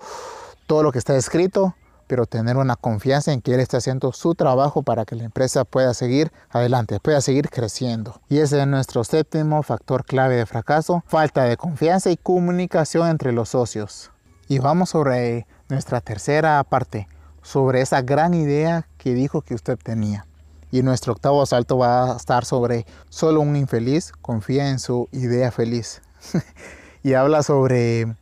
todo 0.67 0.83
lo 0.83 0.91
que 0.91 0.99
está 0.99 1.15
escrito 1.15 1.75
pero 2.11 2.25
tener 2.25 2.57
una 2.57 2.75
confianza 2.75 3.31
en 3.31 3.39
que 3.39 3.53
Él 3.53 3.61
está 3.61 3.77
haciendo 3.77 4.11
su 4.11 4.35
trabajo 4.35 4.83
para 4.83 5.05
que 5.05 5.15
la 5.15 5.23
empresa 5.23 5.63
pueda 5.63 5.93
seguir 5.93 6.29
adelante, 6.49 6.99
pueda 6.99 7.21
seguir 7.21 7.49
creciendo. 7.49 8.19
Y 8.27 8.39
ese 8.39 8.59
es 8.59 8.67
nuestro 8.67 9.05
séptimo 9.05 9.63
factor 9.63 10.03
clave 10.03 10.35
de 10.35 10.45
fracaso, 10.45 11.05
falta 11.07 11.45
de 11.45 11.55
confianza 11.55 12.11
y 12.11 12.17
comunicación 12.17 13.07
entre 13.07 13.31
los 13.31 13.47
socios. 13.47 14.11
Y 14.49 14.59
vamos 14.59 14.89
sobre 14.89 15.47
nuestra 15.69 16.01
tercera 16.01 16.61
parte, 16.65 17.07
sobre 17.41 17.81
esa 17.81 18.01
gran 18.01 18.33
idea 18.33 18.87
que 18.97 19.13
dijo 19.13 19.41
que 19.41 19.55
usted 19.55 19.77
tenía. 19.77 20.25
Y 20.71 20.83
nuestro 20.83 21.13
octavo 21.13 21.41
asalto 21.41 21.77
va 21.77 22.13
a 22.13 22.17
estar 22.17 22.45
sobre 22.45 22.85
solo 23.09 23.41
un 23.41 23.55
infeliz 23.55 24.13
confía 24.21 24.69
en 24.69 24.79
su 24.79 25.09
idea 25.11 25.51
feliz. 25.51 26.01
y 27.03 27.13
habla 27.13 27.43
sobre 27.43 28.15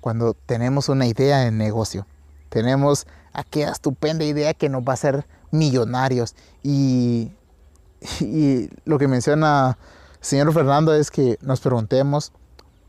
cuando 0.00 0.34
tenemos 0.34 0.88
una 0.88 1.06
idea 1.06 1.38
de 1.38 1.52
negocio. 1.52 2.06
Tenemos 2.48 3.06
aquella 3.32 3.70
estupenda 3.70 4.24
idea 4.24 4.52
que 4.52 4.68
nos 4.68 4.82
va 4.82 4.90
a 4.90 4.94
hacer 4.94 5.26
millonarios. 5.52 6.34
Y, 6.62 7.32
y 8.20 8.68
lo 8.84 8.98
que 8.98 9.06
menciona 9.06 9.78
el 10.20 10.26
señor 10.26 10.52
Fernando 10.52 10.94
es 10.94 11.10
que 11.10 11.38
nos 11.40 11.60
preguntemos 11.60 12.32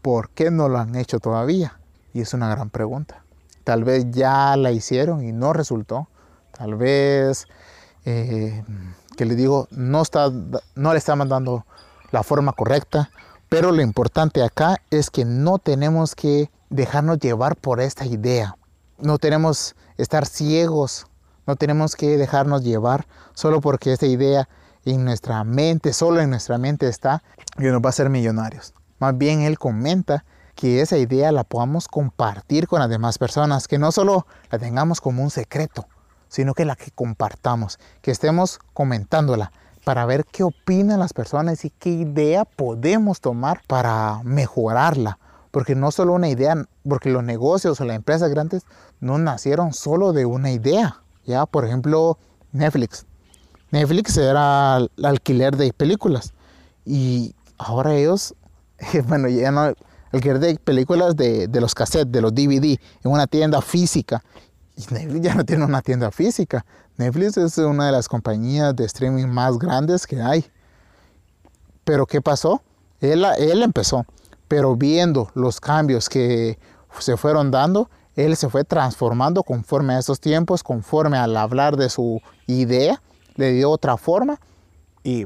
por 0.02 0.30
qué 0.30 0.52
no 0.52 0.70
lo 0.70 0.80
han 0.80 0.96
hecho 0.96 1.20
todavía. 1.20 1.80
Y 2.14 2.22
es 2.22 2.34
una 2.34 2.50
gran 2.50 2.70
pregunta. 2.70 3.23
Tal 3.64 3.84
vez 3.84 4.06
ya 4.12 4.56
la 4.58 4.72
hicieron 4.72 5.24
y 5.24 5.32
no 5.32 5.54
resultó. 5.54 6.08
Tal 6.52 6.76
vez, 6.76 7.48
eh, 8.06 8.64
que 9.18 9.26
le 9.26 9.36
digo, 9.36 9.68
no, 9.72 10.02
está, 10.02 10.30
no 10.76 10.92
le 10.92 10.98
estamos 10.98 11.30
dando 11.30 11.66
la 12.12 12.24
forma 12.24 12.54
correcta. 12.54 13.10
Pero 13.50 13.72
lo 13.72 13.82
importante 13.82 14.44
acá 14.44 14.78
es 14.90 15.10
que 15.10 15.26
no 15.26 15.60
tenemos 15.60 16.16
que 16.16 16.50
dejarnos 16.70 17.20
llevar 17.20 17.56
por 17.56 17.82
esta 17.82 18.06
idea 18.06 18.56
no 19.04 19.18
tenemos 19.18 19.76
estar 19.98 20.26
ciegos, 20.26 21.08
no 21.46 21.56
tenemos 21.56 21.96
que 21.96 22.18
dejarnos 22.18 22.64
llevar 22.64 23.06
solo 23.34 23.62
porque 23.62 23.94
esta 23.94 24.06
idea 24.06 24.48
en 24.86 25.06
nuestra 25.06 25.44
mente, 25.44 25.94
solo 25.94 26.22
en 26.22 26.30
nuestra 26.30 26.58
mente 26.58 26.88
está, 26.88 27.24
que 27.58 27.70
nos 27.70 27.82
va 27.82 27.88
a 27.88 27.90
hacer 27.90 28.10
millonarios. 28.10 28.74
Más 29.00 29.18
bien 29.18 29.42
él 29.42 29.60
comenta 29.60 30.26
que 30.56 30.82
esa 30.82 30.98
idea 30.98 31.32
la 31.32 31.44
podamos 31.44 31.88
compartir 31.88 32.68
con 32.68 32.80
las 32.80 32.90
demás 32.90 33.18
personas, 33.18 33.68
que 33.68 33.80
no 33.80 33.92
solo 33.92 34.26
la 34.52 34.60
tengamos 34.60 35.02
como 35.02 35.24
un 35.24 35.30
secreto, 35.30 35.88
sino 36.28 36.54
que 36.54 36.66
la 36.66 36.76
que 36.76 36.92
compartamos, 36.92 37.80
que 38.02 38.12
estemos 38.12 38.60
comentándola 38.74 39.52
para 39.84 40.06
ver 40.06 40.26
qué 40.26 40.44
opinan 40.44 41.00
las 41.00 41.14
personas 41.14 41.66
y 41.66 41.70
qué 41.70 41.90
idea 41.90 42.46
podemos 42.46 43.20
tomar 43.20 43.62
para 43.68 44.22
mejorarla 44.24 45.20
porque 45.54 45.76
no 45.76 45.92
solo 45.92 46.14
una 46.14 46.30
idea, 46.30 46.56
porque 46.90 47.12
los 47.12 47.24
negocios 47.24 47.80
o 47.80 47.86
las 47.86 47.96
empresas 47.96 48.32
grandes 48.32 48.64
no 49.00 49.20
nacieron 49.20 49.72
solo 49.72 50.12
de 50.12 50.26
una 50.26 50.52
idea. 50.52 51.00
Ya, 51.28 51.46
por 51.46 51.64
ejemplo, 51.64 52.18
Netflix. 52.54 53.06
Netflix 53.70 54.18
era 54.18 54.78
el 54.78 55.06
alquiler 55.06 55.56
de 55.56 55.72
películas 55.72 56.34
y 56.86 57.36
ahora 57.60 57.94
ellos, 57.94 58.34
bueno, 59.08 59.30
ya 59.30 59.52
no, 59.52 59.76
alquiler 60.14 60.40
de 60.40 60.56
películas 60.56 61.16
de, 61.16 61.48
de 61.48 61.62
los 61.62 61.74
cassettes, 61.76 62.12
de 62.12 62.22
los 62.22 62.34
DVD, 62.34 62.80
en 63.04 63.12
una 63.12 63.28
tienda 63.28 63.62
física. 63.62 64.24
Y 64.76 64.94
Netflix 64.94 65.22
ya 65.22 65.36
no 65.36 65.46
tiene 65.46 65.66
una 65.66 65.82
tienda 65.82 66.12
física. 66.12 66.66
Netflix 66.98 67.38
es 67.38 67.58
una 67.58 67.88
de 67.88 67.92
las 67.92 68.08
compañías 68.08 68.76
de 68.76 68.86
streaming 68.86 69.28
más 69.28 69.58
grandes 69.58 70.08
que 70.08 70.22
hay. 70.22 70.46
Pero 71.84 72.06
¿qué 72.06 72.22
pasó? 72.22 72.62
Él, 73.02 73.26
él 73.38 73.62
empezó 73.62 74.06
pero 74.54 74.76
viendo 74.76 75.32
los 75.34 75.60
cambios 75.60 76.10
que 76.10 76.60
se 77.00 77.18
fueron 77.18 77.50
dando, 77.50 77.90
él 78.16 78.36
se 78.38 78.50
fue 78.50 78.64
transformando 78.64 79.42
conforme 79.42 79.96
a 79.96 79.98
esos 79.98 80.20
tiempos, 80.20 80.62
conforme 80.62 81.18
al 81.18 81.36
hablar 81.38 81.76
de 81.76 81.90
su 81.90 82.22
idea, 82.46 83.02
le 83.36 83.52
dio 83.52 83.72
otra 83.72 83.98
forma 83.98 84.40
y 85.04 85.26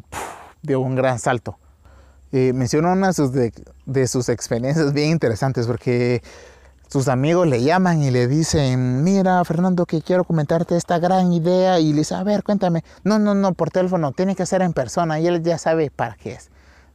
dio 0.62 0.80
un 0.80 0.96
gran 0.96 1.20
salto. 1.20 1.58
Eh, 2.32 2.52
mencionó 2.54 2.92
una 2.92 3.12
de 3.86 4.08
sus, 4.08 4.30
experiencias 4.30 4.94
bien 4.94 5.12
interesantes 5.12 5.66
porque 5.66 6.22
sus 6.90 7.08
amigos 7.08 7.48
le 7.48 7.64
llaman 7.64 8.02
y 8.04 8.12
le 8.12 8.28
dicen, 8.28 9.04
mira 9.04 9.44
Fernando 9.46 9.86
que 9.86 10.02
quiero 10.02 10.24
comentarte 10.24 10.76
esta 10.76 11.00
gran 11.00 11.32
idea 11.32 11.80
y 11.80 11.92
le 11.92 12.00
dice, 12.00 12.16
a 12.16 12.24
ver, 12.24 12.44
cuéntame, 12.44 12.84
no, 13.04 13.20
no, 13.20 13.34
no, 13.34 13.54
por 13.54 13.70
teléfono, 13.72 14.12
tiene 14.12 14.36
que 14.36 14.46
ser 14.46 14.62
en 14.62 14.74
persona 14.74 15.20
y 15.20 15.28
él 15.28 15.42
ya 15.42 15.58
sabe 15.58 15.90
para 15.90 16.16
qué 16.16 16.34
es 16.34 16.50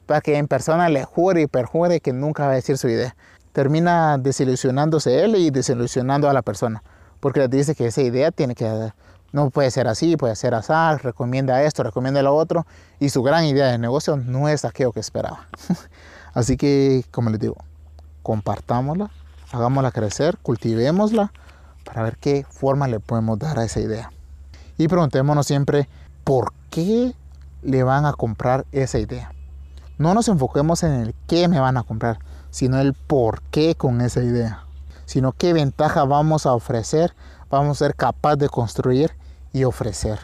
para 0.06 0.20
que 0.20 0.36
en 0.36 0.48
persona 0.48 0.88
le 0.88 1.04
jure 1.04 1.42
y 1.42 1.46
perjure 1.46 2.00
que 2.00 2.12
nunca 2.12 2.46
va 2.46 2.52
a 2.52 2.56
decir 2.56 2.78
su 2.78 2.88
idea. 2.88 3.16
Termina 3.52 4.18
desilusionándose 4.18 5.24
él 5.24 5.36
y 5.36 5.50
desilusionando 5.50 6.28
a 6.28 6.32
la 6.32 6.42
persona, 6.42 6.82
porque 7.20 7.40
le 7.40 7.48
dice 7.48 7.74
que 7.74 7.86
esa 7.86 8.02
idea 8.02 8.30
tiene 8.30 8.54
que 8.54 8.92
no 9.32 9.50
puede 9.50 9.70
ser 9.70 9.88
así, 9.88 10.16
puede 10.16 10.36
ser 10.36 10.54
así, 10.54 10.72
recomienda 11.02 11.62
esto, 11.62 11.82
recomienda 11.82 12.22
lo 12.22 12.36
otro, 12.36 12.66
y 13.00 13.08
su 13.08 13.22
gran 13.22 13.44
idea 13.44 13.66
de 13.66 13.78
negocio 13.78 14.16
no 14.16 14.48
es 14.48 14.64
aquello 14.64 14.92
que 14.92 15.00
esperaba. 15.00 15.48
así 16.34 16.56
que, 16.56 17.04
como 17.10 17.30
les 17.30 17.40
digo, 17.40 17.56
compartámosla, 18.22 19.10
hagámosla 19.50 19.90
crecer, 19.90 20.38
cultivémosla 20.42 21.32
para 21.84 22.02
ver 22.02 22.16
qué 22.18 22.46
forma 22.48 22.88
le 22.88 23.00
podemos 23.00 23.38
dar 23.38 23.58
a 23.58 23.64
esa 23.64 23.80
idea. 23.80 24.12
Y 24.78 24.88
preguntémonos 24.88 25.46
siempre, 25.46 25.88
¿por 26.24 26.52
qué 26.70 27.14
le 27.62 27.82
van 27.82 28.04
a 28.04 28.12
comprar 28.12 28.66
esa 28.72 28.98
idea? 28.98 29.32
No 29.98 30.14
nos 30.14 30.28
enfoquemos 30.28 30.82
en 30.82 30.92
el 30.92 31.14
qué 31.26 31.48
me 31.48 31.60
van 31.60 31.76
a 31.76 31.82
comprar, 31.82 32.18
sino 32.50 32.78
el 32.80 32.92
por 32.92 33.42
qué 33.42 33.74
con 33.74 34.00
esa 34.00 34.22
idea. 34.22 34.64
Sino 35.04 35.32
qué 35.32 35.52
ventaja 35.52 36.04
vamos 36.04 36.46
a 36.46 36.54
ofrecer, 36.54 37.14
vamos 37.50 37.76
a 37.76 37.86
ser 37.86 37.94
capaz 37.94 38.36
de 38.36 38.48
construir 38.48 39.12
y 39.52 39.64
ofrecer. 39.64 40.18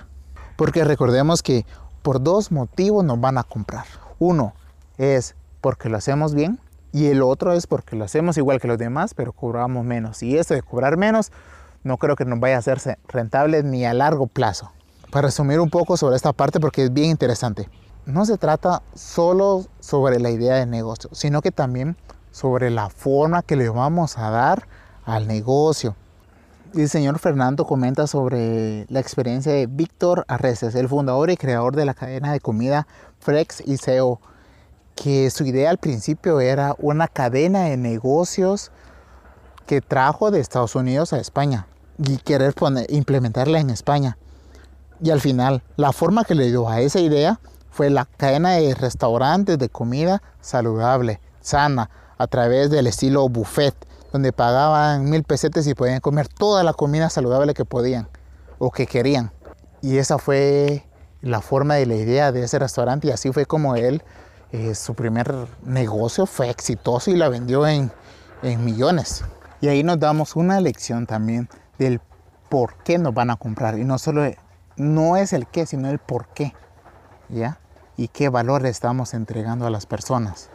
Porque 0.57 0.85
recordemos 0.85 1.43
que 1.43 1.67
por 2.03 2.23
dos 2.23 2.51
motivos 2.51 3.05
nos 3.05 3.21
van 3.21 3.39
a 3.39 3.45
comprar. 3.45 3.87
Uno 4.19 4.55
es 4.97 5.35
porque 5.61 5.89
lo 5.89 5.97
hacemos 5.97 6.35
bien 6.35 6.59
y 6.93 7.07
el 7.07 7.23
otro 7.23 7.53
es 7.53 7.67
porque 7.67 7.97
lo 7.97 8.05
hacemos 8.05 8.37
igual 8.37 8.61
que 8.61 8.69
los 8.69 8.79
demás, 8.79 9.15
pero 9.15 9.33
cobramos 9.33 9.85
menos. 9.85 10.23
Y 10.23 10.37
esto 10.37 10.55
de 10.55 10.63
cobrar 10.63 10.97
menos 10.97 11.33
no 11.85 11.97
creo 11.99 12.17
que 12.17 12.25
nos 12.25 12.41
vaya 12.41 12.57
a 12.57 12.59
hacerse 12.59 12.99
rentable 13.07 13.63
ni 13.63 13.85
a 13.85 13.95
largo 13.95 14.27
plazo. 14.27 14.73
Para 15.11 15.29
resumir 15.29 15.61
un 15.61 15.71
poco 15.71 15.97
sobre 15.97 16.17
esta 16.17 16.33
parte 16.33 16.61
porque 16.61 16.85
es 16.85 16.93
bien 16.93 17.11
interesante 17.11 17.69
no 18.09 18.25
se 18.25 18.39
trata 18.39 18.83
solo 18.95 19.67
sobre 19.81 20.19
la 20.19 20.31
idea 20.31 20.55
de 20.55 20.65
negocio, 20.65 21.11
sino 21.13 21.43
que 21.43 21.53
también 21.53 21.95
sobre 22.33 22.71
la 22.71 22.89
forma 22.89 23.43
que 23.43 23.55
le 23.55 23.69
vamos 23.69 24.17
a 24.17 24.31
dar 24.31 24.67
al 25.05 25.29
negocio. 25.29 25.95
El 26.75 26.91
señor 26.91 27.19
Fernando 27.19 27.65
comenta 27.67 28.07
sobre 28.07 28.85
la 28.91 29.01
experiencia 29.01 29.53
de 29.53 29.67
Víctor 29.67 30.27
Arreces, 30.29 30.75
el 30.75 30.87
fundador 30.87 31.31
y 31.31 31.39
creador 31.39 31.75
de 31.75 31.87
la 31.87 31.95
cadena 31.95 32.31
de 32.31 32.41
comida 32.41 32.87
Frex 33.21 33.63
y 33.65 33.79
que 34.95 35.31
su 35.31 35.45
idea 35.45 35.71
al 35.71 35.79
principio 35.79 36.41
era 36.41 36.75
una 36.79 37.09
cadena 37.09 37.65
de 37.65 37.79
negocios 37.79 38.71
que 39.67 39.81
trajo 39.81 40.31
de 40.31 40.41
Estados 40.41 40.75
Unidos 40.75 41.15
a 41.15 41.21
España 41.21 41.67
y 41.97 42.19
querer 42.19 42.55
implementarla 42.91 43.61
en 43.61 43.71
España. 43.71 44.19
Y 45.03 45.11
al 45.11 45.23
final, 45.23 45.63
la 45.77 45.93
forma 45.93 46.25
que 46.25 46.35
le 46.35 46.49
dio 46.49 46.69
a 46.69 46.83
esa 46.83 47.01
idea 47.01 47.41
fue 47.71 47.89
la 47.89 48.05
cadena 48.05 48.53
de 48.53 48.75
restaurantes 48.75 49.59
de 49.59 49.71
comida 49.71 50.23
saludable, 50.43 51.21
sana, 51.41 51.89
a 52.19 52.27
través 52.27 52.69
del 52.69 52.89
estilo 52.89 53.27
buffet, 53.29 53.75
donde 54.13 54.33
pagaban 54.33 55.09
mil 55.09 55.25
pesetes 55.25 55.67
y 55.67 55.75
podían 55.75 56.01
comer 56.01 56.29
toda 56.29 56.63
la 56.63 56.73
comida 56.73 57.11
saludable 57.11 57.55
que 57.55 57.65
podían 57.65 58.09
o 58.59 58.71
que 58.71 58.87
querían. 58.87 59.33
Y 59.81 59.99
esa 59.99 60.19
fue 60.19 60.85
la 61.21 61.41
forma 61.41 61.75
de 61.75 61.87
la 61.87 61.95
idea 61.95 62.33
de 62.33 62.43
ese 62.43 62.59
restaurante 62.59 63.09
y 63.09 63.11
así 63.11 63.33
fue 63.33 63.47
como 63.47 63.77
él, 63.77 64.03
eh, 64.53 64.75
su 64.75 64.95
primer 64.95 65.35
negocio 65.63 66.27
fue 66.27 66.49
exitoso 66.49 67.11
y 67.11 67.17
la 67.17 67.29
vendió 67.29 67.67
en, 67.67 67.91
en 68.43 68.65
millones. 68.65 69.25
Y 69.61 69.69
ahí 69.69 69.83
nos 69.83 69.99
damos 69.99 70.37
una 70.37 70.61
lección 70.61 71.07
también 71.07 71.49
del 71.79 72.01
por 72.49 72.83
qué 72.83 72.99
nos 72.99 73.13
van 73.13 73.31
a 73.31 73.37
comprar. 73.37 73.79
Y 73.79 73.85
no 73.85 73.99
solo, 73.99 74.23
no 74.77 75.17
es 75.17 75.33
el 75.33 75.47
qué, 75.47 75.67
sino 75.67 75.91
el 75.91 75.99
por 75.99 76.29
qué. 76.29 76.55
¿Ya? 77.29 77.59
Y 77.97 78.09
qué 78.09 78.29
valor 78.29 78.65
estamos 78.67 79.13
entregando 79.13 79.67
a 79.67 79.71
las 79.71 79.87
personas. 79.87 80.51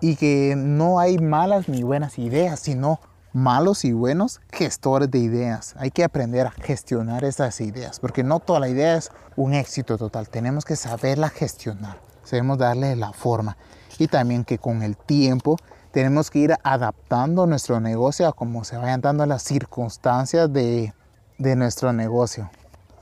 Y 0.00 0.16
que 0.16 0.54
no 0.56 0.98
hay 0.98 1.18
malas 1.18 1.68
ni 1.68 1.82
buenas 1.82 2.18
ideas, 2.18 2.60
sino 2.60 3.00
malos 3.32 3.84
y 3.84 3.92
buenos 3.92 4.40
gestores 4.50 5.10
de 5.10 5.18
ideas. 5.18 5.74
Hay 5.78 5.90
que 5.90 6.04
aprender 6.04 6.46
a 6.46 6.50
gestionar 6.50 7.24
esas 7.24 7.60
ideas, 7.60 8.00
porque 8.00 8.22
no 8.22 8.40
toda 8.40 8.60
la 8.60 8.68
idea 8.68 8.96
es 8.96 9.10
un 9.36 9.54
éxito 9.54 9.98
total. 9.98 10.28
Tenemos 10.28 10.64
que 10.64 10.76
saberla 10.76 11.28
gestionar, 11.28 11.98
debemos 12.30 12.58
darle 12.58 12.96
la 12.96 13.12
forma. 13.12 13.56
Y 13.98 14.08
también 14.08 14.44
que 14.44 14.58
con 14.58 14.82
el 14.82 14.96
tiempo 14.96 15.56
tenemos 15.92 16.30
que 16.30 16.38
ir 16.38 16.54
adaptando 16.62 17.46
nuestro 17.46 17.80
negocio 17.80 18.26
a 18.26 18.32
cómo 18.32 18.64
se 18.64 18.76
vayan 18.76 19.00
dando 19.00 19.26
las 19.26 19.42
circunstancias 19.42 20.52
de, 20.52 20.94
de 21.38 21.56
nuestro 21.56 21.92
negocio. 21.92 22.50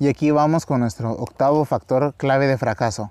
Y 0.00 0.08
aquí 0.08 0.30
vamos 0.30 0.64
con 0.64 0.80
nuestro 0.80 1.12
octavo 1.12 1.64
factor 1.64 2.14
clave 2.16 2.46
de 2.46 2.56
fracaso. 2.56 3.10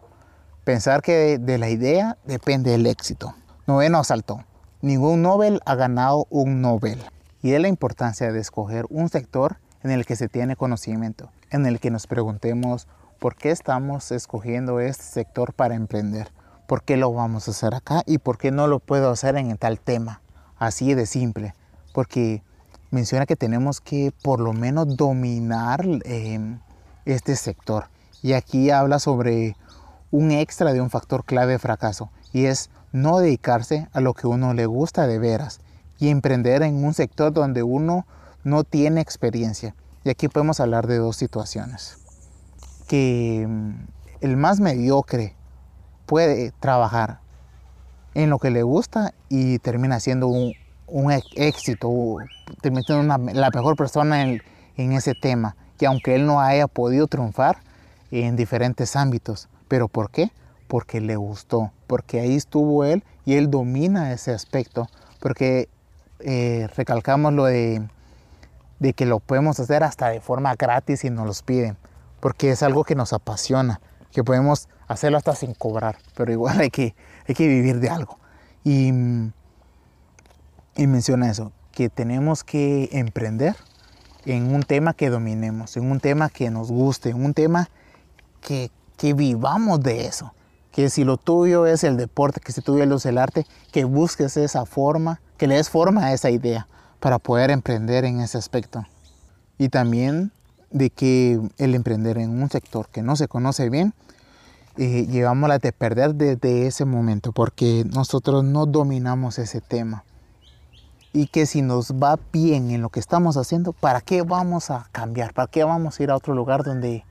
Pensar 0.64 1.02
que 1.02 1.38
de, 1.38 1.58
la 1.58 1.70
idea 1.70 2.18
depende 2.26 2.74
el 2.74 2.88
éxito. 2.88 3.36
Noveno 3.68 4.02
saltó. 4.06 4.46
Ningún 4.82 5.22
Nobel 5.22 5.60
ha 5.66 5.76
ganado 5.76 6.26
un 6.30 6.62
Nobel. 6.62 7.04
Y 7.44 7.52
es 7.52 7.62
la 7.62 7.68
importancia 7.68 8.32
de 8.32 8.40
escoger 8.40 8.86
un 8.90 9.10
sector 9.10 9.58
en 9.84 9.92
el 9.92 10.06
que 10.06 10.16
se 10.16 10.30
tiene 10.30 10.56
conocimiento, 10.56 11.32
en 11.50 11.66
el 11.66 11.82
que 11.82 11.92
nos 11.92 12.08
preguntemos 12.08 12.88
por 13.20 13.36
qué 13.36 13.52
estamos 13.52 14.14
escogiendo 14.14 14.80
este 14.80 15.04
sector 15.04 15.52
para 15.52 15.76
emprender, 15.76 16.32
por 16.66 16.82
qué 16.82 16.96
lo 16.96 17.12
vamos 17.12 17.50
a 17.50 17.52
hacer 17.52 17.76
acá 17.76 18.04
y 18.06 18.20
por 18.20 18.38
qué 18.38 18.52
no 18.52 18.68
lo 18.68 18.80
puedo 18.80 19.12
hacer 19.12 19.36
en 19.36 19.58
tal 19.58 19.82
tema. 19.82 20.22
Así 20.58 20.94
de 20.94 21.06
simple, 21.06 21.54
porque 21.94 22.44
menciona 22.90 23.26
que 23.26 23.36
tenemos 23.36 23.82
que 23.82 24.14
por 24.24 24.40
lo 24.40 24.54
menos 24.54 24.96
dominar 24.96 25.86
em, 26.06 26.62
este 27.04 27.36
sector. 27.36 27.90
Y 28.24 28.32
aquí 28.32 28.70
habla 28.70 29.00
sobre 29.00 29.58
un 30.10 30.32
extra 30.32 30.72
de 30.72 30.80
un 30.80 30.90
factor 30.90 31.26
clave 31.26 31.52
de 31.52 31.60
fracaso 31.60 32.10
y 32.32 32.46
es 32.46 32.70
no 33.02 33.20
dedicarse 33.20 33.88
a 33.94 34.02
lo 34.02 34.14
que 34.14 34.28
uno 34.28 34.54
le 34.54 34.66
gusta 34.66 35.08
de 35.08 35.20
veras 35.20 35.60
y 36.00 36.10
emprender 36.10 36.64
en 36.64 36.84
un 36.84 36.94
sector 36.94 37.34
donde 37.34 37.64
uno 37.64 38.06
no 38.44 38.64
tiene 38.64 39.02
experiencia. 39.02 39.76
Y 40.04 40.10
aquí 40.10 40.28
podemos 40.28 40.60
hablar 40.60 40.88
de 40.88 40.98
dos 40.98 41.16
situaciones. 41.16 41.98
Que 42.88 43.46
mm, 43.48 43.72
el 44.22 44.38
más 44.38 44.60
mediocre 44.60 45.36
puede 46.06 46.52
trabajar 46.60 47.20
en 48.14 48.30
lo 48.30 48.40
que 48.40 48.50
le 48.50 48.64
gusta 48.64 49.14
y 49.30 49.60
termina 49.60 50.00
siendo 50.00 50.28
un, 50.28 50.54
éxito, 51.36 52.18
termina 52.62 52.84
siendo 52.84 53.18
la 53.34 53.50
mejor 53.54 53.76
persona 53.76 54.24
en, 54.24 54.42
en 54.78 54.94
ese 54.94 55.14
tema. 55.14 55.56
Y 55.80 55.86
aunque 55.86 56.16
él 56.16 56.26
no 56.26 56.42
haya 56.42 56.68
podido 56.68 57.08
triunfar 57.08 57.58
en 58.12 58.36
diferentes 58.36 58.96
ámbitos. 58.96 59.50
¿Pero 59.68 59.88
por 59.88 60.10
qué? 60.10 60.32
Porque 60.68 61.02
le 61.02 61.16
gustó, 61.16 61.72
porque 61.88 62.20
ahí 62.20 62.36
estuvo 62.36 62.84
él 62.84 63.04
y 63.26 63.36
él 63.36 63.50
domina 63.50 64.12
ese 64.12 64.32
aspecto, 64.32 64.88
porque 65.20 65.70
eh, 66.20 66.68
recalcamos 66.76 67.34
lo 67.34 67.46
de, 67.46 67.88
de, 68.80 68.94
que 68.94 69.06
lo 69.06 69.20
podemos 69.20 69.60
hacer 69.60 69.84
hasta 69.84 70.10
de 70.10 70.22
forma 70.22 70.56
gratis 70.56 71.04
y 71.04 71.10
nos 71.10 71.26
los 71.26 71.42
piden, 71.42 71.78
porque 72.20 72.52
es 72.52 72.64
algo 72.64 72.84
que 72.84 72.96
nos 72.96 73.14
apasiona, 73.14 73.82
que 74.12 74.24
podemos 74.24 74.68
hacerlo 74.88 75.18
hasta 75.18 75.36
sin 75.36 75.54
cobrar, 75.54 75.98
pero 76.16 76.32
igual 76.32 76.60
hay 76.60 76.70
que, 76.70 76.96
hay 77.28 77.36
que 77.36 77.48
vivir 77.48 77.80
de 77.80 77.90
algo. 77.90 78.20
Y, 78.64 78.88
y 80.76 80.88
menciona 80.88 81.30
eso, 81.30 81.52
que 81.72 81.90
tenemos 81.90 82.44
que 82.44 82.90
emprender 82.92 83.56
en 84.26 84.54
un 84.54 84.64
tema 84.64 84.94
que 84.94 85.10
dominemos, 85.10 85.78
en 85.78 85.90
un 85.90 86.00
tema 86.02 86.30
que 86.30 86.50
nos 86.50 86.70
guste, 86.70 87.12
en 87.12 87.24
un 87.24 87.34
tema 87.34 87.70
que, 88.42 88.72
que 88.98 89.14
vivamos 89.14 89.82
de 89.82 90.06
eso 90.08 90.34
que 90.78 90.92
si 90.92 91.04
lo 91.04 91.18
tuyo 91.18 91.66
es 91.66 91.84
el 91.84 91.98
deporte, 91.98 92.40
que 92.40 92.52
si 92.52 92.62
tuyo 92.62 92.84
es 92.84 93.06
el 93.08 93.18
arte, 93.18 93.48
que 93.72 93.84
busques 93.84 94.38
esa 94.38 94.64
forma, 94.68 95.22
que 95.38 95.48
le 95.48 95.56
des 95.56 95.72
forma 95.72 96.06
a 96.06 96.14
esa 96.14 96.30
idea 96.30 96.68
para 97.00 97.18
poder 97.18 97.50
emprender 97.50 98.06
en 98.06 98.20
ese 98.20 98.38
aspecto. 98.38 98.86
Y 99.58 99.70
también 99.70 100.32
de 100.70 100.92
que 100.92 101.42
el 101.58 101.74
emprender 101.74 102.20
en 102.20 102.30
un 102.30 102.52
sector 102.52 102.90
que 102.90 103.02
no 103.02 103.16
se 103.16 103.28
conoce 103.28 103.72
bien, 103.72 103.96
eh, 104.78 105.08
llevamos 105.10 105.50
la 105.50 105.58
de 105.58 105.72
perder 105.72 106.14
desde 106.14 106.68
ese 106.68 106.86
momento, 106.86 107.32
porque 107.32 107.84
nosotros 107.92 108.44
no 108.44 108.68
dominamos 108.68 109.40
ese 109.40 109.62
tema. 109.62 110.04
Y 111.12 111.26
que 111.26 111.48
si 111.48 111.64
nos 111.64 111.92
va 111.94 112.20
bien 112.32 112.70
en 112.70 112.84
lo 112.84 112.90
que 112.90 113.00
estamos 113.00 113.36
haciendo, 113.36 113.74
¿para 113.74 114.00
qué 114.02 114.22
vamos 114.22 114.70
a 114.70 114.88
cambiar? 114.92 115.34
¿Para 115.34 115.48
qué 115.48 115.64
vamos 115.64 116.00
a 116.00 116.04
ir 116.04 116.12
a 116.12 116.16
otro 116.16 116.36
lugar 116.36 116.64
donde, 116.64 117.04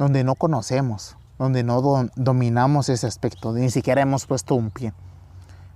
donde 0.00 0.24
no 0.24 0.34
conocemos? 0.34 1.14
Donde 1.38 1.62
no 1.62 1.80
dominamos 2.16 2.88
ese 2.88 3.06
aspecto, 3.06 3.52
ni 3.52 3.70
siquiera 3.70 4.02
hemos 4.02 4.26
puesto 4.26 4.54
un 4.54 4.70
pie. 4.70 4.92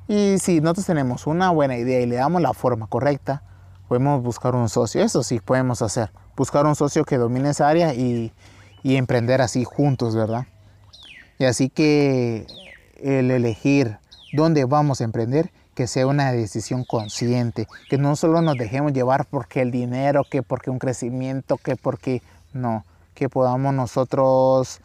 Y 0.08 0.38
si 0.38 0.60
nosotros 0.60 0.86
tenemos 0.86 1.26
una 1.26 1.50
buena 1.50 1.76
idea 1.76 2.00
y 2.00 2.06
le 2.06 2.16
damos 2.16 2.42
la 2.42 2.52
forma 2.52 2.86
correcta, 2.88 3.42
podemos 3.88 4.22
buscar 4.22 4.54
un 4.54 4.68
socio, 4.68 5.02
eso 5.02 5.22
sí 5.22 5.40
podemos 5.40 5.82
hacer, 5.82 6.10
buscar 6.36 6.66
un 6.66 6.74
socio 6.74 7.04
que 7.04 7.18
domine 7.18 7.50
esa 7.50 7.68
área 7.68 7.94
y, 7.94 8.32
y 8.82 8.96
emprender 8.96 9.40
así 9.40 9.64
juntos, 9.64 10.16
¿verdad? 10.16 10.46
Y 11.38 11.44
así 11.44 11.68
que 11.68 12.46
el 13.00 13.30
elegir 13.30 13.98
dónde 14.32 14.64
vamos 14.64 15.00
a 15.00 15.04
emprender, 15.04 15.52
que 15.74 15.86
sea 15.86 16.06
una 16.06 16.32
decisión 16.32 16.84
consciente, 16.84 17.66
que 17.88 17.98
no 17.98 18.16
solo 18.16 18.42
nos 18.42 18.56
dejemos 18.56 18.92
llevar 18.92 19.26
porque 19.26 19.62
el 19.62 19.70
dinero, 19.70 20.24
que 20.28 20.42
porque 20.42 20.70
un 20.70 20.78
crecimiento, 20.78 21.56
que 21.56 21.76
porque 21.76 22.22
no, 22.52 22.84
que 23.14 23.28
podamos 23.28 23.72
nosotros 23.74 24.80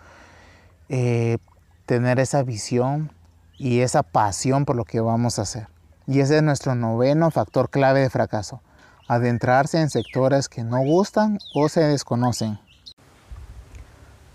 eh, 0.89 1.37
tener 1.85 2.19
esa 2.19 2.43
visión 2.43 3.11
y 3.57 3.81
esa 3.81 4.03
pasión 4.03 4.65
por 4.65 4.75
lo 4.75 4.85
que 4.85 4.99
vamos 4.99 5.39
a 5.39 5.43
hacer. 5.43 5.67
Y 6.05 6.19
ese 6.19 6.37
es 6.37 6.43
nuestro 6.43 6.75
noveno 6.75 7.31
factor 7.31 7.69
clave 7.69 8.01
de 8.01 8.09
fracaso. 8.09 8.61
Adentrarse 9.07 9.79
en 9.79 9.89
sectores 9.89 10.47
que 10.49 10.63
no 10.63 10.79
gustan 10.79 11.39
o 11.53 11.67
se 11.69 11.81
desconocen. 11.81 12.59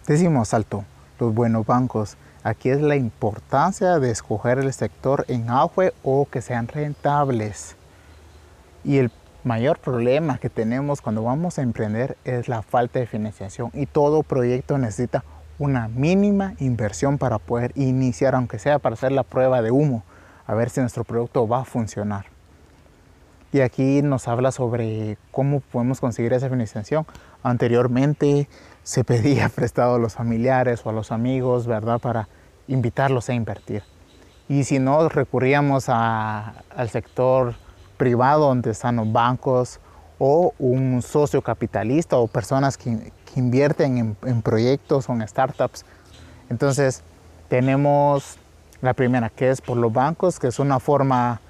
Decimos 0.06 0.48
salto, 0.48 0.84
los 1.18 1.32
buenos 1.34 1.64
bancos. 1.64 2.16
Aquí 2.42 2.70
es 2.70 2.80
la 2.80 2.96
importancia 2.96 3.98
de 3.98 4.10
escoger 4.10 4.58
el 4.58 4.72
sector 4.72 5.24
en 5.28 5.48
auge 5.48 5.92
o 6.02 6.26
que 6.26 6.42
sean 6.42 6.68
rentables. 6.68 7.76
Y 8.84 8.98
el 8.98 9.12
mayor 9.44 9.78
problema 9.78 10.38
que 10.38 10.50
tenemos 10.50 11.00
cuando 11.00 11.22
vamos 11.22 11.58
a 11.58 11.62
emprender 11.62 12.16
es 12.24 12.48
la 12.48 12.62
falta 12.62 12.98
de 12.98 13.06
financiación 13.06 13.70
y 13.74 13.86
todo 13.86 14.22
proyecto 14.22 14.78
necesita 14.78 15.24
una 15.62 15.87
mínima 15.87 16.55
inversión 16.59 17.18
para 17.18 17.38
poder 17.38 17.70
iniciar, 17.77 18.35
aunque 18.35 18.59
sea 18.59 18.81
para 18.81 18.94
hacer 18.94 19.12
la 19.12 19.22
prueba 19.22 19.62
de 19.62 19.70
humo, 19.70 20.03
a 20.44 20.55
ver 20.55 20.70
si 20.70 20.81
nuestro 20.81 21.05
producto 21.05 21.46
va 21.46 21.61
a 21.61 21.64
funcionar. 21.64 22.27
Y 23.53 23.61
aquí 23.61 24.03
nos 24.03 24.27
habla 24.27 24.51
sobre 24.51 25.18
cómo 25.31 25.61
podemos 25.61 26.01
conseguir 26.01 26.33
esa 26.33 26.51
financiación. 26.51 27.07
Anteriormente 27.44 28.48
se 28.83 29.05
pedía 29.11 29.48
prestado 29.51 29.94
a 29.94 29.98
los 30.01 30.14
familiares 30.14 30.85
o 30.85 30.90
a 30.90 30.92
los 30.92 31.12
amigos, 31.12 31.68
¿verdad? 31.68 32.01
Para 32.01 32.29
invitarlos 32.66 33.29
a 33.29 33.35
invertir. 33.35 33.85
Y 34.48 34.64
si 34.64 34.81
no, 34.81 35.09
recurríamos 35.09 35.88
al 35.88 36.90
sector 36.90 37.55
privado 37.96 38.48
donde 38.48 38.72
están 38.72 38.96
los 38.96 39.12
bancos 39.12 39.79
o 40.18 40.55
un 40.59 41.03
socio 41.03 41.40
capitalista 41.40 42.16
o 42.16 42.27
personas 42.27 42.77
que, 42.77 43.12
invierten 43.37 44.16
en, 44.23 44.42
proyectos 44.42 45.09
o 45.09 45.12
en 45.12 45.27
startups. 45.27 45.85
Entonces, 46.51 47.03
tenemos 47.49 48.37
la 48.81 48.95
primera, 48.95 49.31
que 49.31 49.51
es 49.51 49.61
por 49.61 49.77
los 49.77 49.92
bancos, 49.92 50.38
que 50.38 50.49
es 50.49 50.59
una 50.59 50.81
forma 50.81 51.40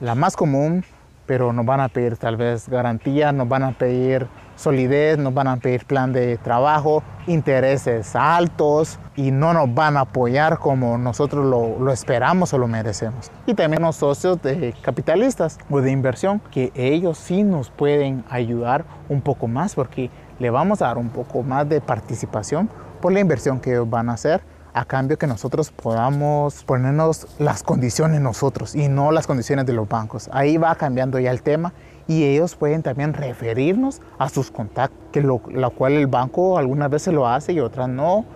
la 0.00 0.14
más 0.14 0.36
común, 0.36 0.84
pero 1.26 1.52
nos 1.52 1.66
van 1.66 1.80
a 1.80 1.88
pedir 1.88 2.16
tal 2.16 2.36
vez 2.36 2.68
garantía, 2.68 3.32
nos 3.32 3.48
van 3.48 3.62
a 3.64 3.72
pedir 3.72 4.26
solidez, 4.56 5.18
nos 5.18 5.34
van 5.34 5.48
a 5.48 5.56
pedir 5.58 5.84
plan 5.84 6.12
de 6.12 6.38
trabajo, 6.38 7.02
intereses 7.26 8.16
altos 8.16 8.98
y 9.14 9.30
no 9.30 9.52
nos 9.52 9.72
van 9.74 9.96
a 9.96 10.00
apoyar 10.00 10.58
como 10.58 10.98
nosotros 10.98 11.44
lo, 11.44 11.78
lo, 11.78 11.92
esperamos 11.92 12.52
o 12.54 12.58
lo 12.58 12.66
merecemos. 12.66 13.30
Y 13.46 13.54
también 13.54 13.82
los 13.82 13.96
socios 13.96 14.40
de 14.42 14.74
capitalistas 14.82 15.58
o 15.70 15.80
de 15.80 15.90
inversión, 15.90 16.40
que 16.50 16.72
ellos 16.74 17.18
sí 17.18 17.42
nos 17.42 17.70
pueden 17.70 18.24
ayudar 18.30 18.84
un 19.08 19.20
poco 19.20 19.46
más 19.46 19.74
porque 19.74 20.10
le 20.38 20.50
vamos 20.50 20.82
a 20.82 20.86
dar 20.86 20.98
un 20.98 21.10
poco 21.10 21.42
más 21.42 21.68
de 21.68 21.80
participación 21.80 22.68
por 23.00 23.12
la 23.12 23.20
inversión 23.20 23.60
que 23.60 23.70
ellos 23.70 23.88
van 23.88 24.08
a 24.08 24.14
hacer 24.14 24.42
a 24.76 24.84
cambio 24.84 25.16
que 25.16 25.26
nosotros 25.26 25.70
podamos 25.70 26.62
ponernos 26.64 27.26
las 27.38 27.62
condiciones 27.62 28.20
nosotros 28.20 28.74
y 28.74 28.88
no 28.88 29.10
las 29.10 29.26
condiciones 29.26 29.64
de 29.64 29.72
los 29.72 29.88
bancos. 29.88 30.28
Ahí 30.32 30.58
va 30.58 30.74
cambiando 30.74 31.18
ya 31.18 31.30
el 31.30 31.40
tema 31.40 31.72
y 32.06 32.24
ellos 32.24 32.56
pueden 32.56 32.82
también 32.82 33.14
referirnos 33.14 34.02
a 34.18 34.28
sus 34.28 34.50
contactos, 34.50 34.98
que 35.12 35.22
lo, 35.22 35.38
cual 35.38 35.94
el 35.94 36.06
banco 36.08 36.58
algunas 36.58 36.90
veces 36.90 37.14
lo 37.14 37.26
hace 37.26 37.54
y 37.54 37.60
otras 37.60 37.88
no, 37.88 38.26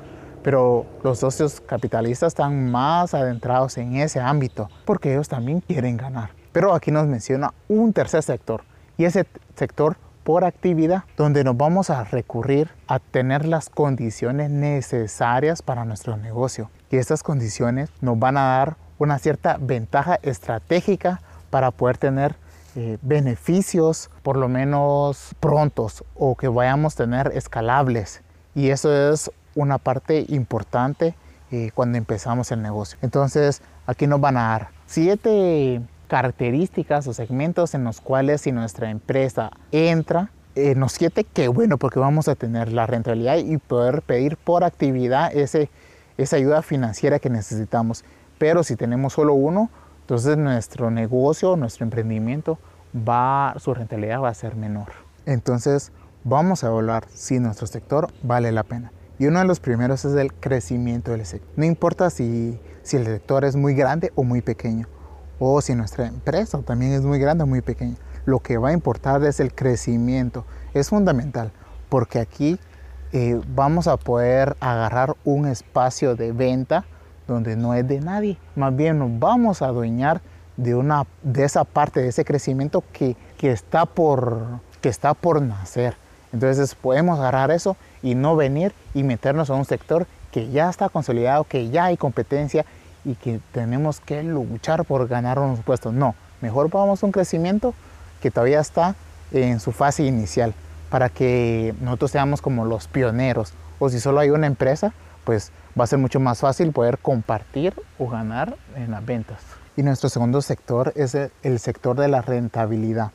pero 0.43 0.87
los 1.05 1.19
socios 1.19 1.61
capitalistas 1.61 2.29
están 2.29 2.71
más 2.71 3.13
adentrados 3.13 3.77
en 3.77 3.97
ese 3.97 4.19
ámbito 4.19 4.71
porque 4.87 5.13
ellos 5.13 5.29
también 5.29 5.61
quieren 5.61 5.99
ganar. 5.99 6.31
Pero 6.53 6.73
aquí 6.73 6.91
nos 6.91 7.07
menciona 7.07 7.53
un 7.69 7.93
tercer 7.93 8.23
sector 8.25 8.63
Y 8.97 9.05
ese 9.05 9.27
sector 9.55 9.99
por 10.25 10.45
actividad, 10.45 11.05
donde 11.17 11.45
nos 11.45 11.57
vamos 11.57 11.91
a 11.91 12.05
recurrir 12.05 12.71
a 12.87 12.99
tener 12.99 13.45
las 13.45 13.69
condiciones 13.69 14.51
necesarias 14.51 15.63
para 15.63 15.85
nuestro 15.85 16.17
negocio. 16.17 16.71
Y 16.91 16.97
estas 16.97 17.23
condiciones 17.23 17.91
nos 18.01 18.19
van 18.19 18.37
a 18.37 18.59
dar 18.59 18.77
una 18.99 19.19
cierta 19.19 19.57
ventaja 19.61 20.19
estratégica 20.23 21.21
para 21.51 21.71
poder 21.71 21.99
tener 21.99 22.37
eh, 22.77 22.99
beneficios 23.03 24.11
por 24.23 24.37
lo 24.37 24.49
menos 24.49 25.35
prontos 25.41 26.05
o 26.15 26.37
que 26.37 26.49
vayamos 26.49 26.95
a 26.95 26.97
tener 26.99 27.33
escalables. 27.35 28.23
Y 28.55 28.71
eso 28.71 29.13
es 29.13 29.31
una 29.55 29.79
parte 29.79 30.25
importante 30.29 31.15
eh, 31.51 31.71
cuando 31.75 31.99
empezamos 31.99 32.53
el 32.53 32.63
negocio. 32.63 32.99
Entonces 33.03 33.63
aquí 33.87 34.07
nos 34.07 34.21
van 34.21 34.37
a 34.37 34.49
dar 34.51 34.69
siete 34.87 35.81
características 36.11 37.07
o 37.07 37.15
segmentos 37.15 37.73
en 37.75 37.85
los 37.85 38.01
cuales 38.01 38.41
si 38.41 38.51
nuestra 38.51 38.91
empresa 38.91 39.53
entra 39.71 40.33
en 40.57 40.81
los 40.81 40.91
siete, 40.91 41.23
qué 41.23 41.47
bueno 41.47 41.79
porque 41.79 42.01
vamos 42.01 42.27
a 42.27 42.35
tener 42.35 42.73
la 42.73 42.85
rentabilidad 42.85 43.37
y 43.37 43.59
poder 43.59 44.03
pedir 44.03 44.37
por 44.37 44.65
actividad 44.65 45.33
ese, 45.33 45.71
esa 46.19 46.35
ayuda 46.35 46.63
financiera 46.63 47.21
que 47.21 47.31
necesitamos. 47.31 48.05
Pero 48.39 48.65
si 48.65 48.75
tenemos 48.75 49.13
solo 49.13 49.35
uno, 49.35 49.71
entonces 50.01 50.37
nuestro 50.37 50.91
negocio, 50.91 51.55
nuestro 51.55 51.85
emprendimiento, 51.85 52.59
va, 52.93 53.55
su 53.59 53.73
rentabilidad 53.73 54.21
va 54.21 54.31
a 54.31 54.35
ser 54.35 54.57
menor. 54.57 54.89
Entonces 55.27 55.93
vamos 56.25 56.65
a 56.65 56.67
evaluar 56.67 57.05
si 57.15 57.39
nuestro 57.39 57.69
sector 57.69 58.09
vale 58.25 58.51
la 58.51 58.65
pena. 58.65 58.91
Y 59.21 59.27
uno 59.27 59.39
de 59.39 59.45
los 59.45 59.61
primeros 59.61 60.05
es 60.05 60.17
el 60.17 60.35
crecimiento 60.35 61.13
del 61.13 61.25
sector. 61.25 61.53
No 61.55 61.67
importa 61.67 62.11
si, 62.11 62.59
si 62.83 62.97
el 62.97 63.05
sector 63.05 63.45
es 63.45 63.55
muy 63.55 63.75
grande 63.75 64.11
o 64.17 64.25
muy 64.25 64.43
pequeño, 64.43 64.89
o 65.41 65.61
si 65.61 65.75
nuestra 65.75 66.07
empresa 66.07 66.61
también 66.63 66.93
es 66.93 67.03
muy 67.03 67.19
grande 67.19 67.43
o 67.43 67.47
muy 67.49 67.63
pequeña. 67.63 67.97
Lo 68.27 68.39
que 68.39 68.59
va 68.59 68.69
a 68.69 68.73
importar 68.73 69.25
es 69.25 69.41
el 69.41 69.53
crecimiento. 69.53 70.45
Es 70.75 70.91
fundamental 70.91 71.51
porque 71.89 72.21
aquí 72.21 72.61
eh, 73.13 73.41
vamos 73.49 73.89
a 73.89 73.97
poder 73.97 74.57
agarrar 74.61 75.17
un 75.25 75.49
espacio 75.49 76.15
de 76.15 76.31
venta 76.31 76.85
donde 77.27 77.57
no 77.57 77.75
es 77.75 77.89
de 77.89 78.01
nadie. 78.01 78.37
Más 78.55 78.77
bien 78.77 78.99
nos 78.99 79.19
vamos 79.19 79.63
a 79.63 79.67
adueñar 79.67 80.21
de, 80.57 80.75
una, 80.75 81.07
de 81.23 81.45
esa 81.45 81.65
parte 81.65 82.01
de 82.01 82.09
ese 82.09 82.25
crecimiento 82.25 82.85
que, 82.93 83.17
que, 83.39 83.51
está 83.51 83.87
por, 83.87 84.61
que 84.81 84.91
está 84.91 85.15
por 85.15 85.41
nacer. 85.41 85.97
Entonces 86.33 86.75
podemos 86.75 87.19
agarrar 87.19 87.51
eso 87.51 87.77
y 88.03 88.15
no 88.15 88.37
venir 88.37 88.73
y 88.95 89.03
meternos 89.03 89.49
a 89.51 89.55
un 89.55 89.65
sector 89.65 90.07
que 90.31 90.51
ya 90.51 90.69
está 90.69 90.89
consolidado, 90.89 91.45
que 91.45 91.71
ya 91.71 91.87
hay 91.87 91.97
competencia 91.97 92.65
y 93.05 93.15
que 93.15 93.41
tenemos 93.53 94.01
que 94.01 94.23
luchar 94.23 94.85
por 94.85 95.09
ganar 95.09 95.39
unos 95.39 95.61
puestos. 95.61 95.93
No, 95.93 96.15
mejor 96.41 96.71
vamos 96.71 97.03
a 97.03 97.07
un 97.07 97.13
crecimiento 97.13 97.75
que 98.21 98.31
todavía 98.31 98.61
está 98.61 98.95
en 99.33 99.61
su 99.61 99.73
fase 99.73 100.05
inicial 100.05 100.55
para 100.91 101.09
que 101.09 101.75
nosotros 101.81 102.11
seamos 102.11 102.43
como 102.43 102.65
los 102.65 102.89
pioneros. 102.89 103.53
O 103.79 103.89
si 103.89 104.01
solo 104.01 104.21
hay 104.21 104.31
una 104.31 104.47
empresa, 104.47 104.93
pues 105.25 105.53
va 105.79 105.85
a 105.85 105.87
ser 105.87 105.99
mucho 105.99 106.21
más 106.21 106.41
fácil 106.41 106.73
poder 106.73 106.99
compartir 106.99 107.75
o 107.99 108.09
ganar 108.09 108.57
en 108.77 108.91
las 108.91 109.05
ventas. 109.05 109.39
Y 109.77 109.83
nuestro 109.83 110.09
segundo 110.09 110.43
sector 110.43 110.93
es 110.97 111.15
el 111.15 111.59
sector 111.59 111.99
de 111.99 112.09
la 112.09 112.23
rentabilidad. 112.23 113.13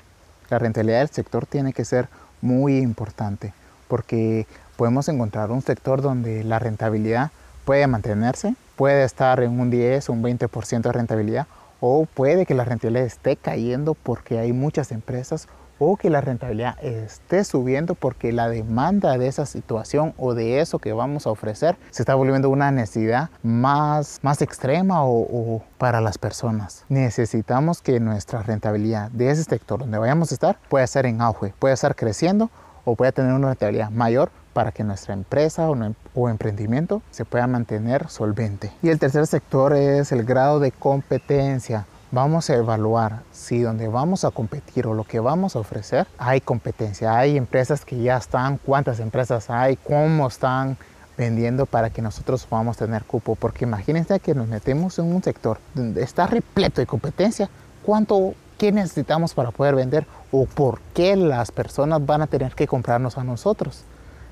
La 0.50 0.60
rentabilidad 0.60 1.00
del 1.00 1.10
sector 1.10 1.46
tiene 1.46 1.74
que 1.74 1.86
ser 1.86 2.08
muy 2.42 2.78
importante 2.78 3.54
porque 3.88 4.48
podemos 4.78 5.08
encontrar 5.10 5.52
un 5.52 5.62
sector 5.62 6.02
donde 6.02 6.44
la 6.44 6.60
rentabilidad 6.60 7.32
puede 7.66 7.88
mantenerse, 7.88 8.56
puede 8.76 9.04
estar 9.04 9.42
en 9.42 9.60
un 9.60 9.70
10 9.70 10.10
o 10.10 10.14
un 10.14 10.24
20% 10.24 10.82
de 10.82 10.92
rentabilidad 10.92 11.48
o 11.80 12.06
puede 12.06 12.46
que 12.46 12.54
la 12.54 12.66
rentabilidad 12.66 13.06
esté 13.06 13.36
cayendo 13.36 13.94
porque 13.94 14.40
hay 14.40 14.54
muchas 14.54 14.92
empresas 14.92 15.48
o 15.78 15.98
que 15.98 16.10
la 16.10 16.22
rentabilidad 16.22 16.82
esté 16.84 17.44
subiendo 17.44 17.96
porque 17.96 18.32
la 18.32 18.48
demanda 18.48 19.18
de 19.18 19.28
esa 19.28 19.46
situación 19.46 20.14
o 20.18 20.34
de 20.34 20.62
eso 20.62 20.80
que 20.80 20.94
vamos 20.94 21.28
a 21.28 21.32
ofrecer 21.32 21.76
se 21.92 22.02
está 22.02 22.16
volviendo 22.16 22.50
una 22.50 22.72
necesidad 22.72 23.30
más, 23.44 24.20
más 24.22 24.42
extrema 24.42 25.06
o, 25.06 25.62
para 25.78 26.02
las 26.02 26.18
personas. 26.18 26.86
Necesitamos 26.88 27.82
que 27.82 28.00
nuestra 28.00 28.42
rentabilidad 28.42 29.12
de 29.12 29.32
ese 29.32 29.44
sector 29.44 29.80
donde 29.80 29.98
vayamos 29.98 30.32
a 30.32 30.36
estar 30.36 30.60
pueda 30.70 30.88
ser 30.88 31.06
en 31.06 31.22
auge, 31.22 31.54
pueda 31.60 31.74
estar 31.74 31.96
creciendo 31.96 32.50
o 32.86 32.96
pueda 32.96 33.12
tener 33.12 33.34
una 33.34 33.50
rentabilidad 33.50 33.90
mayor 33.90 34.32
para 34.56 34.72
que 34.72 34.86
nuestra 34.86 35.14
empresa 35.14 35.70
o, 35.70 35.76
o, 36.14 36.30
emprendimiento 36.30 37.02
se 37.12 37.26
pueda 37.26 37.46
mantener 37.46 38.08
solvente. 38.08 38.72
Y 38.82 38.88
el 38.88 39.00
tercer 39.00 39.28
sector 39.28 39.74
es 39.74 40.14
el 40.14 40.24
grado 40.24 40.62
de 40.62 40.72
competencia 40.72 41.86
vamos 42.12 42.50
a 42.50 42.56
evaluar 42.56 43.24
si 43.34 43.60
donde 43.60 43.90
vamos 43.90 44.24
a 44.24 44.32
competir 44.32 44.88
o 44.88 44.94
lo 44.94 45.04
que 45.04 45.20
vamos 45.20 45.58
a 45.58 45.60
ofrecer 45.60 46.08
hay 46.18 46.40
competencia, 46.40 47.18
hay 47.18 47.36
empresas 47.36 47.84
que 47.84 48.02
ya 48.02 48.16
están, 48.16 48.58
cuántas 48.58 49.02
empresas 49.02 49.50
hay, 49.50 49.76
cómo 49.76 50.28
están 50.28 50.78
vendiendo 51.18 51.66
para 51.66 51.90
que 51.90 52.02
nosotros 52.02 52.46
podamos 52.46 52.78
tener 52.78 53.04
cupo. 53.04 53.36
Porque 53.36 53.66
imagínense 53.66 54.20
que 54.22 54.34
nos 54.34 54.48
metemos 54.48 54.98
en 54.98 55.14
un 55.14 55.24
sector 55.24 55.60
donde 55.74 56.04
está 56.04 56.26
repleto 56.28 56.80
de 56.80 56.88
competencia, 56.88 57.50
¿cuánto, 57.84 58.34
qué 58.58 58.72
necesitamos 58.72 59.34
para 59.34 59.52
poder 59.52 59.76
vender 59.76 60.08
o 60.32 60.46
por 60.46 60.80
qué 60.94 61.18
las 61.18 61.52
personas 61.52 62.06
van 62.06 62.22
a 62.22 62.28
tener 62.28 62.56
que 62.56 62.68
comprarnos 62.68 63.18
a 63.18 63.26
nosotros? 63.26 63.84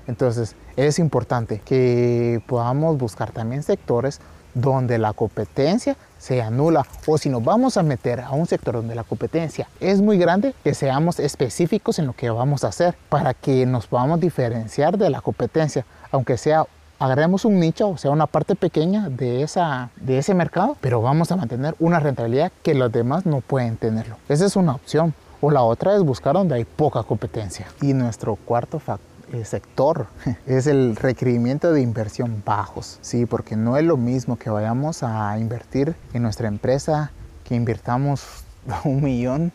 Entonces 0.06 0.56
es 0.76 0.98
importante 0.98 1.60
que 1.64 2.42
podamos 2.46 2.98
buscar 2.98 3.32
también 3.32 3.62
sectores 3.62 4.20
donde 4.54 4.98
la 4.98 5.12
competencia 5.12 5.96
se 6.18 6.40
anula 6.40 6.86
o 7.06 7.18
si 7.18 7.28
nos 7.28 7.44
vamos 7.44 7.76
a 7.76 7.82
meter 7.82 8.20
a 8.20 8.30
un 8.30 8.46
sector 8.46 8.76
donde 8.76 8.94
la 8.94 9.04
competencia 9.04 9.68
es 9.80 10.00
muy 10.00 10.16
grande, 10.16 10.54
que 10.62 10.74
seamos 10.74 11.18
específicos 11.18 11.98
en 11.98 12.06
lo 12.06 12.12
que 12.12 12.30
vamos 12.30 12.64
a 12.64 12.68
hacer 12.68 12.96
para 13.08 13.34
que 13.34 13.66
nos 13.66 13.86
podamos 13.86 14.20
diferenciar 14.20 14.96
de 14.96 15.10
la 15.10 15.20
competencia, 15.20 15.84
aunque 16.12 16.36
sea 16.36 16.66
agarremos 16.98 17.44
un 17.44 17.58
nicho, 17.58 17.88
o 17.88 17.98
sea, 17.98 18.12
una 18.12 18.26
parte 18.26 18.54
pequeña 18.54 19.08
de, 19.10 19.42
esa, 19.42 19.90
de 19.96 20.18
ese 20.18 20.32
mercado, 20.32 20.76
pero 20.80 21.02
vamos 21.02 21.30
a 21.32 21.36
mantener 21.36 21.74
una 21.78 22.00
rentabilidad 22.00 22.52
que 22.62 22.74
los 22.74 22.90
demás 22.92 23.26
no 23.26 23.40
pueden 23.40 23.76
tenerlo. 23.76 24.16
Esa 24.28 24.46
es 24.46 24.56
una 24.56 24.74
opción. 24.74 25.12
O 25.40 25.50
la 25.50 25.62
otra 25.62 25.94
es 25.94 26.02
buscar 26.02 26.34
donde 26.34 26.54
hay 26.54 26.64
poca 26.64 27.02
competencia. 27.02 27.66
Y 27.82 27.92
nuestro 27.92 28.36
cuarto 28.36 28.78
factor 28.78 29.13
sector 29.42 30.06
es 30.46 30.66
el 30.66 30.96
requerimiento 30.96 31.72
de 31.72 31.80
inversión 31.80 32.42
bajos, 32.44 32.98
sí, 33.02 33.26
porque 33.26 33.56
no 33.56 33.76
es 33.76 33.84
lo 33.84 33.96
mismo 33.96 34.38
que 34.38 34.50
vayamos 34.50 35.02
a 35.02 35.36
invertir 35.38 35.96
en 36.12 36.22
nuestra 36.22 36.48
empresa, 36.48 37.10
que 37.44 37.54
invirtamos 37.54 38.44
un 38.84 39.02
millón 39.02 39.52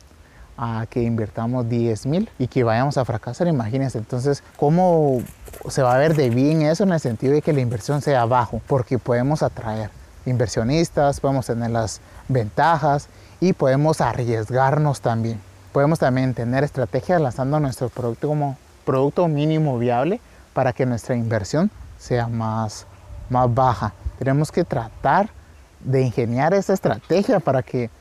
a 0.58 0.86
que 0.90 1.02
invirtamos 1.02 1.70
10 1.70 2.06
mil 2.08 2.30
y 2.38 2.48
que 2.48 2.64
vayamos 2.64 2.98
a 2.98 3.06
fracasar, 3.06 3.48
imagínense. 3.48 3.98
Entonces, 3.98 4.44
¿cómo 4.58 5.22
se 5.70 5.82
va 5.82 5.96
a 5.96 5.98
ver 5.98 6.16
de 6.16 6.30
bien 6.30 6.64
eso 6.64 6.84
en 6.84 6.92
el 6.92 7.00
sentido 7.00 7.34
de 7.34 7.42
que 7.42 7.54
la 7.54 7.62
inversión 7.62 8.02
sea 8.02 8.26
bajo? 8.26 8.62
Porque 8.68 9.00
podemos 9.00 9.42
atraer 9.42 9.90
inversionistas, 10.26 11.22
podemos 11.22 11.46
tener 11.46 11.72
las 11.72 12.02
ventajas 12.28 13.08
y 13.40 13.54
podemos 13.54 14.02
arriesgarnos 14.02 15.00
también. 15.00 15.40
Podemos 15.72 16.00
también 16.00 16.34
tener 16.34 16.66
estrategias 16.66 17.22
lanzando 17.22 17.60
nuestro 17.62 17.88
producto 17.88 18.28
como 18.28 18.58
producto 18.90 19.28
mínimo 19.28 19.78
viable 19.78 20.20
para 20.52 20.74
que 20.74 20.84
nuestra 20.84 21.16
inversión 21.16 21.70
sea 22.00 22.28
más, 22.28 22.88
más 23.30 23.54
baja. 23.54 23.94
Tenemos 24.18 24.52
que 24.52 24.64
tratar 24.64 25.30
de 25.80 26.02
ingeniar 26.02 26.56
esa 26.56 26.74
estrategia 26.74 27.40
para 27.40 27.62
que 27.62 27.92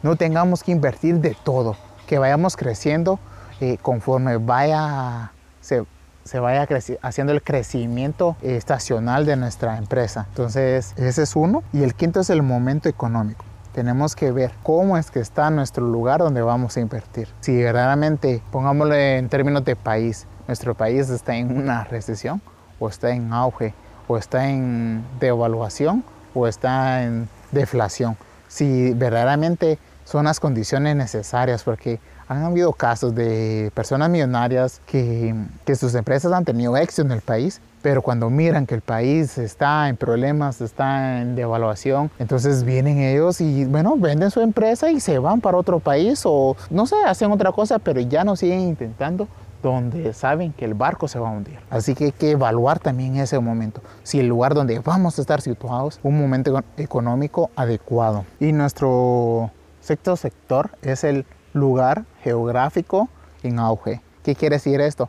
no 0.00 0.14
tengamos 0.14 0.62
que 0.62 0.70
invertir 0.70 1.16
de 1.16 1.36
todo, 1.42 1.76
que 2.06 2.20
vayamos 2.20 2.56
creciendo 2.56 3.18
eh, 3.60 3.78
conforme 3.82 4.36
vaya, 4.36 5.32
se, 5.60 5.84
se 6.22 6.38
vaya 6.38 6.68
haciendo 7.02 7.32
el 7.32 7.42
crecimiento 7.42 8.36
estacional 8.40 9.26
de 9.26 9.34
nuestra 9.34 9.76
empresa. 9.76 10.26
Entonces, 10.28 10.94
ese 10.96 11.24
es 11.24 11.34
uno. 11.34 11.64
Y 11.72 11.82
el 11.82 11.94
quinto 11.94 12.20
es 12.20 12.30
el 12.30 12.42
momento 12.44 12.88
económico 12.88 13.47
tenemos 13.78 14.16
que 14.16 14.32
ver 14.32 14.50
cómo 14.64 14.98
es 14.98 15.12
que 15.12 15.20
está 15.20 15.50
nuestro 15.50 15.86
lugar 15.86 16.18
donde 16.18 16.42
vamos 16.42 16.76
a 16.76 16.80
invertir. 16.80 17.28
Si 17.38 17.56
verdaderamente, 17.62 18.42
pongámoslo 18.50 18.92
en 18.96 19.28
términos 19.28 19.64
de 19.64 19.76
país, 19.76 20.26
nuestro 20.48 20.74
país 20.74 21.08
está 21.10 21.36
en 21.36 21.56
una 21.56 21.84
recesión 21.84 22.42
o 22.80 22.88
está 22.88 23.10
en 23.10 23.32
auge 23.32 23.74
o 24.08 24.18
está 24.18 24.48
en 24.48 25.04
devaluación 25.20 26.02
o 26.34 26.48
está 26.48 27.04
en 27.04 27.28
deflación. 27.52 28.16
Si 28.48 28.92
verdaderamente 28.94 29.78
son 30.08 30.24
las 30.24 30.40
condiciones 30.40 30.96
necesarias, 30.96 31.62
porque 31.62 32.00
han 32.28 32.42
habido 32.42 32.72
casos 32.72 33.14
de 33.14 33.70
personas 33.74 34.08
millonarias 34.08 34.80
que, 34.86 35.34
que 35.66 35.74
sus 35.74 35.94
empresas 35.94 36.32
han 36.32 36.46
tenido 36.46 36.78
éxito 36.78 37.02
en 37.02 37.12
el 37.12 37.20
país, 37.20 37.60
pero 37.82 38.00
cuando 38.00 38.30
miran 38.30 38.64
que 38.64 38.74
el 38.74 38.80
país 38.80 39.36
está 39.36 39.86
en 39.90 39.98
problemas, 39.98 40.62
está 40.62 41.20
en 41.20 41.36
devaluación, 41.36 42.10
entonces 42.18 42.64
vienen 42.64 43.00
ellos 43.00 43.42
y, 43.42 43.66
bueno, 43.66 43.96
venden 43.98 44.30
su 44.30 44.40
empresa 44.40 44.90
y 44.90 44.98
se 44.98 45.18
van 45.18 45.42
para 45.42 45.58
otro 45.58 45.78
país 45.78 46.22
o, 46.24 46.56
no 46.70 46.86
sé, 46.86 46.96
hacen 47.06 47.30
otra 47.30 47.52
cosa, 47.52 47.78
pero 47.78 48.00
ya 48.00 48.24
no 48.24 48.34
siguen 48.34 48.60
intentando 48.60 49.28
donde 49.62 50.14
saben 50.14 50.52
que 50.54 50.64
el 50.64 50.72
barco 50.72 51.06
se 51.06 51.18
va 51.18 51.28
a 51.28 51.32
hundir. 51.32 51.58
Así 51.68 51.94
que 51.94 52.04
hay 52.04 52.12
que 52.12 52.30
evaluar 52.30 52.78
también 52.78 53.16
ese 53.16 53.38
momento, 53.40 53.82
si 54.04 54.20
el 54.20 54.26
lugar 54.26 54.54
donde 54.54 54.78
vamos 54.78 55.18
a 55.18 55.20
estar 55.20 55.42
situados, 55.42 56.00
un 56.02 56.18
momento 56.18 56.58
económico 56.78 57.50
adecuado. 57.56 58.24
Y 58.40 58.52
nuestro 58.52 59.50
sexto 59.80 60.16
sector 60.16 60.70
es 60.82 61.04
el 61.04 61.26
lugar 61.52 62.04
geográfico 62.22 63.08
en 63.42 63.58
auge. 63.58 64.00
¿Qué 64.22 64.34
quiere 64.34 64.56
decir 64.56 64.80
esto? 64.80 65.08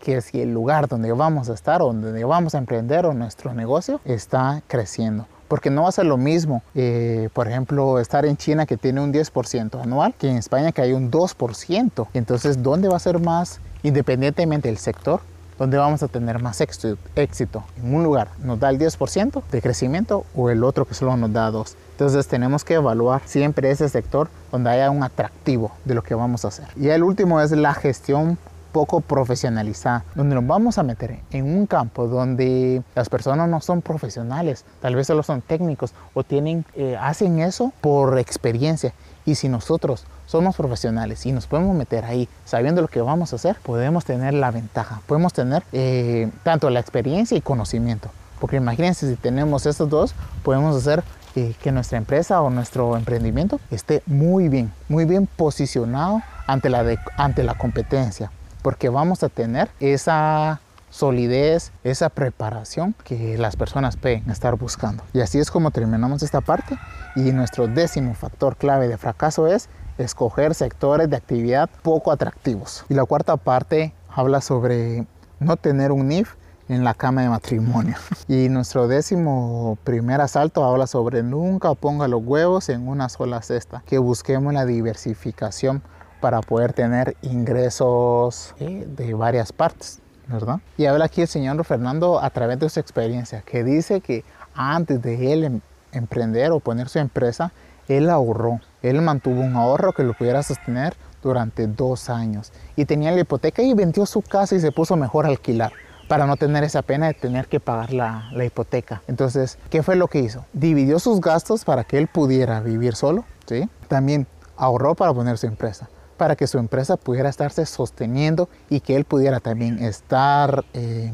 Que 0.00 0.20
si 0.20 0.40
el 0.40 0.52
lugar 0.52 0.88
donde 0.88 1.12
vamos 1.12 1.48
a 1.50 1.54
estar 1.54 1.82
o 1.82 1.86
donde 1.86 2.24
vamos 2.24 2.54
a 2.54 2.58
emprender 2.58 3.06
o 3.06 3.14
nuestro 3.14 3.54
negocio 3.54 4.00
está 4.04 4.62
creciendo. 4.66 5.26
Porque 5.48 5.70
no 5.70 5.84
va 5.84 5.88
a 5.88 5.92
ser 5.92 6.04
lo 6.04 6.18
mismo, 6.18 6.62
eh, 6.74 7.30
por 7.32 7.48
ejemplo, 7.48 7.98
estar 7.98 8.26
en 8.26 8.36
China 8.36 8.66
que 8.66 8.76
tiene 8.76 9.00
un 9.00 9.12
10% 9.12 9.80
anual 9.80 10.14
que 10.14 10.28
en 10.28 10.36
España 10.36 10.72
que 10.72 10.82
hay 10.82 10.92
un 10.92 11.10
2%. 11.10 12.08
Entonces, 12.12 12.62
¿dónde 12.62 12.88
va 12.88 12.96
a 12.96 13.00
ser 13.00 13.18
más, 13.18 13.60
independientemente 13.82 14.68
del 14.68 14.76
sector, 14.76 15.22
donde 15.58 15.76
vamos 15.76 16.02
a 16.02 16.08
tener 16.08 16.40
más 16.40 16.60
éxito. 16.60 17.64
En 17.82 17.94
un 17.94 18.04
lugar 18.04 18.28
nos 18.42 18.60
da 18.60 18.70
el 18.70 18.78
10% 18.78 19.42
de 19.50 19.62
crecimiento 19.62 20.24
o 20.34 20.50
el 20.50 20.64
otro 20.64 20.84
que 20.84 20.94
solo 20.94 21.16
nos 21.16 21.32
da 21.32 21.50
2. 21.50 21.76
Entonces 21.92 22.28
tenemos 22.28 22.64
que 22.64 22.74
evaluar 22.74 23.22
siempre 23.24 23.70
ese 23.70 23.88
sector 23.88 24.28
donde 24.52 24.70
haya 24.70 24.90
un 24.90 25.02
atractivo 25.02 25.72
de 25.84 25.94
lo 25.94 26.02
que 26.02 26.14
vamos 26.14 26.44
a 26.44 26.48
hacer. 26.48 26.66
Y 26.76 26.88
el 26.88 27.02
último 27.02 27.40
es 27.40 27.50
la 27.50 27.74
gestión 27.74 28.38
poco 28.72 29.00
profesionalizada, 29.00 30.04
donde 30.14 30.34
nos 30.34 30.46
vamos 30.46 30.78
a 30.78 30.82
meter 30.82 31.18
en 31.30 31.44
un 31.44 31.66
campo 31.66 32.06
donde 32.06 32.82
las 32.94 33.08
personas 33.08 33.48
no 33.48 33.60
son 33.60 33.82
profesionales, 33.82 34.64
tal 34.80 34.94
vez 34.94 35.06
solo 35.06 35.22
son 35.22 35.40
técnicos 35.40 35.92
o 36.14 36.22
tienen, 36.22 36.64
eh, 36.74 36.96
hacen 37.00 37.40
eso 37.40 37.72
por 37.80 38.18
experiencia. 38.18 38.92
Y 39.28 39.34
si 39.34 39.50
nosotros 39.50 40.06
somos 40.24 40.56
profesionales 40.56 41.26
y 41.26 41.32
nos 41.32 41.46
podemos 41.46 41.76
meter 41.76 42.06
ahí 42.06 42.30
sabiendo 42.46 42.80
lo 42.80 42.88
que 42.88 43.02
vamos 43.02 43.34
a 43.34 43.36
hacer, 43.36 43.56
podemos 43.62 44.06
tener 44.06 44.32
la 44.32 44.50
ventaja, 44.50 45.02
podemos 45.06 45.34
tener 45.34 45.62
eh, 45.72 46.30
tanto 46.44 46.70
la 46.70 46.80
experiencia 46.80 47.36
y 47.36 47.42
conocimiento. 47.42 48.08
Porque 48.40 48.56
imagínense 48.56 49.06
si 49.06 49.16
tenemos 49.16 49.66
estos 49.66 49.90
dos, 49.90 50.14
podemos 50.42 50.74
hacer 50.74 51.04
eh, 51.36 51.54
que 51.62 51.72
nuestra 51.72 51.98
empresa 51.98 52.40
o 52.40 52.48
nuestro 52.48 52.96
emprendimiento 52.96 53.60
esté 53.70 54.02
muy 54.06 54.48
bien, 54.48 54.72
muy 54.88 55.04
bien 55.04 55.26
posicionado 55.26 56.22
ante 56.46 56.70
la, 56.70 56.96
ante 57.18 57.42
la 57.42 57.52
competencia. 57.52 58.30
Porque 58.62 58.88
vamos 58.88 59.22
a 59.22 59.28
tener 59.28 59.68
esa 59.78 60.58
solidez, 60.90 61.72
esa 61.84 62.08
preparación 62.08 62.94
que 63.04 63.38
las 63.38 63.56
personas 63.56 63.96
pueden 63.96 64.28
estar 64.30 64.56
buscando. 64.56 65.02
Y 65.12 65.20
así 65.20 65.38
es 65.38 65.50
como 65.50 65.70
terminamos 65.70 66.22
esta 66.22 66.40
parte. 66.40 66.78
Y 67.16 67.32
nuestro 67.32 67.66
décimo 67.66 68.14
factor 68.14 68.56
clave 68.56 68.88
de 68.88 68.96
fracaso 68.96 69.46
es 69.46 69.68
escoger 69.98 70.54
sectores 70.54 71.10
de 71.10 71.16
actividad 71.16 71.68
poco 71.82 72.12
atractivos. 72.12 72.84
Y 72.88 72.94
la 72.94 73.04
cuarta 73.04 73.36
parte 73.36 73.94
habla 74.08 74.40
sobre 74.40 75.06
no 75.40 75.56
tener 75.56 75.92
un 75.92 76.08
NIF 76.08 76.34
en 76.68 76.84
la 76.84 76.94
cama 76.94 77.22
de 77.22 77.28
matrimonio. 77.28 77.96
Y 78.28 78.48
nuestro 78.48 78.88
décimo 78.88 79.78
primer 79.84 80.20
asalto 80.20 80.64
habla 80.64 80.86
sobre 80.86 81.22
nunca 81.22 81.74
ponga 81.74 82.08
los 82.08 82.22
huevos 82.22 82.68
en 82.68 82.86
una 82.88 83.08
sola 83.08 83.40
cesta, 83.42 83.82
que 83.86 83.98
busquemos 83.98 84.52
la 84.52 84.66
diversificación 84.66 85.82
para 86.20 86.40
poder 86.40 86.72
tener 86.72 87.16
ingresos 87.22 88.54
eh, 88.58 88.86
de 88.86 89.14
varias 89.14 89.52
partes, 89.52 90.00
¿verdad? 90.28 90.60
Y 90.76 90.86
habla 90.86 91.06
aquí 91.06 91.22
el 91.22 91.28
señor 91.28 91.62
Fernando 91.64 92.20
a 92.20 92.30
través 92.30 92.58
de 92.60 92.68
su 92.68 92.78
experiencia, 92.80 93.42
que 93.42 93.64
dice 93.64 94.00
que 94.00 94.24
antes 94.54 95.02
de 95.02 95.32
él 95.32 95.44
em, 95.44 95.60
emprender 95.92 96.52
o 96.52 96.60
poner 96.60 96.88
su 96.88 96.98
empresa, 96.98 97.52
él 97.88 98.10
ahorró, 98.10 98.60
él 98.82 99.00
mantuvo 99.00 99.40
un 99.40 99.56
ahorro 99.56 99.92
que 99.92 100.04
lo 100.04 100.14
pudiera 100.14 100.42
sostener 100.42 100.94
durante 101.22 101.66
dos 101.66 102.10
años 102.10 102.52
y 102.76 102.84
tenía 102.84 103.10
la 103.10 103.20
hipoteca 103.20 103.62
y 103.62 103.74
vendió 103.74 104.06
su 104.06 104.22
casa 104.22 104.54
y 104.54 104.60
se 104.60 104.72
puso 104.72 104.96
mejor 104.96 105.26
a 105.26 105.30
alquilar 105.30 105.72
para 106.06 106.26
no 106.26 106.36
tener 106.36 106.64
esa 106.64 106.82
pena 106.82 107.06
de 107.08 107.14
tener 107.14 107.48
que 107.48 107.60
pagar 107.60 107.92
la, 107.92 108.30
la, 108.32 108.44
hipoteca. 108.44 109.02
Entonces, 109.08 109.58
¿qué 109.68 109.82
fue 109.82 109.94
lo 109.94 110.08
que 110.08 110.20
hizo? 110.20 110.46
Dividió 110.54 110.98
sus 110.98 111.20
gastos 111.20 111.64
para 111.64 111.84
que 111.84 111.98
él 111.98 112.06
pudiera 112.06 112.60
vivir 112.60 112.94
solo, 112.94 113.24
¿sí? 113.46 113.68
También 113.88 114.26
ahorró 114.56 114.94
para 114.94 115.12
poner 115.12 115.36
su 115.36 115.46
empresa, 115.46 115.88
para 116.18 116.36
que 116.36 116.46
su 116.46 116.58
empresa 116.58 116.98
pudiera 116.98 117.30
estarse 117.30 117.64
sosteniendo 117.64 118.50
y 118.68 118.80
que 118.80 118.96
él 118.96 119.04
pudiera 119.04 119.40
también 119.40 119.82
estar 119.82 120.64
eh, 120.74 121.10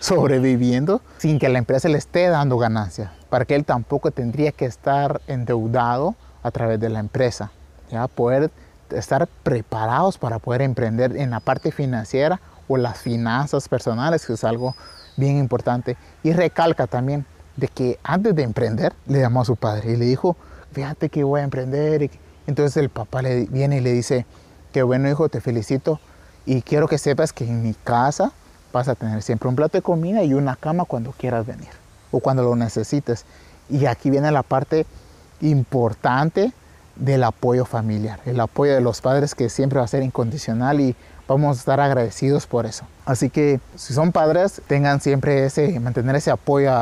sobreviviendo 0.00 1.00
sin 1.16 1.38
que 1.38 1.48
la 1.48 1.58
empresa 1.58 1.88
le 1.88 1.96
esté 1.96 2.28
dando 2.28 2.58
ganancias, 2.58 3.10
para 3.30 3.46
que 3.46 3.54
él 3.54 3.64
tampoco 3.64 4.10
tendría 4.10 4.52
que 4.52 4.66
estar 4.66 5.22
endeudado 5.28 6.14
a 6.42 6.50
través 6.50 6.78
de 6.80 6.90
la 6.90 6.98
empresa, 6.98 7.52
ya 7.90 8.06
poder 8.08 8.50
estar 8.90 9.28
preparados 9.42 10.18
para 10.18 10.38
poder 10.38 10.62
emprender 10.62 11.16
en 11.16 11.30
la 11.30 11.40
parte 11.40 11.72
financiera 11.72 12.40
o 12.68 12.76
las 12.76 12.98
finanzas 12.98 13.68
personales, 13.68 14.26
que 14.26 14.34
es 14.34 14.44
algo 14.44 14.74
bien 15.16 15.38
importante. 15.38 15.96
Y 16.22 16.32
recalca 16.32 16.86
también 16.86 17.24
de 17.56 17.68
que 17.68 17.98
antes 18.02 18.34
de 18.34 18.42
emprender 18.42 18.92
le 19.06 19.20
llamó 19.20 19.42
a 19.42 19.44
su 19.44 19.56
padre 19.56 19.92
y 19.92 19.96
le 19.96 20.04
dijo, 20.04 20.36
fíjate 20.72 21.08
que 21.08 21.24
voy 21.24 21.40
a 21.40 21.44
emprender. 21.44 22.10
Entonces 22.46 22.76
el 22.76 22.88
papá 22.88 23.22
le 23.22 23.46
viene 23.46 23.78
y 23.78 23.80
le 23.80 23.92
dice, 23.92 24.26
qué 24.72 24.82
bueno 24.82 25.08
hijo, 25.08 25.28
te 25.28 25.40
felicito 25.40 26.00
y 26.46 26.62
quiero 26.62 26.88
que 26.88 26.98
sepas 26.98 27.32
que 27.32 27.44
en 27.44 27.62
mi 27.62 27.74
casa 27.74 28.32
vas 28.72 28.88
a 28.88 28.94
tener 28.94 29.22
siempre 29.22 29.48
un 29.48 29.56
plato 29.56 29.78
de 29.78 29.82
comida 29.82 30.22
y 30.22 30.34
una 30.34 30.56
cama 30.56 30.84
cuando 30.84 31.12
quieras 31.12 31.46
venir 31.46 31.68
o 32.10 32.20
cuando 32.20 32.42
lo 32.42 32.56
necesites. 32.56 33.24
Y 33.68 33.86
aquí 33.86 34.10
viene 34.10 34.30
la 34.30 34.42
parte 34.42 34.86
importante 35.40 36.52
del 36.96 37.22
apoyo 37.24 37.64
familiar, 37.64 38.20
el 38.24 38.40
apoyo 38.40 38.74
de 38.74 38.80
los 38.80 39.00
padres 39.00 39.34
que 39.34 39.50
siempre 39.50 39.78
va 39.78 39.84
a 39.84 39.88
ser 39.88 40.02
incondicional 40.02 40.80
y 40.80 40.96
vamos 41.28 41.58
a 41.58 41.60
estar 41.60 41.80
agradecidos 41.80 42.46
por 42.46 42.66
eso. 42.66 42.84
Así 43.04 43.30
que 43.30 43.60
si 43.76 43.94
son 43.94 44.12
padres, 44.12 44.62
tengan 44.66 45.00
siempre 45.00 45.44
ese, 45.44 45.78
mantener 45.80 46.16
ese 46.16 46.30
apoyo 46.30 46.72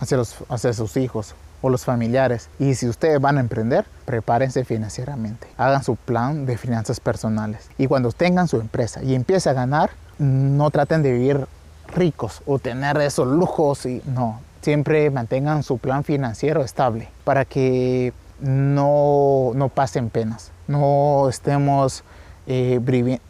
hacia, 0.00 0.16
los, 0.16 0.36
hacia 0.48 0.72
sus 0.72 0.96
hijos 0.96 1.34
o 1.62 1.70
los 1.70 1.84
familiares. 1.84 2.50
Y 2.58 2.74
si 2.74 2.88
ustedes 2.88 3.20
van 3.20 3.38
a 3.38 3.40
emprender, 3.40 3.86
prepárense 4.04 4.64
financieramente. 4.64 5.48
Hagan 5.56 5.82
su 5.82 5.96
plan 5.96 6.44
de 6.44 6.58
finanzas 6.58 7.00
personales. 7.00 7.68
Y 7.78 7.86
cuando 7.86 8.12
tengan 8.12 8.48
su 8.48 8.60
empresa 8.60 9.02
y 9.02 9.14
empiece 9.14 9.48
a 9.48 9.54
ganar, 9.54 9.90
no 10.18 10.70
traten 10.70 11.02
de 11.02 11.12
vivir 11.12 11.46
ricos 11.94 12.42
o 12.46 12.58
tener 12.58 12.96
esos 12.98 13.26
lujos 13.26 13.86
y 13.86 14.02
no, 14.06 14.40
siempre 14.60 15.10
mantengan 15.10 15.62
su 15.62 15.78
plan 15.78 16.04
financiero 16.04 16.62
estable 16.62 17.08
para 17.24 17.44
que 17.44 18.12
no, 18.40 19.52
no 19.54 19.68
pasen 19.68 20.10
penas, 20.10 20.50
no 20.68 21.28
estemos 21.28 22.02
eh, 22.46 22.80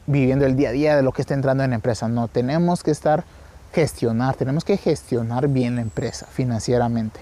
viviendo 0.06 0.46
el 0.46 0.56
día 0.56 0.70
a 0.70 0.72
día 0.72 0.96
de 0.96 1.02
lo 1.02 1.12
que 1.12 1.22
está 1.22 1.34
entrando 1.34 1.64
en 1.64 1.70
la 1.70 1.76
empresa. 1.76 2.08
No, 2.08 2.28
tenemos 2.28 2.82
que 2.82 2.90
estar 2.90 3.24
gestionar, 3.72 4.36
tenemos 4.36 4.64
que 4.64 4.76
gestionar 4.76 5.48
bien 5.48 5.76
la 5.76 5.82
empresa 5.82 6.26
financieramente. 6.26 7.20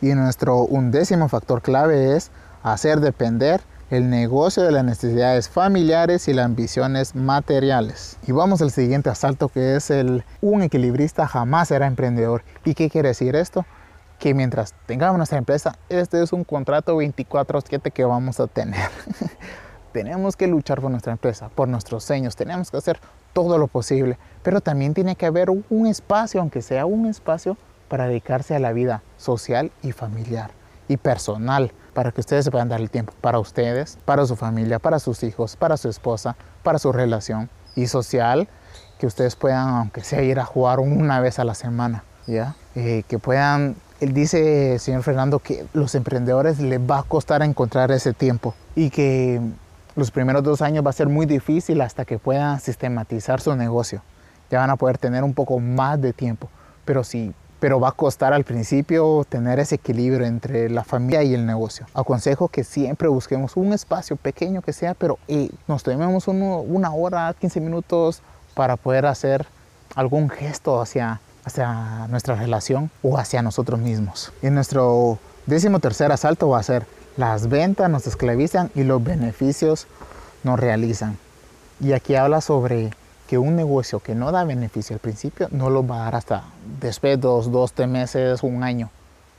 Y 0.00 0.14
nuestro 0.14 0.62
undécimo 0.62 1.28
factor 1.28 1.62
clave 1.62 2.16
es 2.16 2.30
hacer 2.62 3.00
depender 3.00 3.60
el 3.90 4.10
negocio 4.10 4.62
de 4.62 4.70
las 4.70 4.84
necesidades 4.84 5.48
familiares 5.48 6.28
y 6.28 6.34
las 6.34 6.44
ambiciones 6.44 7.14
materiales. 7.14 8.18
Y 8.26 8.32
vamos 8.32 8.60
al 8.60 8.70
siguiente 8.70 9.08
asalto 9.08 9.48
que 9.48 9.76
es 9.76 9.90
el 9.90 10.24
un 10.40 10.62
equilibrista 10.62 11.26
jamás 11.26 11.68
será 11.68 11.86
emprendedor. 11.86 12.42
¿Y 12.64 12.74
qué 12.74 12.90
quiere 12.90 13.08
decir 13.08 13.34
esto? 13.34 13.64
Que 14.18 14.34
mientras 14.34 14.74
tengamos 14.86 15.16
nuestra 15.16 15.38
empresa, 15.38 15.78
este 15.88 16.22
es 16.22 16.32
un 16.32 16.44
contrato 16.44 16.96
24/7 16.96 17.90
que 17.90 18.04
vamos 18.04 18.40
a 18.40 18.46
tener. 18.46 18.90
tenemos 19.92 20.36
que 20.36 20.46
luchar 20.46 20.80
por 20.80 20.90
nuestra 20.90 21.12
empresa, 21.12 21.48
por 21.48 21.66
nuestros 21.66 22.04
sueños, 22.04 22.36
tenemos 22.36 22.70
que 22.70 22.76
hacer 22.76 23.00
todo 23.32 23.56
lo 23.56 23.68
posible, 23.68 24.18
pero 24.42 24.60
también 24.60 24.92
tiene 24.94 25.16
que 25.16 25.26
haber 25.26 25.48
un 25.50 25.86
espacio, 25.86 26.40
aunque 26.40 26.60
sea 26.60 26.84
un 26.84 27.06
espacio, 27.06 27.56
para 27.88 28.06
dedicarse 28.06 28.54
a 28.54 28.58
la 28.58 28.72
vida 28.72 29.02
social 29.16 29.72
y 29.82 29.92
familiar 29.92 30.50
y 30.88 30.96
personal 30.96 31.72
para 31.98 32.12
que 32.12 32.20
ustedes 32.20 32.44
se 32.44 32.50
puedan 32.50 32.68
dar 32.68 32.80
el 32.80 32.90
tiempo 32.90 33.12
para 33.20 33.38
ustedes, 33.38 33.98
para 34.04 34.24
su 34.24 34.36
familia, 34.36 34.78
para 34.78 34.98
sus 34.98 35.22
hijos, 35.24 35.56
para 35.56 35.76
su 35.76 35.88
esposa, 35.88 36.36
para 36.62 36.78
su 36.78 36.92
relación 36.92 37.50
y 37.74 37.88
social, 37.88 38.48
que 38.98 39.06
ustedes 39.06 39.36
puedan, 39.36 39.68
aunque 39.68 40.02
sea 40.02 40.22
ir 40.22 40.38
a 40.38 40.44
jugar 40.44 40.80
una 40.80 41.20
vez 41.20 41.38
a 41.38 41.44
la 41.44 41.54
semana, 41.54 42.04
¿ya? 42.26 42.54
Eh, 42.74 43.02
que 43.08 43.18
puedan, 43.18 43.76
él 44.00 44.12
dice, 44.12 44.78
señor 44.78 45.02
Fernando, 45.02 45.40
que 45.40 45.66
los 45.72 45.94
emprendedores 45.94 46.60
les 46.60 46.80
va 46.80 47.00
a 47.00 47.02
costar 47.02 47.42
encontrar 47.42 47.90
ese 47.90 48.12
tiempo 48.12 48.54
y 48.76 48.90
que 48.90 49.40
los 49.96 50.12
primeros 50.12 50.44
dos 50.44 50.62
años 50.62 50.86
va 50.86 50.90
a 50.90 50.92
ser 50.92 51.08
muy 51.08 51.26
difícil 51.26 51.80
hasta 51.80 52.04
que 52.04 52.18
puedan 52.18 52.60
sistematizar 52.60 53.40
su 53.40 53.56
negocio. 53.56 54.02
Ya 54.50 54.60
van 54.60 54.70
a 54.70 54.76
poder 54.76 54.98
tener 54.98 55.24
un 55.24 55.34
poco 55.34 55.58
más 55.58 56.00
de 56.00 56.12
tiempo, 56.12 56.48
pero 56.84 57.02
si 57.02 57.34
pero 57.60 57.80
va 57.80 57.88
a 57.88 57.92
costar 57.92 58.32
al 58.32 58.44
principio 58.44 59.26
tener 59.28 59.58
ese 59.58 59.76
equilibrio 59.76 60.26
entre 60.26 60.70
la 60.70 60.84
familia 60.84 61.22
y 61.22 61.34
el 61.34 61.46
negocio. 61.46 61.86
Aconsejo 61.94 62.48
que 62.48 62.64
siempre 62.64 63.08
busquemos 63.08 63.56
un 63.56 63.72
espacio 63.72 64.16
pequeño 64.16 64.62
que 64.62 64.72
sea, 64.72 64.94
pero 64.94 65.18
eh, 65.28 65.50
nos 65.66 65.82
tomemos 65.82 66.28
una 66.28 66.92
hora, 66.92 67.34
15 67.38 67.60
minutos 67.60 68.22
para 68.54 68.76
poder 68.76 69.06
hacer 69.06 69.46
algún 69.94 70.28
gesto 70.28 70.80
hacia, 70.80 71.20
hacia 71.44 72.06
nuestra 72.08 72.34
relación 72.34 72.90
o 73.02 73.18
hacia 73.18 73.42
nosotros 73.42 73.80
mismos. 73.80 74.32
Y 74.42 74.50
nuestro 74.50 75.18
décimo 75.46 75.80
tercer 75.80 76.12
asalto 76.12 76.48
va 76.50 76.58
a 76.58 76.62
ser 76.62 76.86
las 77.16 77.48
ventas 77.48 77.90
nos 77.90 78.06
esclavizan 78.06 78.70
y 78.76 78.84
los 78.84 79.02
beneficios 79.02 79.88
nos 80.44 80.60
realizan. 80.60 81.18
Y 81.80 81.92
aquí 81.92 82.14
habla 82.14 82.40
sobre 82.40 82.90
que 83.28 83.36
un 83.36 83.54
negocio 83.56 84.00
que 84.00 84.14
no 84.14 84.32
da 84.32 84.42
beneficio 84.44 84.94
al 84.94 85.00
principio 85.00 85.48
no 85.50 85.68
lo 85.68 85.86
va 85.86 86.00
a 86.00 86.04
dar 86.04 86.14
hasta 86.16 86.44
después 86.80 87.12
de 87.12 87.16
dos, 87.18 87.52
dos, 87.52 87.72
tres 87.74 87.86
meses, 87.86 88.42
un 88.42 88.64
año. 88.64 88.90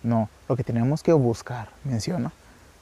No, 0.03 0.29
lo 0.47 0.55
que 0.55 0.63
tenemos 0.63 1.01
que 1.01 1.11
buscar, 1.11 1.69
menciona, 1.83 2.31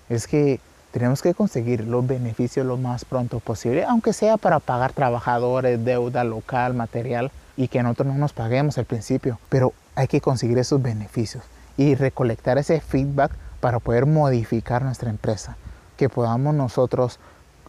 es 0.10 0.28
que 0.28 0.60
tenemos 0.91 1.22
que 1.22 1.34
conseguir 1.34 1.88
los 1.88 2.05
beneficios 2.05 2.66
lo 2.66 2.76
más 2.76 3.05
pronto 3.05 3.39
posible, 3.39 3.86
aunque 3.86 4.12
sea 4.12 4.36
para 4.36 4.60
pagar 4.60 4.91
trabajadores, 4.91 5.84
deuda 5.84 6.26
local, 6.26 6.74
material 6.74 7.32
y 7.55 7.70
que 7.70 7.82
nosotros 7.82 8.08
no 8.08 8.16
nos 8.16 8.34
paguemos 8.34 8.78
al 8.78 8.86
principio, 8.86 9.39
pero 9.47 9.74
hay 9.95 10.08
que 10.08 10.20
conseguir 10.20 10.58
esos 10.58 10.82
beneficios 10.82 11.43
y 11.78 11.95
recolectar 11.95 12.58
ese 12.58 12.82
feedback 12.82 13.32
para 13.62 13.80
poder 13.80 14.05
modificar 14.05 14.84
nuestra 14.84 15.10
empresa, 15.10 15.55
que 15.95 16.10
podamos 16.10 16.53
nosotros, 16.53 17.18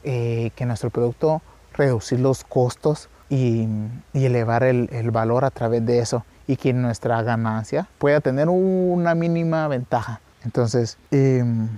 eh, 0.02 0.50
que 0.56 0.66
nuestro 0.66 0.90
producto 0.90 1.40
reducir 1.74 2.18
los 2.18 2.42
costos 2.42 3.08
y, 3.30 3.68
elevar 4.14 4.62
el, 4.62 5.10
valor 5.10 5.44
a 5.44 5.50
través 5.50 5.84
de 5.84 5.98
eso 5.98 6.24
y 6.46 6.56
que 6.56 6.72
nuestra 6.72 7.22
ganancia 7.22 7.88
pueda 7.98 8.20
tener 8.20 8.48
una 8.48 9.14
mínima 9.14 9.68
ventaja. 9.68 10.20
Entonces, 10.44 10.96
em, 11.10 11.68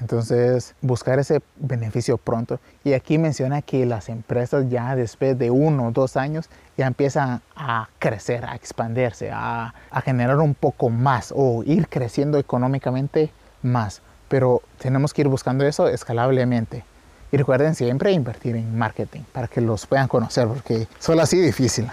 entonces, 0.00 0.74
buscar 0.80 1.18
ese 1.18 1.42
beneficio 1.56 2.18
pronto. 2.18 2.60
Y 2.84 2.92
aquí 2.92 3.18
menciona 3.18 3.62
que 3.62 3.84
las 3.84 4.08
empresas 4.08 4.66
ya 4.68 4.94
después 4.94 5.36
de 5.38 5.50
uno 5.50 5.88
o 5.88 5.90
dos 5.90 6.16
años 6.16 6.48
ya 6.76 6.86
empiezan 6.86 7.40
a 7.56 7.88
crecer, 7.98 8.44
a 8.44 8.54
expandirse, 8.54 9.30
a, 9.32 9.74
a 9.90 10.00
generar 10.02 10.38
un 10.38 10.54
poco 10.54 10.88
más 10.88 11.32
o 11.34 11.64
ir 11.64 11.88
creciendo 11.88 12.38
económicamente 12.38 13.32
más. 13.62 14.02
Pero 14.28 14.62
tenemos 14.78 15.12
que 15.12 15.22
ir 15.22 15.28
buscando 15.28 15.66
eso 15.66 15.88
escalablemente. 15.88 16.84
Y 17.30 17.36
recuerden 17.36 17.74
siempre 17.74 18.12
invertir 18.12 18.56
en 18.56 18.76
marketing 18.76 19.20
para 19.32 19.48
que 19.48 19.60
los 19.60 19.86
puedan 19.86 20.08
conocer, 20.08 20.46
porque 20.48 20.88
solo 20.98 21.22
así 21.22 21.38
difícil. 21.38 21.90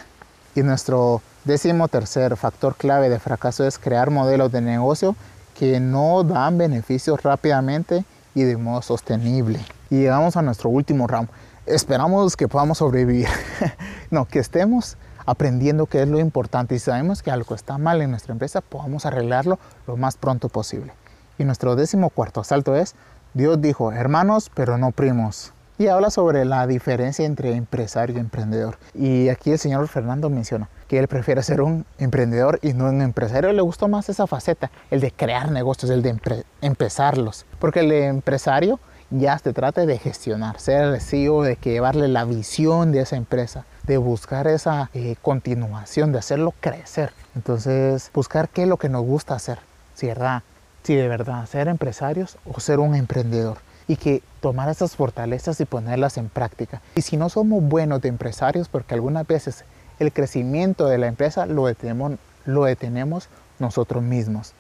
Y 0.56 0.64
nuestro 0.64 1.22
décimo 1.44 1.88
tercer 1.88 2.36
factor 2.38 2.76
clave 2.76 3.10
de 3.10 3.20
fracaso 3.20 3.68
es 3.68 3.78
crear 3.78 4.10
modelos 4.10 4.52
de 4.52 4.62
negocio 4.62 5.16
que 5.58 5.80
no 5.80 6.24
dan 6.24 6.58
beneficios 6.58 7.22
rápidamente 7.24 8.06
y 8.34 8.44
de 8.44 8.58
modo 8.58 8.82
sostenible. 8.82 9.60
Y 9.90 9.98
llegamos 9.98 10.38
a 10.38 10.42
nuestro 10.42 10.70
último 10.70 11.08
ramo. 11.08 11.28
Esperamos 11.66 12.38
que 12.38 12.48
podamos 12.48 12.78
sobrevivir. 12.78 13.28
no, 14.12 14.26
que 14.26 14.40
estemos 14.40 14.98
aprendiendo 15.26 15.88
qué 15.88 16.04
es 16.04 16.08
lo 16.08 16.20
importante 16.20 16.76
y 16.76 16.80
sabemos 16.80 17.24
que 17.24 17.32
algo 17.32 17.56
está 17.56 17.78
mal 17.78 18.02
en 18.02 18.12
nuestra 18.12 18.34
empresa, 18.34 18.62
podamos 18.62 19.06
arreglarlo 19.06 19.60
lo 19.88 19.98
más 19.98 20.18
pronto 20.18 20.50
posible. 20.50 20.94
Y 21.38 21.44
nuestro 21.44 21.76
décimo 21.76 22.10
cuarto 22.10 22.42
asalto 22.42 22.76
es, 22.76 22.96
Dios 23.36 23.60
dijo, 23.60 23.92
hermanos, 23.92 24.50
pero 24.56 24.78
no 24.78 24.92
primos 24.92 25.52
y 25.78 25.88
habla 25.88 26.10
sobre 26.10 26.46
la 26.46 26.66
diferencia 26.68 27.26
entre 27.26 27.54
empresario 27.54 28.16
y 28.16 28.20
emprendedor. 28.20 28.78
Y 28.94 29.28
aquí 29.28 29.52
el 29.52 29.60
señor 29.60 29.90
Fernando 29.90 30.30
menciona 30.30 30.70
que 30.88 31.00
él 31.00 31.10
prefiere 31.10 31.44
ser 31.44 31.62
un 31.62 31.86
emprendedor 31.98 32.60
y 32.62 32.72
no 32.72 32.86
un 32.86 33.02
empresario. 33.02 33.52
Le 33.52 33.62
gustó 33.62 33.90
más 33.90 34.08
esa 34.08 34.26
faceta, 34.26 34.72
el 34.90 35.02
de 35.02 35.12
crear 35.12 35.52
negocios, 35.52 35.92
el 35.92 36.02
de 36.02 36.18
empezarlos. 36.62 37.46
Porque 37.60 37.82
el 37.82 37.92
empresario 37.92 38.80
ya 39.10 39.38
se 39.38 39.52
trata 39.52 39.86
de 39.86 39.98
gestionar, 39.98 40.58
ser 40.62 40.86
el 40.86 41.02
CEO, 41.02 41.44
de 41.44 41.58
llevarle 41.62 42.08
la 42.08 42.24
visión 42.24 42.94
de 42.94 43.02
esa 43.02 43.18
empresa, 43.18 43.66
de 43.84 43.98
buscar 43.98 44.48
esa 44.48 44.90
eh, 44.94 45.18
continuación, 45.22 46.14
de 46.14 46.20
hacerlo 46.20 46.54
crecer. 46.62 47.12
Entonces, 47.36 48.12
buscar 48.14 48.48
qué 48.48 48.64
es 48.64 48.70
lo 48.70 48.78
que 48.78 48.88
nos 48.88 49.04
gusta 49.04 49.36
hacer, 49.36 49.60
¿verdad? 50.02 50.42
Si 50.86 50.96
de 50.96 51.08
verdad 51.08 51.48
ser 51.48 51.68
empresarios 51.68 52.38
o 52.46 52.60
ser 52.60 52.80
un 52.80 52.94
emprendedor 52.96 53.58
y 53.88 53.96
que 53.98 54.22
tomar 54.40 54.70
esas 54.70 54.96
fortalezas 54.96 55.60
y 55.60 55.66
ponerlas 55.66 56.18
en 56.18 56.30
práctica. 56.30 56.82
Y 56.96 57.02
si 57.02 57.18
no 57.18 57.30
somos 57.30 57.64
buenos 57.64 58.02
de 58.02 58.10
empresarios, 58.10 58.68
porque 58.68 58.94
algunas 58.94 59.26
veces 59.26 59.66
el 60.00 60.12
crecimiento 60.14 60.88
de 60.88 60.98
la 60.98 61.08
empresa 61.08 61.46
lo 61.46 61.66
detenemos, 61.66 63.30
nosotros 63.58 64.04
mismos, 64.04 64.54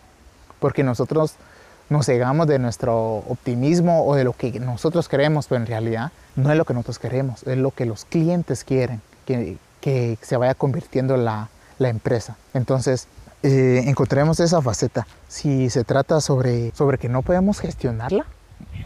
porque 0.59 0.83
nosotros 0.83 1.35
nos 1.89 2.05
cegamos 2.05 2.47
de 2.47 2.59
nuestro 2.59 3.17
optimismo 3.17 4.05
o 4.05 4.15
de 4.15 4.23
lo 4.23 4.33
que 4.33 4.59
nosotros 4.59 5.07
queremos, 5.07 5.47
pero 5.47 5.61
en 5.61 5.67
realidad 5.67 6.11
no 6.35 6.51
es 6.51 6.57
lo 6.57 6.65
que 6.65 6.73
nosotros 6.73 6.97
queremos, 6.97 7.43
es 7.43 7.57
lo 7.57 7.71
que 7.71 7.85
los 7.85 8.05
clientes 8.05 8.63
quieren, 8.63 9.01
que, 9.25 9.57
que 9.81 10.17
se 10.21 10.37
vaya 10.37 10.55
convirtiendo 10.55 11.17
la, 11.17 11.49
la 11.77 11.89
empresa. 11.89 12.37
Entonces, 12.53 13.07
eh, 13.45 13.83
encontremos 13.85 14.39
esa 14.39 14.59
faceta. 14.59 15.05
Si 15.27 15.69
se 15.69 15.83
trata 15.83 16.19
sobre, 16.19 16.71
sobre 16.71 16.97
que 16.97 17.09
no 17.09 17.21
podemos 17.21 17.59
gestionarla, 17.59 18.25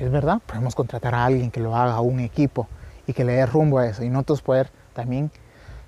es 0.02 0.12
verdad, 0.12 0.42
podemos 0.46 0.76
contratar 0.76 1.16
a 1.16 1.24
alguien 1.24 1.50
que 1.50 1.62
lo 1.62 1.78
haga, 1.78 2.02
un 2.02 2.20
equipo, 2.20 2.68
y 3.08 3.14
que 3.14 3.24
le 3.24 3.34
dé 3.36 3.46
rumbo 3.46 3.80
a 3.80 3.88
eso. 3.88 4.04
Y 4.04 4.10
nosotros 4.10 4.42
poder 4.42 4.70
también 4.94 5.32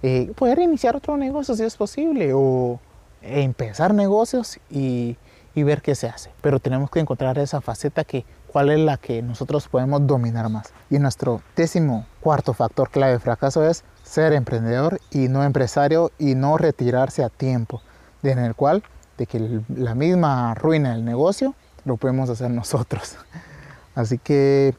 eh, 0.04 0.32
poder 0.38 0.60
iniciar 0.60 0.96
otro 0.96 1.18
negocio 1.18 1.54
si 1.54 1.64
es 1.64 1.76
posible, 1.76 2.32
o 2.34 2.80
empezar 3.22 3.94
negocios 3.94 4.58
y, 4.70 5.18
y, 5.54 5.64
ver 5.64 5.82
qué 5.82 5.94
se 5.94 6.08
hace. 6.08 6.32
Pero 6.40 6.62
tenemos 6.62 6.90
que 6.90 7.02
encontrar 7.02 7.38
esa 7.40 7.60
faceta 7.60 8.06
que 8.06 8.24
cuál 8.48 8.70
es 8.70 8.80
la 8.80 8.96
que 8.96 9.22
nosotros 9.22 9.68
podemos 9.68 10.08
dominar 10.08 10.48
más. 10.48 10.72
Y 10.90 10.98
nuestro 10.98 11.42
décimo 11.58 12.06
cuarto 12.22 12.54
factor 12.54 12.90
clave 12.90 13.12
de 13.12 13.20
fracaso 13.20 13.68
es 13.68 13.84
ser 14.04 14.32
emprendedor 14.32 15.02
y 15.12 15.28
no 15.28 15.44
empresario 15.44 16.12
y 16.18 16.36
no 16.36 16.58
retirarse 16.58 17.22
a 17.22 17.30
tiempo, 17.30 17.82
en 18.24 18.40
el 18.40 18.56
cual 18.56 18.84
de 19.18 19.26
que 19.26 19.62
la 19.76 19.96
misma 19.96 20.54
ruina 20.54 20.94
del 20.94 21.06
negocio 21.06 21.56
lo 21.86 21.98
podemos 21.98 22.30
hacer 22.30 22.52
nosotros. 22.52 23.16
Así 23.96 24.18
que 24.18 24.76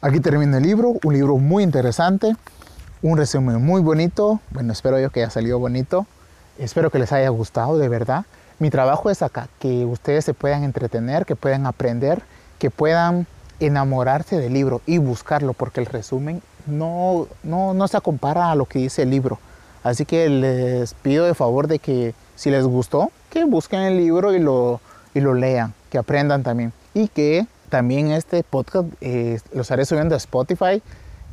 aquí 0.00 0.20
termina 0.20 0.58
el 0.58 0.64
libro, 0.64 0.94
un 1.04 1.14
libro 1.14 1.36
muy 1.36 1.62
interesante, 1.62 2.36
un 3.02 3.16
resumen 3.16 3.64
muy 3.64 3.80
bonito. 3.80 4.40
Bueno, 4.50 4.72
espero 4.72 4.98
yo 4.98 5.10
que 5.10 5.22
haya 5.22 5.30
salido 5.30 5.58
bonito. 5.58 6.06
Espero 6.58 6.90
que 6.90 6.98
les 6.98 7.12
haya 7.12 7.28
gustado, 7.30 7.78
de 7.78 7.88
verdad. 7.88 8.26
Mi 8.58 8.68
trabajo 8.68 9.08
es 9.08 9.22
acá, 9.22 9.48
que 9.58 9.86
ustedes 9.86 10.26
se 10.26 10.34
puedan 10.34 10.64
entretener, 10.64 11.24
que 11.24 11.34
puedan 11.34 11.66
aprender, 11.66 12.22
que 12.58 12.70
puedan 12.70 13.26
enamorarse 13.58 14.38
del 14.38 14.52
libro 14.52 14.82
y 14.84 14.98
buscarlo, 14.98 15.54
porque 15.54 15.80
el 15.80 15.86
resumen 15.86 16.42
no, 16.66 17.26
no, 17.42 17.72
no 17.72 17.88
se 17.88 18.00
compara 18.02 18.50
a 18.50 18.54
lo 18.54 18.66
que 18.66 18.80
dice 18.80 19.02
el 19.02 19.10
libro. 19.10 19.38
Así 19.82 20.04
que 20.04 20.28
les 20.28 20.92
pido 20.92 21.24
de 21.24 21.34
favor 21.34 21.68
de 21.68 21.78
que 21.78 22.14
si 22.40 22.50
les 22.50 22.64
gustó, 22.64 23.12
que 23.28 23.44
busquen 23.44 23.80
el 23.80 23.98
libro 23.98 24.34
y 24.34 24.38
lo, 24.38 24.80
y 25.12 25.20
lo 25.20 25.34
lean, 25.34 25.74
que 25.90 25.98
aprendan 25.98 26.42
también. 26.42 26.72
Y 26.94 27.08
que 27.08 27.46
también 27.68 28.12
este 28.12 28.42
podcast 28.42 28.88
eh, 29.02 29.38
lo 29.52 29.60
estaré 29.60 29.84
subiendo 29.84 30.14
a 30.14 30.16
Spotify 30.16 30.82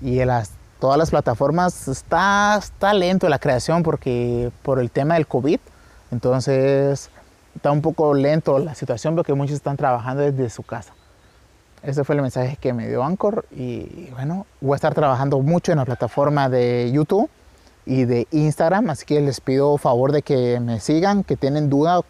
y 0.01 0.19
en 0.19 0.27
las, 0.27 0.51
todas 0.81 0.97
las 0.97 1.09
plataformas. 1.09 1.87
Está, 1.87 2.57
está 2.61 2.93
lento 2.93 3.29
la 3.29 3.39
creación 3.39 3.83
porque 3.83 4.51
por 4.63 4.79
el 4.79 4.91
tema 4.91 5.13
del 5.13 5.27
COVID. 5.27 5.61
Entonces 6.11 7.09
está 7.55 7.71
un 7.71 7.81
poco 7.81 8.13
lento 8.13 8.59
la 8.59 8.75
situación 8.75 9.15
porque 9.15 9.33
muchos 9.33 9.55
están 9.55 9.77
trabajando 9.77 10.23
desde 10.23 10.49
su 10.49 10.63
casa. 10.63 10.91
Ese 11.83 12.03
fue 12.03 12.15
el 12.15 12.21
mensaje 12.21 12.57
que 12.59 12.73
me 12.73 12.85
dio 12.89 13.01
Anchor 13.01 13.45
y 13.49 14.09
bueno, 14.11 14.45
voy 14.59 14.73
a 14.73 14.75
estar 14.75 14.93
trabajando 14.93 15.39
mucho 15.39 15.71
en 15.71 15.77
la 15.77 15.85
plataforma 15.85 16.49
de 16.49 16.91
YouTube 16.91 17.29
y 17.87 18.05
de 18.05 18.27
Instagram, 18.31 18.89
así 18.89 19.05
que 19.05 19.19
les 19.21 19.41
pido 19.41 19.77
favor 19.77 20.11
de 20.11 20.21
que 20.21 20.59
me 20.59 20.79
sigan, 20.79 21.23
que 21.23 21.35
tienen 21.35 21.69
duda, 21.69 22.01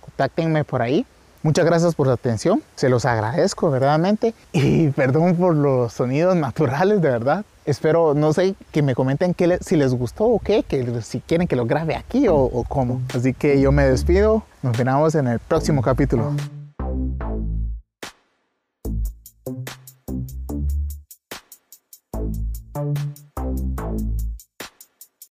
contáctenme 0.00 0.64
por 0.64 0.82
ahí. 0.82 1.04
Muchas 1.42 1.64
gracias 1.64 1.94
por 1.94 2.06
su 2.06 2.12
atención, 2.12 2.62
se 2.74 2.88
los 2.88 3.04
agradezco 3.04 3.70
verdaderamente 3.70 4.34
y 4.52 4.88
perdón 4.96 5.36
por 5.36 5.54
los 5.54 5.92
sonidos 5.92 6.34
naturales, 6.36 7.00
de 7.02 7.10
verdad. 7.10 7.44
Espero, 7.66 8.14
no 8.14 8.32
sé, 8.32 8.54
que 8.70 8.82
me 8.82 8.94
comenten 8.94 9.34
que 9.34 9.58
si 9.60 9.76
les 9.76 9.92
gustó 9.92 10.24
o 10.24 10.38
qué, 10.38 10.62
que 10.62 11.02
si 11.02 11.20
quieren 11.20 11.48
que 11.48 11.56
lo 11.56 11.66
grabe 11.66 11.96
aquí 11.96 12.28
o, 12.28 12.36
o 12.36 12.64
cómo. 12.64 13.00
Así 13.12 13.34
que 13.34 13.60
yo 13.60 13.72
me 13.72 13.84
despido, 13.84 14.44
nos 14.62 14.76
vemos 14.76 15.16
en 15.16 15.26
el 15.26 15.40
próximo 15.40 15.82
capítulo. 15.82 16.32